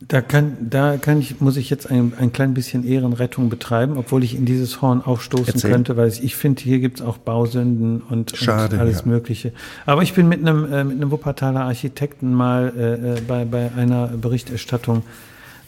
Da 0.00 0.20
kann, 0.20 0.56
da 0.60 0.96
kann 0.96 1.18
ich, 1.18 1.40
muss 1.40 1.56
ich 1.56 1.70
jetzt 1.70 1.90
ein, 1.90 2.12
ein 2.16 2.32
klein 2.32 2.54
bisschen 2.54 2.86
Ehrenrettung 2.86 3.48
betreiben, 3.48 3.96
obwohl 3.96 4.22
ich 4.22 4.36
in 4.36 4.44
dieses 4.44 4.80
Horn 4.80 5.02
aufstoßen 5.02 5.54
Erzähl. 5.54 5.72
könnte, 5.72 5.96
weil 5.96 6.08
ich, 6.08 6.22
ich 6.22 6.36
finde, 6.36 6.62
hier 6.62 6.78
gibt's 6.78 7.02
auch 7.02 7.18
Bausünden 7.18 8.02
und, 8.02 8.36
Schade, 8.36 8.76
und 8.76 8.80
alles 8.80 9.00
ja. 9.00 9.06
Mögliche. 9.06 9.52
Aber 9.86 10.02
ich 10.02 10.14
bin 10.14 10.28
mit 10.28 10.40
einem, 10.40 10.72
äh, 10.72 10.84
mit 10.84 10.96
einem 10.98 11.10
Wuppertaler 11.10 11.62
Architekten 11.62 12.32
mal 12.32 12.72
äh, 12.76 13.16
äh, 13.18 13.20
bei, 13.22 13.44
bei 13.44 13.72
einer 13.76 14.06
Berichterstattung 14.06 15.02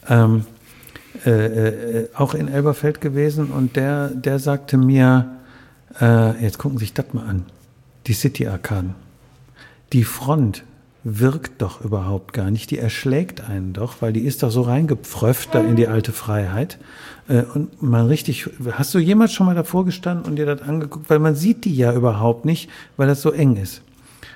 ähm, 0.09 0.45
äh, 1.27 1.31
äh, 1.31 2.09
auch 2.15 2.35
in 2.35 2.47
Elberfeld 2.47 3.01
gewesen 3.01 3.51
und 3.51 3.75
der, 3.75 4.11
der 4.11 4.39
sagte 4.39 4.77
mir, 4.77 5.39
äh, 6.01 6.41
jetzt 6.41 6.59
gucken 6.59 6.79
Sie 6.79 6.85
sich 6.85 6.95
das 6.95 7.13
mal 7.13 7.27
an, 7.27 7.47
die 8.07 8.13
City-Arkaden. 8.13 8.95
Die 9.93 10.05
Front 10.05 10.63
wirkt 11.03 11.63
doch 11.63 11.81
überhaupt 11.81 12.33
gar 12.33 12.51
nicht. 12.51 12.71
Die 12.71 12.79
erschlägt 12.79 13.41
einen 13.41 13.73
doch, 13.73 13.97
weil 14.01 14.13
die 14.13 14.21
ist 14.21 14.43
doch 14.43 14.51
so 14.51 14.63
reingepfröfft 14.63 15.55
da 15.55 15.61
in 15.61 15.77
die 15.77 15.89
alte 15.89 16.13
Freiheit. 16.13 16.79
Äh, 17.29 17.43
Und 17.55 17.83
man 17.83 18.07
richtig, 18.07 18.49
hast 18.73 18.95
du 18.95 18.99
jemals 18.99 19.33
schon 19.33 19.47
mal 19.47 19.55
davor 19.55 19.85
gestanden 19.85 20.27
und 20.27 20.37
dir 20.37 20.47
das 20.47 20.63
angeguckt? 20.63 21.09
Weil 21.09 21.19
man 21.19 21.35
sieht 21.35 21.65
die 21.65 21.75
ja 21.75 21.93
überhaupt 21.93 22.45
nicht, 22.45 22.69
weil 22.97 23.09
das 23.09 23.23
so 23.23 23.31
eng 23.31 23.57
ist. 23.57 23.83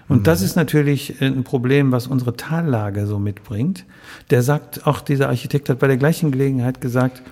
Und 0.06 0.26
das 0.26 0.42
ist 0.42 0.54
natürlich 0.54 1.22
ein 1.22 1.44
Problem, 1.44 1.90
was 1.90 2.06
unsere 2.06 2.36
Tallage 2.36 3.06
so 3.06 3.18
mitbringt. 3.18 3.86
Der 4.30 4.42
sagt, 4.42 4.86
auch 4.86 5.00
dieser 5.00 5.30
Architekt 5.30 5.70
hat 5.70 5.78
bei 5.78 5.86
der 5.86 5.96
gleichen 5.96 6.30
Gelegenheit 6.30 6.82
gesagt, 6.82 7.22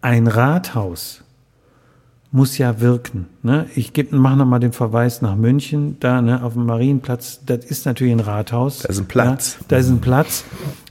ein 0.00 0.26
Rathaus 0.26 1.21
muss 2.32 2.56
ja 2.56 2.80
wirken. 2.80 3.26
Ne? 3.42 3.66
Ich 3.74 3.92
mache 4.10 4.36
nochmal 4.36 4.58
den 4.58 4.72
Verweis 4.72 5.20
nach 5.20 5.36
München, 5.36 5.98
da 6.00 6.22
ne, 6.22 6.42
auf 6.42 6.54
dem 6.54 6.64
Marienplatz, 6.64 7.40
das 7.44 7.64
ist 7.66 7.84
natürlich 7.84 8.14
ein 8.14 8.20
Rathaus. 8.20 8.80
Da 8.80 8.88
ist 8.88 8.98
ein 8.98 9.06
Platz. 9.06 9.58
Ja, 9.60 9.66
da 9.68 9.76
ist 9.76 9.90
ein 9.90 10.00
Platz. 10.00 10.44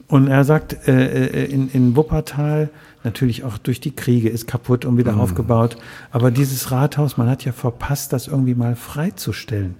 Und 0.07 0.27
er 0.27 0.43
sagt, 0.43 0.87
äh, 0.87 1.25
äh, 1.25 1.45
in, 1.45 1.69
in 1.71 1.95
Wuppertal, 1.95 2.69
natürlich 3.03 3.43
auch 3.43 3.57
durch 3.57 3.79
die 3.79 3.95
Kriege, 3.95 4.29
ist 4.29 4.45
kaputt 4.45 4.85
und 4.85 4.97
wieder 4.97 5.13
mhm. 5.13 5.21
aufgebaut. 5.21 5.77
Aber 6.11 6.29
dieses 6.29 6.69
Rathaus, 6.69 7.17
man 7.17 7.27
hat 7.27 7.43
ja 7.43 7.53
verpasst, 7.53 8.13
das 8.13 8.27
irgendwie 8.27 8.53
mal 8.53 8.75
freizustellen. 8.75 9.75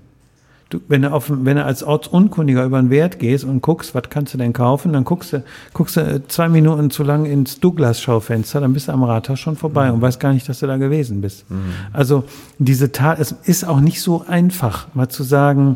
Du, 0.72 0.80
wenn, 0.88 1.02
du 1.02 1.12
auf, 1.12 1.30
wenn 1.30 1.58
du 1.58 1.66
als 1.66 1.84
Ortsunkundiger 1.84 2.64
über 2.64 2.82
den 2.82 2.90
Wert 2.90 3.20
gehst 3.20 3.44
und 3.44 3.62
guckst, 3.62 3.94
was 3.94 4.04
kannst 4.10 4.34
du 4.34 4.38
denn 4.38 4.54
kaufen, 4.54 4.94
dann 4.94 5.04
guckst 5.04 5.34
du, 5.34 5.44
guckst 5.74 5.98
du 5.98 6.26
zwei 6.28 6.48
Minuten 6.48 6.90
zu 6.90 7.04
lang 7.04 7.26
ins 7.26 7.60
Douglas-Schaufenster, 7.60 8.62
dann 8.62 8.74
bist 8.74 8.88
du 8.88 8.94
am 8.94 9.04
Rathaus 9.04 9.40
schon 9.40 9.58
vorbei 9.58 9.90
mhm. 9.90 9.96
und 9.96 10.02
weißt 10.02 10.20
gar 10.20 10.34
nicht, 10.34 10.48
dass 10.48 10.60
du 10.60 10.68
da 10.68 10.78
gewesen 10.78 11.22
bist. 11.22 11.50
Mhm. 11.52 11.74
Also 11.92 12.24
diese 12.58 12.92
Tat, 12.94 13.20
es 13.20 13.34
ist 13.44 13.66
auch 13.66 13.82
nicht 13.82 14.02
so 14.02 14.24
einfach, 14.26 14.88
mal 14.94 15.10
zu 15.10 15.24
sagen, 15.24 15.76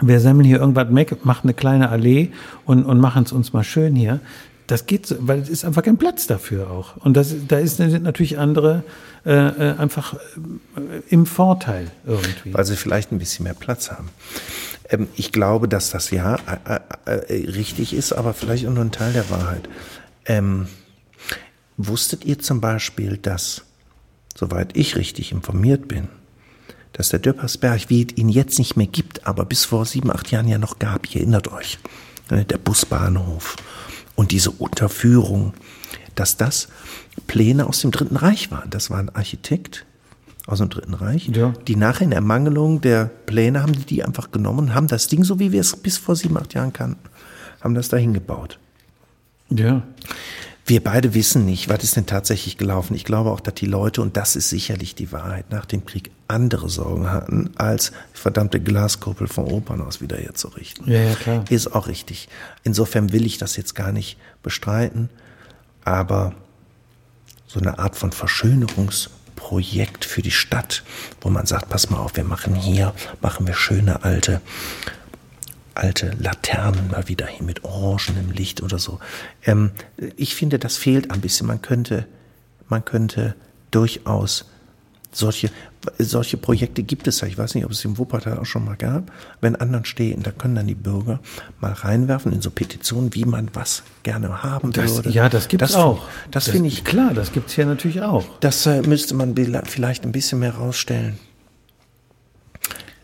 wir 0.00 0.20
sammeln 0.20 0.46
hier 0.46 0.60
irgendwas 0.60 0.94
weg, 0.94 1.24
machen 1.24 1.44
eine 1.44 1.54
kleine 1.54 1.88
Allee 1.88 2.30
und, 2.66 2.84
und 2.84 3.00
machen 3.00 3.24
es 3.24 3.32
uns 3.32 3.52
mal 3.52 3.64
schön 3.64 3.94
hier. 3.94 4.20
Das 4.72 4.86
geht 4.86 5.04
so, 5.04 5.16
weil 5.18 5.40
es 5.40 5.50
ist 5.50 5.66
einfach 5.66 5.82
kein 5.82 5.98
Platz 5.98 6.26
dafür 6.26 6.70
auch. 6.70 6.96
Und 6.96 7.14
das, 7.14 7.34
da 7.46 7.58
ist, 7.58 7.76
sind 7.76 8.04
natürlich 8.04 8.38
andere 8.38 8.84
äh, 9.26 9.30
äh, 9.30 9.76
einfach 9.76 10.14
äh, 10.14 10.18
im 11.10 11.26
Vorteil 11.26 11.90
irgendwie. 12.06 12.54
Weil 12.54 12.64
sie 12.64 12.76
vielleicht 12.76 13.12
ein 13.12 13.18
bisschen 13.18 13.42
mehr 13.44 13.52
Platz 13.52 13.90
haben. 13.90 14.08
Ähm, 14.88 15.08
ich 15.14 15.30
glaube, 15.30 15.68
dass 15.68 15.90
das 15.90 16.10
ja 16.10 16.36
äh, 16.64 16.80
äh, 17.04 17.50
richtig 17.50 17.92
ist, 17.92 18.14
aber 18.14 18.32
vielleicht 18.32 18.66
auch 18.66 18.72
nur 18.72 18.82
ein 18.82 18.92
Teil 18.92 19.12
der 19.12 19.28
Wahrheit. 19.28 19.68
Ähm, 20.24 20.68
wusstet 21.76 22.24
ihr 22.24 22.38
zum 22.38 22.62
Beispiel, 22.62 23.18
dass, 23.18 23.64
soweit 24.34 24.74
ich 24.74 24.96
richtig 24.96 25.32
informiert 25.32 25.86
bin, 25.86 26.08
dass 26.94 27.10
der 27.10 27.18
Döppersberg, 27.18 27.90
wie 27.90 28.06
es 28.06 28.16
ihn 28.16 28.30
jetzt 28.30 28.58
nicht 28.58 28.78
mehr 28.78 28.86
gibt, 28.86 29.26
aber 29.26 29.44
bis 29.44 29.66
vor 29.66 29.84
sieben, 29.84 30.10
acht 30.10 30.30
Jahren 30.30 30.48
ja 30.48 30.56
noch 30.56 30.78
gab, 30.78 31.14
ihr 31.14 31.20
erinnert 31.20 31.52
euch, 31.52 31.78
ne, 32.30 32.46
der 32.46 32.56
Busbahnhof 32.56 33.56
und 34.22 34.30
diese 34.30 34.52
Unterführung, 34.52 35.52
dass 36.14 36.36
das 36.36 36.68
Pläne 37.26 37.66
aus 37.66 37.80
dem 37.80 37.90
Dritten 37.90 38.14
Reich 38.14 38.52
waren. 38.52 38.70
Das 38.70 38.88
war 38.88 38.98
ein 38.98 39.10
Architekt 39.10 39.84
aus 40.46 40.58
dem 40.58 40.68
Dritten 40.68 40.94
Reich, 40.94 41.26
ja. 41.26 41.52
die 41.66 41.74
nachher 41.74 42.04
in 42.04 42.12
Ermangelung 42.12 42.80
der 42.80 43.06
Pläne 43.26 43.62
haben 43.62 43.72
die 43.72 43.84
die 43.84 44.04
einfach 44.04 44.30
genommen 44.30 44.60
und 44.60 44.74
haben 44.76 44.86
das 44.86 45.08
Ding, 45.08 45.24
so 45.24 45.40
wie 45.40 45.50
wir 45.50 45.60
es 45.60 45.74
bis 45.74 45.98
vor 45.98 46.14
sieben, 46.14 46.36
acht 46.38 46.54
Jahren 46.54 46.72
kannten, 46.72 47.00
haben 47.60 47.74
das 47.74 47.88
dahin 47.88 48.14
gebaut. 48.14 48.60
Ja. 49.50 49.82
Wir 50.64 50.84
beide 50.84 51.14
wissen 51.14 51.44
nicht, 51.44 51.68
was 51.68 51.82
ist 51.82 51.96
denn 51.96 52.06
tatsächlich 52.06 52.58
gelaufen. 52.58 52.94
Ich 52.94 53.04
glaube 53.04 53.32
auch, 53.32 53.40
dass 53.40 53.54
die 53.54 53.66
Leute, 53.66 54.02
und 54.02 54.16
das 54.16 54.36
ist 54.36 54.50
sicherlich 54.50 54.94
die 54.94 55.10
Wahrheit, 55.10 55.50
nach 55.50 55.66
dem 55.66 55.84
Krieg 55.84 56.12
andere 56.32 56.68
Sorgen 56.68 57.10
hatten, 57.10 57.50
als 57.56 57.92
die 58.14 58.18
verdammte 58.18 58.60
Glaskuppel 58.60 59.28
vom 59.28 59.46
Opernhaus 59.46 60.00
wieder 60.00 60.16
herzurichten. 60.16 60.90
Ja, 60.90 61.00
ja, 61.00 61.14
klar. 61.14 61.44
Ist 61.50 61.74
auch 61.74 61.86
richtig. 61.86 62.28
Insofern 62.64 63.12
will 63.12 63.24
ich 63.26 63.38
das 63.38 63.56
jetzt 63.56 63.74
gar 63.74 63.92
nicht 63.92 64.18
bestreiten, 64.42 65.10
aber 65.84 66.34
so 67.46 67.60
eine 67.60 67.78
Art 67.78 67.96
von 67.96 68.12
Verschönerungsprojekt 68.12 70.04
für 70.04 70.22
die 70.22 70.30
Stadt, 70.30 70.82
wo 71.20 71.30
man 71.30 71.46
sagt, 71.46 71.68
pass 71.68 71.90
mal 71.90 71.98
auf, 71.98 72.16
wir 72.16 72.24
machen 72.24 72.54
hier, 72.54 72.94
machen 73.20 73.46
wir 73.46 73.54
schöne 73.54 74.04
alte 74.04 74.40
alte 75.74 76.10
Laternen 76.18 76.90
mal 76.90 77.08
wieder 77.08 77.26
hin 77.26 77.46
mit 77.46 77.64
orangenem 77.64 78.30
Licht 78.30 78.62
oder 78.62 78.78
so. 78.78 78.98
Ähm, 79.44 79.70
ich 80.16 80.34
finde, 80.34 80.58
das 80.58 80.76
fehlt 80.76 81.10
ein 81.10 81.20
bisschen. 81.20 81.46
Man 81.46 81.62
könnte, 81.62 82.06
man 82.68 82.84
könnte 82.84 83.34
durchaus 83.70 84.44
solche, 85.10 85.50
solche 85.98 86.36
Projekte 86.36 86.82
gibt 86.82 87.08
es 87.08 87.20
ja. 87.20 87.28
Ich 87.28 87.38
weiß 87.38 87.54
nicht, 87.54 87.64
ob 87.64 87.72
es 87.72 87.84
im 87.84 87.98
Wuppertal 87.98 88.38
auch 88.38 88.46
schon 88.46 88.64
mal 88.64 88.76
gab. 88.76 89.10
Wenn 89.40 89.56
anderen 89.56 89.84
stehen, 89.84 90.22
da 90.22 90.30
können 90.30 90.54
dann 90.54 90.66
die 90.66 90.74
Bürger 90.74 91.20
mal 91.60 91.72
reinwerfen 91.72 92.32
in 92.32 92.40
so 92.40 92.50
Petitionen, 92.50 93.14
wie 93.14 93.24
man 93.24 93.48
was 93.52 93.82
gerne 94.02 94.42
haben 94.42 94.72
das, 94.72 94.96
würde. 94.96 95.10
Ja, 95.10 95.28
das 95.28 95.48
gibt 95.48 95.62
es 95.62 95.74
auch. 95.74 96.06
Das, 96.30 96.44
das 96.44 96.52
finde 96.52 96.68
ich. 96.68 96.84
Klar, 96.84 97.14
das 97.14 97.32
gibt 97.32 97.48
es 97.48 97.54
hier 97.54 97.66
natürlich 97.66 98.02
auch. 98.02 98.24
Das 98.40 98.66
äh, 98.66 98.82
müsste 98.82 99.14
man 99.14 99.34
vielleicht 99.64 100.04
ein 100.04 100.12
bisschen 100.12 100.38
mehr 100.38 100.54
rausstellen. 100.54 101.18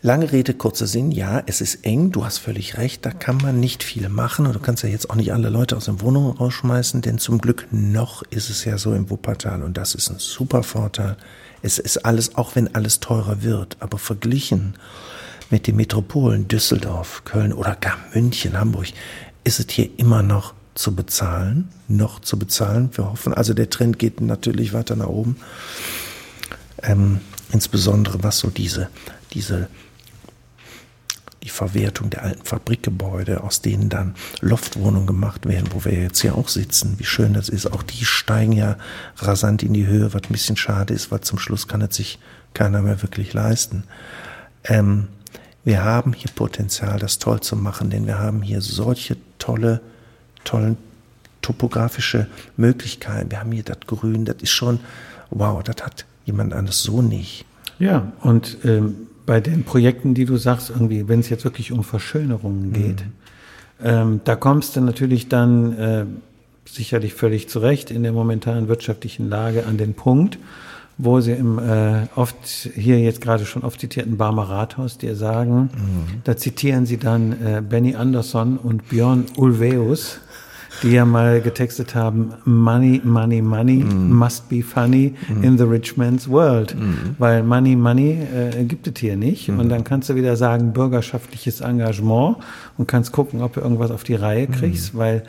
Lange 0.01 0.31
Rede, 0.31 0.53
kurzer 0.53 0.87
Sinn, 0.87 1.11
ja, 1.11 1.43
es 1.45 1.59
ist 1.59 1.85
eng, 1.85 2.11
du 2.11 2.23
hast 2.23 2.37
völlig 2.37 2.77
recht, 2.77 3.05
da 3.05 3.11
kann 3.11 3.35
man 3.35 3.59
nicht 3.59 3.83
viel 3.83 4.07
machen. 4.07 4.47
Und 4.47 4.55
du 4.55 4.59
kannst 4.59 4.81
ja 4.83 4.87
jetzt 4.87 5.09
auch 5.09 5.15
nicht 5.15 5.33
alle 5.33 5.49
Leute 5.49 5.75
aus 5.75 5.85
den 5.85 5.99
Wohnungen 5.99 6.37
rausschmeißen, 6.37 7.01
denn 7.01 7.17
zum 7.17 7.39
Glück 7.39 7.67
noch 7.71 8.23
ist 8.29 8.49
es 8.49 8.63
ja 8.63 8.77
so 8.77 8.93
im 8.93 9.09
Wuppertal. 9.09 9.61
Und 9.61 9.75
das 9.75 9.95
ist 9.95 10.09
ein 10.09 10.19
super 10.19 10.63
Vorteil. 10.63 11.17
Es 11.61 11.79
ist 11.79 12.05
alles, 12.05 12.35
auch 12.35 12.55
wenn 12.55 12.73
alles 12.75 13.01
teurer 13.01 13.43
wird, 13.43 13.75
aber 13.81 13.97
verglichen 13.97 14.75
mit 15.49 15.67
den 15.67 15.75
Metropolen 15.75 16.47
Düsseldorf, 16.47 17.23
Köln 17.25 17.51
oder 17.51 17.75
gar 17.75 17.97
München, 18.13 18.57
Hamburg, 18.57 18.87
ist 19.43 19.59
es 19.59 19.65
hier 19.69 19.89
immer 19.97 20.23
noch 20.23 20.53
zu 20.75 20.95
bezahlen, 20.95 21.67
noch 21.89 22.21
zu 22.21 22.39
bezahlen. 22.39 22.89
Wir 22.93 23.11
hoffen, 23.11 23.33
also 23.33 23.53
der 23.53 23.69
Trend 23.69 23.99
geht 23.99 24.21
natürlich 24.21 24.71
weiter 24.71 24.95
nach 24.95 25.07
oben. 25.07 25.35
Ähm, 26.83 27.19
insbesondere 27.51 28.23
was 28.23 28.39
so 28.39 28.49
diese, 28.49 28.87
diese 29.33 29.67
die 31.43 31.49
Verwertung 31.49 32.09
der 32.09 32.23
alten 32.23 32.43
Fabrikgebäude, 32.45 33.43
aus 33.43 33.61
denen 33.61 33.89
dann 33.89 34.15
Loftwohnungen 34.41 35.07
gemacht 35.07 35.47
werden, 35.47 35.69
wo 35.73 35.85
wir 35.85 35.93
jetzt 35.93 36.19
hier 36.19 36.35
auch 36.35 36.49
sitzen. 36.49 36.95
Wie 36.97 37.05
schön 37.05 37.33
das 37.33 37.49
ist. 37.49 37.71
Auch 37.71 37.83
die 37.83 38.03
steigen 38.03 38.51
ja 38.51 38.77
rasant 39.17 39.63
in 39.63 39.73
die 39.73 39.87
Höhe, 39.87 40.13
was 40.13 40.23
ein 40.23 40.33
bisschen 40.33 40.57
schade 40.57 40.93
ist, 40.93 41.11
weil 41.11 41.21
zum 41.21 41.39
Schluss 41.39 41.67
kann 41.67 41.81
es 41.81 41.95
sich 41.95 42.19
keiner 42.53 42.81
mehr 42.81 43.01
wirklich 43.01 43.33
leisten. 43.33 43.83
Ähm, 44.65 45.07
wir 45.63 45.83
haben 45.83 46.13
hier 46.13 46.31
Potenzial, 46.33 46.99
das 46.99 47.19
toll 47.19 47.41
zu 47.41 47.55
machen, 47.55 47.89
denn 47.89 48.05
wir 48.07 48.19
haben 48.19 48.41
hier 48.41 48.61
solche 48.61 49.17
tolle, 49.37 49.81
tollen 50.43 50.77
topografische 51.41 52.27
Möglichkeiten. 52.57 53.31
Wir 53.31 53.39
haben 53.39 53.51
hier 53.51 53.63
das 53.63 53.79
Grün, 53.87 54.25
das 54.25 54.37
ist 54.41 54.51
schon, 54.51 54.79
wow, 55.29 55.63
das 55.63 55.83
hat 55.83 56.05
jemand 56.25 56.53
anderes 56.53 56.83
so 56.83 57.01
nicht. 57.01 57.45
Ja, 57.79 58.11
und 58.21 58.57
ähm, 58.65 59.07
bei 59.29 59.41
den 59.41 59.63
Projekten, 59.63 60.15
die 60.15 60.25
du 60.25 60.37
sagst, 60.37 60.71
irgendwie, 60.71 61.07
wenn 61.07 61.19
es 61.19 61.29
jetzt 61.29 61.43
wirklich 61.43 61.71
um 61.71 61.83
Verschönerungen 61.83 62.73
geht, 62.73 63.01
mhm. 63.01 63.83
ähm, 63.83 64.21
da 64.23 64.35
kommst 64.35 64.75
du 64.75 64.81
natürlich 64.81 65.29
dann 65.29 65.77
äh, 65.77 66.05
sicherlich 66.65 67.13
völlig 67.13 67.47
zurecht 67.47 67.91
in 67.91 68.01
der 68.01 68.11
momentanen 68.11 68.67
wirtschaftlichen 68.67 69.29
Lage 69.29 69.67
an 69.67 69.77
den 69.77 69.93
Punkt, 69.93 70.39
wo 70.97 71.21
sie 71.21 71.33
im 71.33 71.59
äh, 71.59 72.07
oft 72.15 72.43
hier 72.43 72.99
jetzt 72.99 73.21
gerade 73.21 73.45
schon 73.45 73.61
oft 73.61 73.79
zitierten 73.79 74.17
Barmer 74.17 74.49
Rathaus 74.49 74.97
dir 74.97 75.15
sagen, 75.15 75.69
mhm. 75.75 76.21
da 76.23 76.35
zitieren 76.35 76.87
sie 76.87 76.97
dann 76.97 77.33
äh, 77.33 77.61
Benny 77.61 77.93
Andersson 77.93 78.57
und 78.57 78.89
Björn 78.89 79.25
Ulveus, 79.37 80.21
die 80.83 80.91
ja 80.91 81.05
mal 81.05 81.41
getextet 81.41 81.95
haben, 81.95 82.33
Money, 82.45 83.01
Money, 83.03 83.41
Money 83.41 83.83
mm. 83.83 84.13
must 84.13 84.49
be 84.49 84.61
funny 84.61 85.13
mm. 85.27 85.43
in 85.43 85.57
the 85.57 85.63
rich 85.63 85.97
man's 85.97 86.27
world. 86.29 86.75
Mm. 86.75 87.15
Weil 87.17 87.43
Money, 87.43 87.75
Money 87.75 88.19
äh, 88.33 88.63
gibt 88.63 88.87
es 88.87 88.99
hier 88.99 89.15
nicht. 89.15 89.49
Und 89.49 89.69
dann 89.69 89.83
kannst 89.83 90.09
du 90.09 90.15
wieder 90.15 90.35
sagen, 90.35 90.73
bürgerschaftliches 90.73 91.61
Engagement 91.61 92.37
und 92.77 92.87
kannst 92.87 93.11
gucken, 93.11 93.41
ob 93.41 93.53
du 93.53 93.61
irgendwas 93.61 93.91
auf 93.91 94.03
die 94.03 94.15
Reihe 94.15 94.47
kriegst, 94.47 94.97
weil 94.97 95.23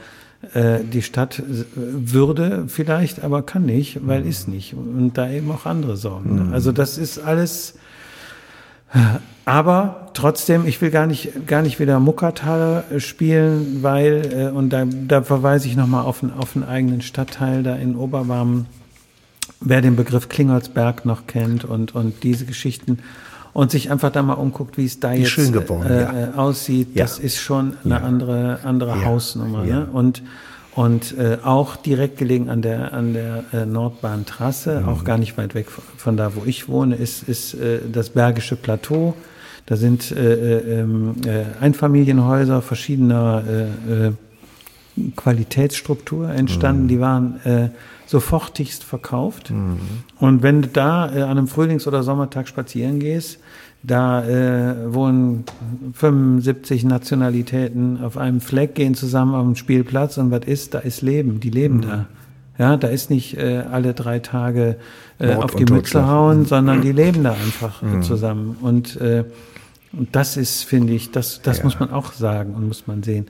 äh, 0.55 0.81
die 0.85 1.03
Stadt 1.03 1.43
würde 1.75 2.65
vielleicht, 2.69 3.23
aber 3.23 3.43
kann 3.43 3.67
nicht, 3.67 4.07
weil 4.07 4.27
ist 4.27 4.49
nicht. 4.49 4.75
Und 4.75 5.13
da 5.15 5.31
eben 5.31 5.51
auch 5.51 5.67
andere 5.67 5.97
Sorgen. 5.97 6.51
Also 6.53 6.73
das 6.73 6.97
ist 6.99 7.19
alles 7.19 7.75
aber 9.51 10.11
trotzdem, 10.15 10.65
ich 10.65 10.81
will 10.81 10.93
gar 10.93 11.09
nicht, 11.09 11.49
gar 11.49 11.63
nicht 11.63 11.81
wieder 11.81 11.99
Muckertaler 11.99 12.85
spielen, 12.99 13.83
weil, 13.83 14.33
äh, 14.33 14.57
und 14.57 14.71
da, 14.71 14.85
da 14.85 15.23
verweise 15.23 15.67
ich 15.67 15.75
nochmal 15.75 16.05
auf, 16.05 16.23
auf 16.39 16.55
einen 16.55 16.65
eigenen 16.65 17.03
Stadtteil 17.03 17.65
da 17.65 17.75
in 17.75 17.97
Oberbarm, 17.97 18.67
wer 19.61 19.81
den 19.81 19.97
Begriff 19.97 20.29
Klingolsberg 20.29 21.05
noch 21.05 21.27
kennt 21.27 21.65
und, 21.65 21.97
und 21.97 22.23
diese 22.23 22.45
Geschichten 22.45 23.01
und 23.53 23.73
sich 23.73 23.91
einfach 23.91 24.13
da 24.13 24.23
mal 24.23 24.35
umguckt, 24.35 24.79
wie 24.79 24.85
es 24.85 25.01
da 25.01 25.15
wie 25.15 25.23
jetzt 25.23 25.53
geworden, 25.53 25.91
äh, 25.91 26.03
ja. 26.03 26.29
Äh, 26.29 26.35
aussieht, 26.37 26.95
ja. 26.95 27.03
das 27.03 27.19
ist 27.19 27.39
schon 27.39 27.77
eine 27.83 27.95
ja. 27.95 28.01
andere, 28.03 28.61
andere 28.63 29.05
Hausnummer. 29.05 29.65
Ne? 29.65 29.89
Und 29.93 30.23
und 30.77 31.19
äh, 31.19 31.39
auch 31.43 31.75
direkt 31.75 32.17
gelegen 32.17 32.49
an 32.49 32.63
der, 32.63 32.93
an 32.93 33.13
der 33.13 33.43
äh, 33.53 33.67
Nordbahntrasse, 33.67 34.81
mhm. 34.81 34.89
auch 34.89 35.03
gar 35.03 35.19
nicht 35.19 35.37
weit 35.37 35.57
weg 35.57 35.67
von 35.69 36.17
da, 36.17 36.37
wo 36.37 36.43
ich 36.47 36.69
wohne, 36.69 36.95
ist, 36.95 37.29
ist 37.29 37.55
äh, 37.55 37.81
das 37.93 38.11
Bergische 38.11 38.55
Plateau. 38.55 39.15
Da 39.71 39.77
sind 39.77 40.11
äh, 40.11 40.35
äh, 40.35 40.81
ähm, 40.81 41.14
äh, 41.25 41.45
Einfamilienhäuser 41.61 42.61
verschiedener 42.61 43.45
äh, 43.49 44.09
äh, 44.09 44.12
Qualitätsstruktur 45.14 46.29
entstanden. 46.29 46.83
Mhm. 46.83 46.89
Die 46.89 47.01
waren 47.01 47.41
äh, 47.45 47.68
sofortigst 48.05 48.83
verkauft. 48.83 49.53
Mhm. 49.53 49.79
Und 50.18 50.43
wenn 50.43 50.62
du 50.62 50.68
da 50.68 51.14
äh, 51.14 51.23
an 51.23 51.39
einem 51.39 51.47
Frühlings- 51.47 51.87
oder 51.87 52.03
Sommertag 52.03 52.49
spazieren 52.49 52.99
gehst, 52.99 53.39
da 53.85 54.25
äh, 54.25 54.93
wohnen 54.93 55.45
75 55.95 56.83
Nationalitäten 56.83 58.03
auf 58.03 58.18
einem 58.18 58.41
Fleck, 58.41 58.75
gehen 58.75 58.97
zusammen 58.97 59.37
auf 59.37 59.45
den 59.47 59.55
Spielplatz 59.55 60.18
und 60.18 60.33
was 60.33 60.47
ist? 60.47 60.75
Da 60.75 60.81
ist 60.81 61.01
Leben, 61.01 61.39
die 61.39 61.51
leben 61.51 61.77
mhm. 61.77 61.83
da. 61.83 62.07
Ja, 62.59 62.77
da 62.77 62.89
ist 62.89 63.09
nicht 63.09 63.39
äh, 63.39 63.62
alle 63.71 63.95
drei 63.95 64.18
Tage 64.18 64.79
äh, 65.21 65.29
Mord 65.35 65.45
auf 65.45 65.55
die 65.55 65.64
Mütze 65.64 66.09
hauen, 66.09 66.45
sondern 66.45 66.83
die 66.83 66.93
leben 66.93 67.23
da 67.23 67.33
einfach 67.33 67.83
Mhm. 67.83 68.03
zusammen. 68.03 68.57
Und, 68.61 69.01
äh, 69.01 69.23
und 69.93 70.14
das 70.16 70.36
ist, 70.36 70.62
finde 70.64 70.93
ich, 70.93 71.11
das, 71.11 71.43
das 71.43 71.59
Ja. 71.59 71.64
muss 71.64 71.80
man 71.80 71.91
auch 71.91 72.12
sagen 72.12 72.55
und 72.55 72.66
muss 72.68 72.86
man 72.86 73.03
sehen. 73.03 73.26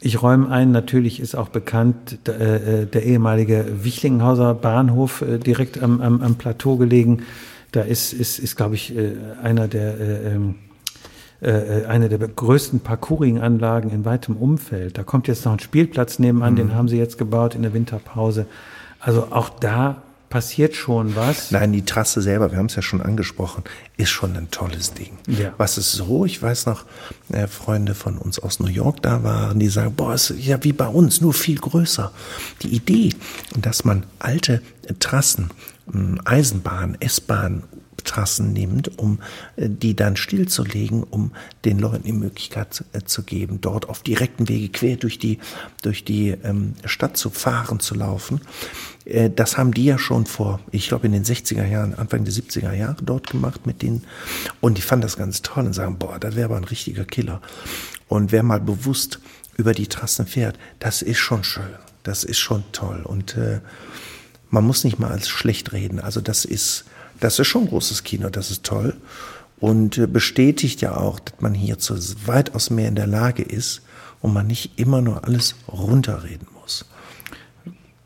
Ich 0.00 0.20
räume 0.22 0.48
ein, 0.50 0.72
natürlich 0.72 1.20
ist 1.20 1.34
auch 1.34 1.48
bekannt, 1.48 2.18
d- 2.26 2.32
äh, 2.32 2.82
äh, 2.82 2.86
der 2.86 3.04
ehemalige 3.04 3.64
Wichlinghauser 3.84 4.54
Bahnhof 4.54 5.22
äh, 5.22 5.38
direkt 5.38 5.82
am, 5.82 6.00
am, 6.00 6.20
am 6.20 6.34
Plateau 6.36 6.76
gelegen. 6.76 7.22
Da 7.72 7.82
ist, 7.82 8.12
ist, 8.12 8.38
ist 8.38 8.56
glaube 8.56 8.74
ich, 8.76 8.94
einer 9.42 9.66
der, 9.68 9.98
äh, 10.00 10.34
ähm, 10.34 10.54
äh, 11.40 11.84
eine 11.86 12.08
der 12.08 12.18
größten 12.18 12.80
Parkouring-Anlagen 12.80 13.90
in 13.90 14.04
weitem 14.04 14.36
Umfeld. 14.36 14.96
Da 14.96 15.02
kommt 15.02 15.26
jetzt 15.28 15.44
noch 15.44 15.52
ein 15.52 15.58
Spielplatz 15.60 16.18
nebenan, 16.18 16.54
den 16.56 16.74
haben 16.74 16.88
sie 16.88 16.98
jetzt 16.98 17.18
gebaut 17.18 17.54
in 17.54 17.62
der 17.62 17.72
Winterpause. 17.74 18.46
Also 19.00 19.28
auch 19.30 19.48
da 19.48 20.02
passiert 20.34 20.74
schon 20.74 21.14
was. 21.14 21.52
Nein, 21.52 21.70
die 21.70 21.84
Trasse 21.84 22.20
selber, 22.20 22.50
wir 22.50 22.58
haben 22.58 22.66
es 22.66 22.74
ja 22.74 22.82
schon 22.82 23.00
angesprochen, 23.00 23.62
ist 23.96 24.08
schon 24.08 24.36
ein 24.36 24.50
tolles 24.50 24.92
Ding. 24.92 25.12
Ja. 25.28 25.54
Was 25.58 25.78
ist 25.78 25.92
so? 25.92 26.24
Ich 26.24 26.42
weiß 26.42 26.66
noch, 26.66 26.86
äh, 27.30 27.46
Freunde 27.46 27.94
von 27.94 28.18
uns 28.18 28.40
aus 28.40 28.58
New 28.58 28.66
York 28.66 29.00
da 29.00 29.22
waren, 29.22 29.60
die 29.60 29.68
sagen, 29.68 29.94
boah, 29.94 30.12
ist 30.12 30.34
ja 30.36 30.64
wie 30.64 30.72
bei 30.72 30.88
uns, 30.88 31.20
nur 31.20 31.34
viel 31.34 31.60
größer. 31.60 32.10
Die 32.62 32.74
Idee, 32.74 33.10
dass 33.56 33.84
man 33.84 34.06
alte 34.18 34.60
Trassen, 34.98 35.50
Eisenbahn, 36.24 36.96
S-Bahn, 36.98 37.62
Trassen 38.04 38.52
nimmt, 38.52 38.98
um 38.98 39.18
äh, 39.56 39.68
die 39.68 39.96
dann 39.96 40.16
stillzulegen, 40.16 41.02
um 41.02 41.32
den 41.64 41.78
Leuten 41.78 42.04
die 42.04 42.12
Möglichkeit 42.12 42.84
äh, 42.92 43.00
zu 43.04 43.22
geben, 43.22 43.60
dort 43.60 43.88
auf 43.88 44.02
direkten 44.02 44.48
Wege 44.48 44.68
quer 44.68 44.96
durch 44.96 45.18
die, 45.18 45.38
durch 45.82 46.04
die 46.04 46.30
ähm, 46.30 46.74
Stadt 46.84 47.16
zu 47.16 47.30
fahren, 47.30 47.80
zu 47.80 47.94
laufen. 47.94 48.40
Äh, 49.04 49.30
Das 49.30 49.58
haben 49.58 49.74
die 49.74 49.84
ja 49.84 49.98
schon 49.98 50.26
vor, 50.26 50.60
ich 50.70 50.88
glaube 50.88 51.06
in 51.06 51.12
den 51.12 51.24
60er 51.24 51.66
Jahren, 51.66 51.94
Anfang 51.94 52.24
der 52.24 52.32
70er 52.32 52.72
Jahre 52.72 53.02
dort 53.02 53.30
gemacht 53.30 53.66
mit 53.66 53.82
denen. 53.82 54.04
Und 54.60 54.78
die 54.78 54.82
fanden 54.82 55.02
das 55.02 55.16
ganz 55.16 55.42
toll 55.42 55.64
und 55.66 55.72
sagen, 55.72 55.98
boah, 55.98 56.18
das 56.18 56.36
wäre 56.36 56.46
aber 56.46 56.56
ein 56.56 56.64
richtiger 56.64 57.04
Killer. 57.04 57.40
Und 58.08 58.32
wer 58.32 58.42
mal 58.42 58.60
bewusst 58.60 59.20
über 59.56 59.72
die 59.72 59.86
Trassen 59.86 60.26
fährt, 60.26 60.58
das 60.78 61.02
ist 61.02 61.18
schon 61.18 61.44
schön. 61.44 61.74
Das 62.02 62.22
ist 62.22 62.38
schon 62.38 62.64
toll. 62.72 63.02
Und 63.02 63.36
äh, 63.36 63.60
man 64.50 64.64
muss 64.64 64.84
nicht 64.84 64.98
mal 64.98 65.10
als 65.10 65.28
schlecht 65.28 65.72
reden. 65.72 66.00
Also 66.00 66.20
das 66.20 66.44
ist, 66.44 66.84
das 67.20 67.38
ist 67.38 67.46
schon 67.46 67.68
großes 67.68 68.04
Kino, 68.04 68.28
das 68.28 68.50
ist 68.50 68.64
toll. 68.64 68.94
Und 69.60 69.98
äh, 69.98 70.06
bestätigt 70.06 70.80
ja 70.80 70.96
auch, 70.96 71.20
dass 71.20 71.40
man 71.40 71.54
hier 71.54 71.78
zu 71.78 71.94
weitaus 72.26 72.70
mehr 72.70 72.88
in 72.88 72.96
der 72.96 73.06
Lage 73.06 73.42
ist 73.42 73.82
und 74.20 74.32
man 74.32 74.46
nicht 74.46 74.78
immer 74.78 75.00
nur 75.00 75.24
alles 75.24 75.54
runterreden 75.68 76.48
muss. 76.60 76.84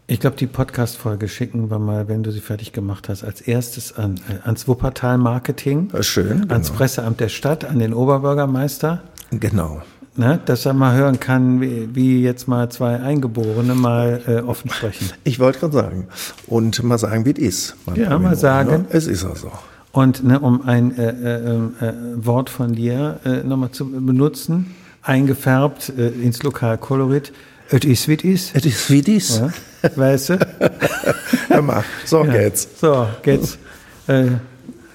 Ich 0.06 0.20
glaube, 0.20 0.36
die 0.36 0.46
Podcast-Folge 0.46 1.28
schicken 1.28 1.70
wir 1.70 1.78
mal, 1.78 2.08
wenn 2.08 2.22
du 2.22 2.32
sie 2.32 2.40
fertig 2.40 2.72
gemacht 2.72 3.08
hast, 3.08 3.24
als 3.24 3.40
erstes 3.40 3.96
an, 3.96 4.20
äh, 4.28 4.46
ans 4.46 4.66
Wuppertal 4.66 5.18
Marketing, 5.18 5.90
ist 5.90 6.06
schön, 6.06 6.50
ans 6.50 6.68
genau. 6.68 6.78
Presseamt 6.78 7.20
der 7.20 7.28
Stadt, 7.28 7.64
an 7.64 7.78
den 7.78 7.92
Oberbürgermeister, 7.92 9.02
Genau. 9.30 9.82
Ne, 10.18 10.40
dass 10.44 10.66
er 10.66 10.72
mal 10.74 10.94
hören 10.96 11.20
kann, 11.20 11.60
wie, 11.60 11.88
wie 11.94 12.22
jetzt 12.22 12.48
mal 12.48 12.68
zwei 12.70 13.00
Eingeborene 13.00 13.74
mal 13.74 14.20
äh, 14.26 14.40
offen 14.40 14.70
sprechen. 14.70 15.10
Ich 15.24 15.38
wollte 15.38 15.60
gerade 15.60 15.72
sagen. 15.74 16.08
Und 16.46 16.82
mal 16.82 16.98
sagen, 16.98 17.24
wie 17.24 17.30
es 17.32 17.38
ist. 17.38 17.76
Ja, 17.94 18.18
mal 18.18 18.36
sagen. 18.36 18.70
ne? 18.70 18.84
Es 18.90 19.06
ist 19.06 19.24
also. 19.24 19.50
Und 19.92 20.22
ne, 20.24 20.38
um 20.40 20.62
ein 20.68 20.96
äh, 20.98 21.08
äh, 21.10 21.56
äh, 21.56 21.92
Wort 22.16 22.50
von 22.50 22.74
dir 22.74 23.20
äh, 23.24 23.42
nochmal 23.42 23.70
zu 23.70 23.90
benutzen, 23.90 24.74
eingefärbt 25.02 25.92
äh, 25.96 26.08
ins 26.08 26.42
Lokalkolorit, 26.42 27.32
es 27.70 27.84
ist 27.84 28.08
wie 28.08 28.14
es 28.14 28.24
ist. 28.24 28.56
Es 28.56 28.64
ist 28.64 28.90
wie 28.90 29.02
dies. 29.02 29.38
Ja, 29.38 29.50
weißt 29.96 30.30
du? 30.30 30.38
Hör 31.48 31.62
mal, 31.62 31.84
so 32.04 32.24
Ja. 32.24 32.32
geht's. 32.32 32.66
So, 32.80 33.06
geht's. 33.22 33.58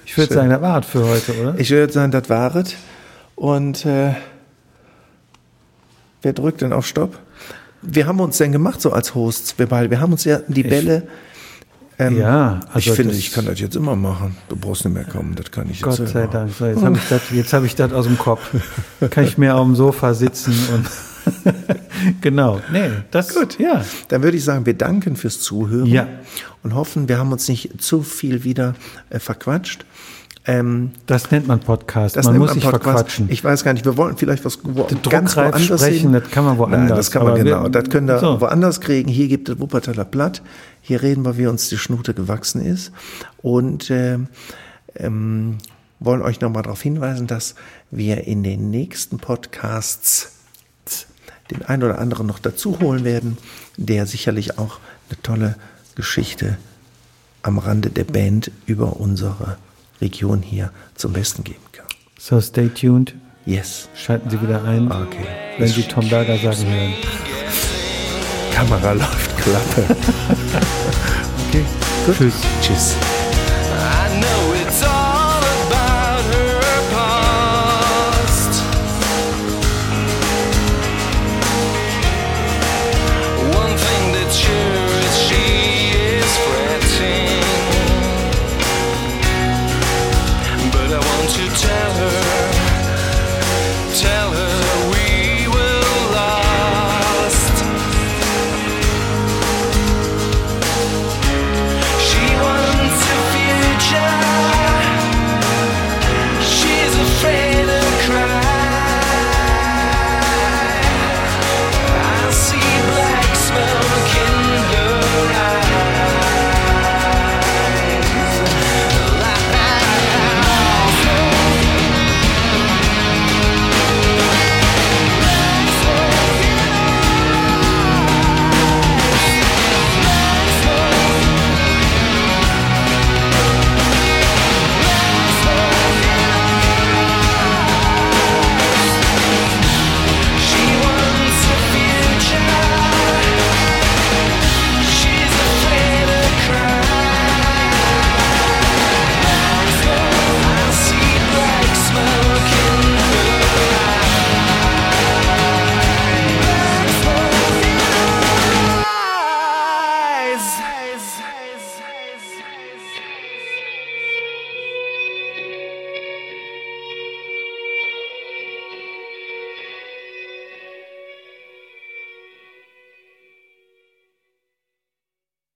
Ich 0.06 0.18
würde 0.18 0.34
sagen, 0.34 0.50
das 0.50 0.60
war's 0.60 0.86
für 0.86 1.06
heute, 1.06 1.32
oder? 1.40 1.54
Ich 1.58 1.70
würde 1.70 1.92
sagen, 1.92 2.10
das 2.10 2.28
war 2.28 2.54
es. 2.56 2.74
Und 3.36 3.86
wer 6.24 6.32
drückt 6.32 6.60
denn 6.62 6.72
auf 6.72 6.86
Stopp? 6.86 7.18
Wir 7.82 8.06
haben 8.06 8.18
uns 8.20 8.38
denn 8.38 8.50
gemacht 8.52 8.80
so 8.80 8.92
als 8.92 9.14
Hosts, 9.14 9.58
wir 9.58 9.66
beide. 9.66 9.90
Wir 9.90 10.00
haben 10.00 10.12
uns 10.12 10.24
ja 10.24 10.40
die 10.48 10.62
Bälle. 10.62 11.06
Ähm, 11.98 12.18
Ja, 12.18 12.60
ich 12.70 12.74
also 12.86 12.94
finde, 12.94 13.10
das- 13.12 13.18
ich 13.20 13.30
kann 13.32 13.44
das 13.46 13.60
jetzt 13.60 13.76
immer 13.76 13.94
machen. 13.94 14.36
Du 14.48 14.56
brauchst 14.56 14.84
nicht 14.84 14.94
mehr 14.94 15.04
kommen, 15.04 15.34
das 15.36 15.50
kann 15.52 15.66
ich 15.70 15.80
jetzt 15.80 15.98
Gott 15.98 16.08
sei 16.08 16.26
Dank. 16.26 16.50
So, 16.58 16.66
jetzt 16.66 16.82
habe 16.82 16.96
ich 16.96 17.08
das 17.08 17.22
jetzt 17.30 17.52
ich 17.52 17.74
das 17.76 17.92
aus 17.92 18.06
dem 18.06 18.18
Kopf. 18.18 18.50
Kann 19.10 19.24
ich 19.24 19.38
mehr 19.38 19.56
auf 19.56 19.64
dem 19.64 19.76
Sofa 19.76 20.12
sitzen 20.14 20.54
und 20.74 20.86
genau. 22.20 22.60
Nee, 22.72 22.90
das 23.10 23.34
Gut. 23.34 23.58
Ja. 23.60 23.84
Dann 24.08 24.22
würde 24.22 24.36
ich 24.36 24.44
sagen, 24.44 24.66
wir 24.66 24.74
danken 24.74 25.14
fürs 25.16 25.40
Zuhören 25.40 25.86
Ja. 25.86 26.08
und 26.62 26.74
hoffen, 26.74 27.08
wir 27.08 27.18
haben 27.18 27.30
uns 27.32 27.48
nicht 27.48 27.80
zu 27.80 28.02
viel 28.02 28.44
wieder 28.44 28.74
äh, 29.10 29.18
verquatscht. 29.20 29.84
Ähm, 30.46 30.90
Das 31.06 31.30
nennt 31.30 31.46
man 31.46 31.60
Podcast. 31.60 32.16
das 32.16 32.26
man 32.26 32.36
muss 32.36 32.52
sich 32.52 32.62
Podcast. 32.64 32.84
verquatschen. 32.84 33.26
Ich 33.30 33.42
weiß 33.42 33.64
gar 33.64 33.72
nicht, 33.72 33.86
wir 33.86 33.96
wollten 33.96 34.18
vielleicht 34.18 34.44
was 34.44 34.58
wo, 34.62 34.86
ganz 35.08 35.36
woanders 35.36 35.62
sprechen, 35.80 36.10
hin. 36.10 36.20
das 36.20 36.30
kann 36.30 36.44
man 36.44 36.58
woanders, 36.58 36.80
Nein, 36.80 36.88
das 36.96 37.10
kann 37.10 37.24
man 37.24 37.34
genau. 37.36 37.62
wir- 37.62 37.70
das 37.70 37.88
können 37.88 38.06
wir 38.08 38.18
so. 38.18 38.40
woanders 38.42 38.80
kriegen. 38.82 39.08
Hier 39.08 39.28
gibt 39.28 39.48
es 39.48 39.58
Wuppertaler 39.58 40.04
Blatt. 40.04 40.42
Hier 40.82 41.00
reden 41.02 41.24
wir, 41.24 41.38
wie 41.38 41.46
uns 41.46 41.70
die 41.70 41.78
Schnute 41.78 42.12
gewachsen 42.12 42.60
ist. 42.64 42.92
Und 43.40 43.90
ähm, 43.90 44.26
ähm, 44.96 45.56
wollen 45.98 46.20
euch 46.20 46.42
nochmal 46.42 46.62
darauf 46.62 46.82
hinweisen, 46.82 47.26
dass 47.26 47.54
wir 47.90 48.26
in 48.26 48.42
den 48.42 48.70
nächsten 48.70 49.16
Podcasts 49.18 50.32
den 51.50 51.62
einen 51.64 51.82
oder 51.84 51.98
anderen 51.98 52.26
noch 52.26 52.38
dazu 52.38 52.78
holen 52.80 53.04
werden, 53.04 53.38
der 53.78 54.06
sicherlich 54.06 54.58
auch 54.58 54.78
eine 55.08 55.22
tolle 55.22 55.56
Geschichte 55.94 56.58
am 57.42 57.58
Rande 57.58 57.88
der 57.90 58.04
Band 58.04 58.50
über 58.66 59.00
unsere 59.00 59.56
Region 60.04 60.42
hier 60.42 60.70
zum 60.94 61.12
Besten 61.12 61.42
geben 61.42 61.64
kann. 61.72 61.86
So, 62.18 62.40
stay 62.40 62.68
tuned. 62.68 63.14
Yes. 63.46 63.88
Schalten 63.96 64.30
Sie 64.30 64.40
wieder 64.40 64.62
ein, 64.64 64.90
Okay. 64.90 65.26
wenn 65.58 65.68
Sie 65.68 65.82
Tom 65.82 66.08
Berger 66.08 66.36
sagen 66.38 66.64
hören. 66.66 66.94
Kamera 68.54 68.92
läuft 68.92 69.36
Klappe. 69.38 69.96
Okay, 71.48 71.64
Tschüss. 72.16 72.34
Tschüss. 72.60 72.96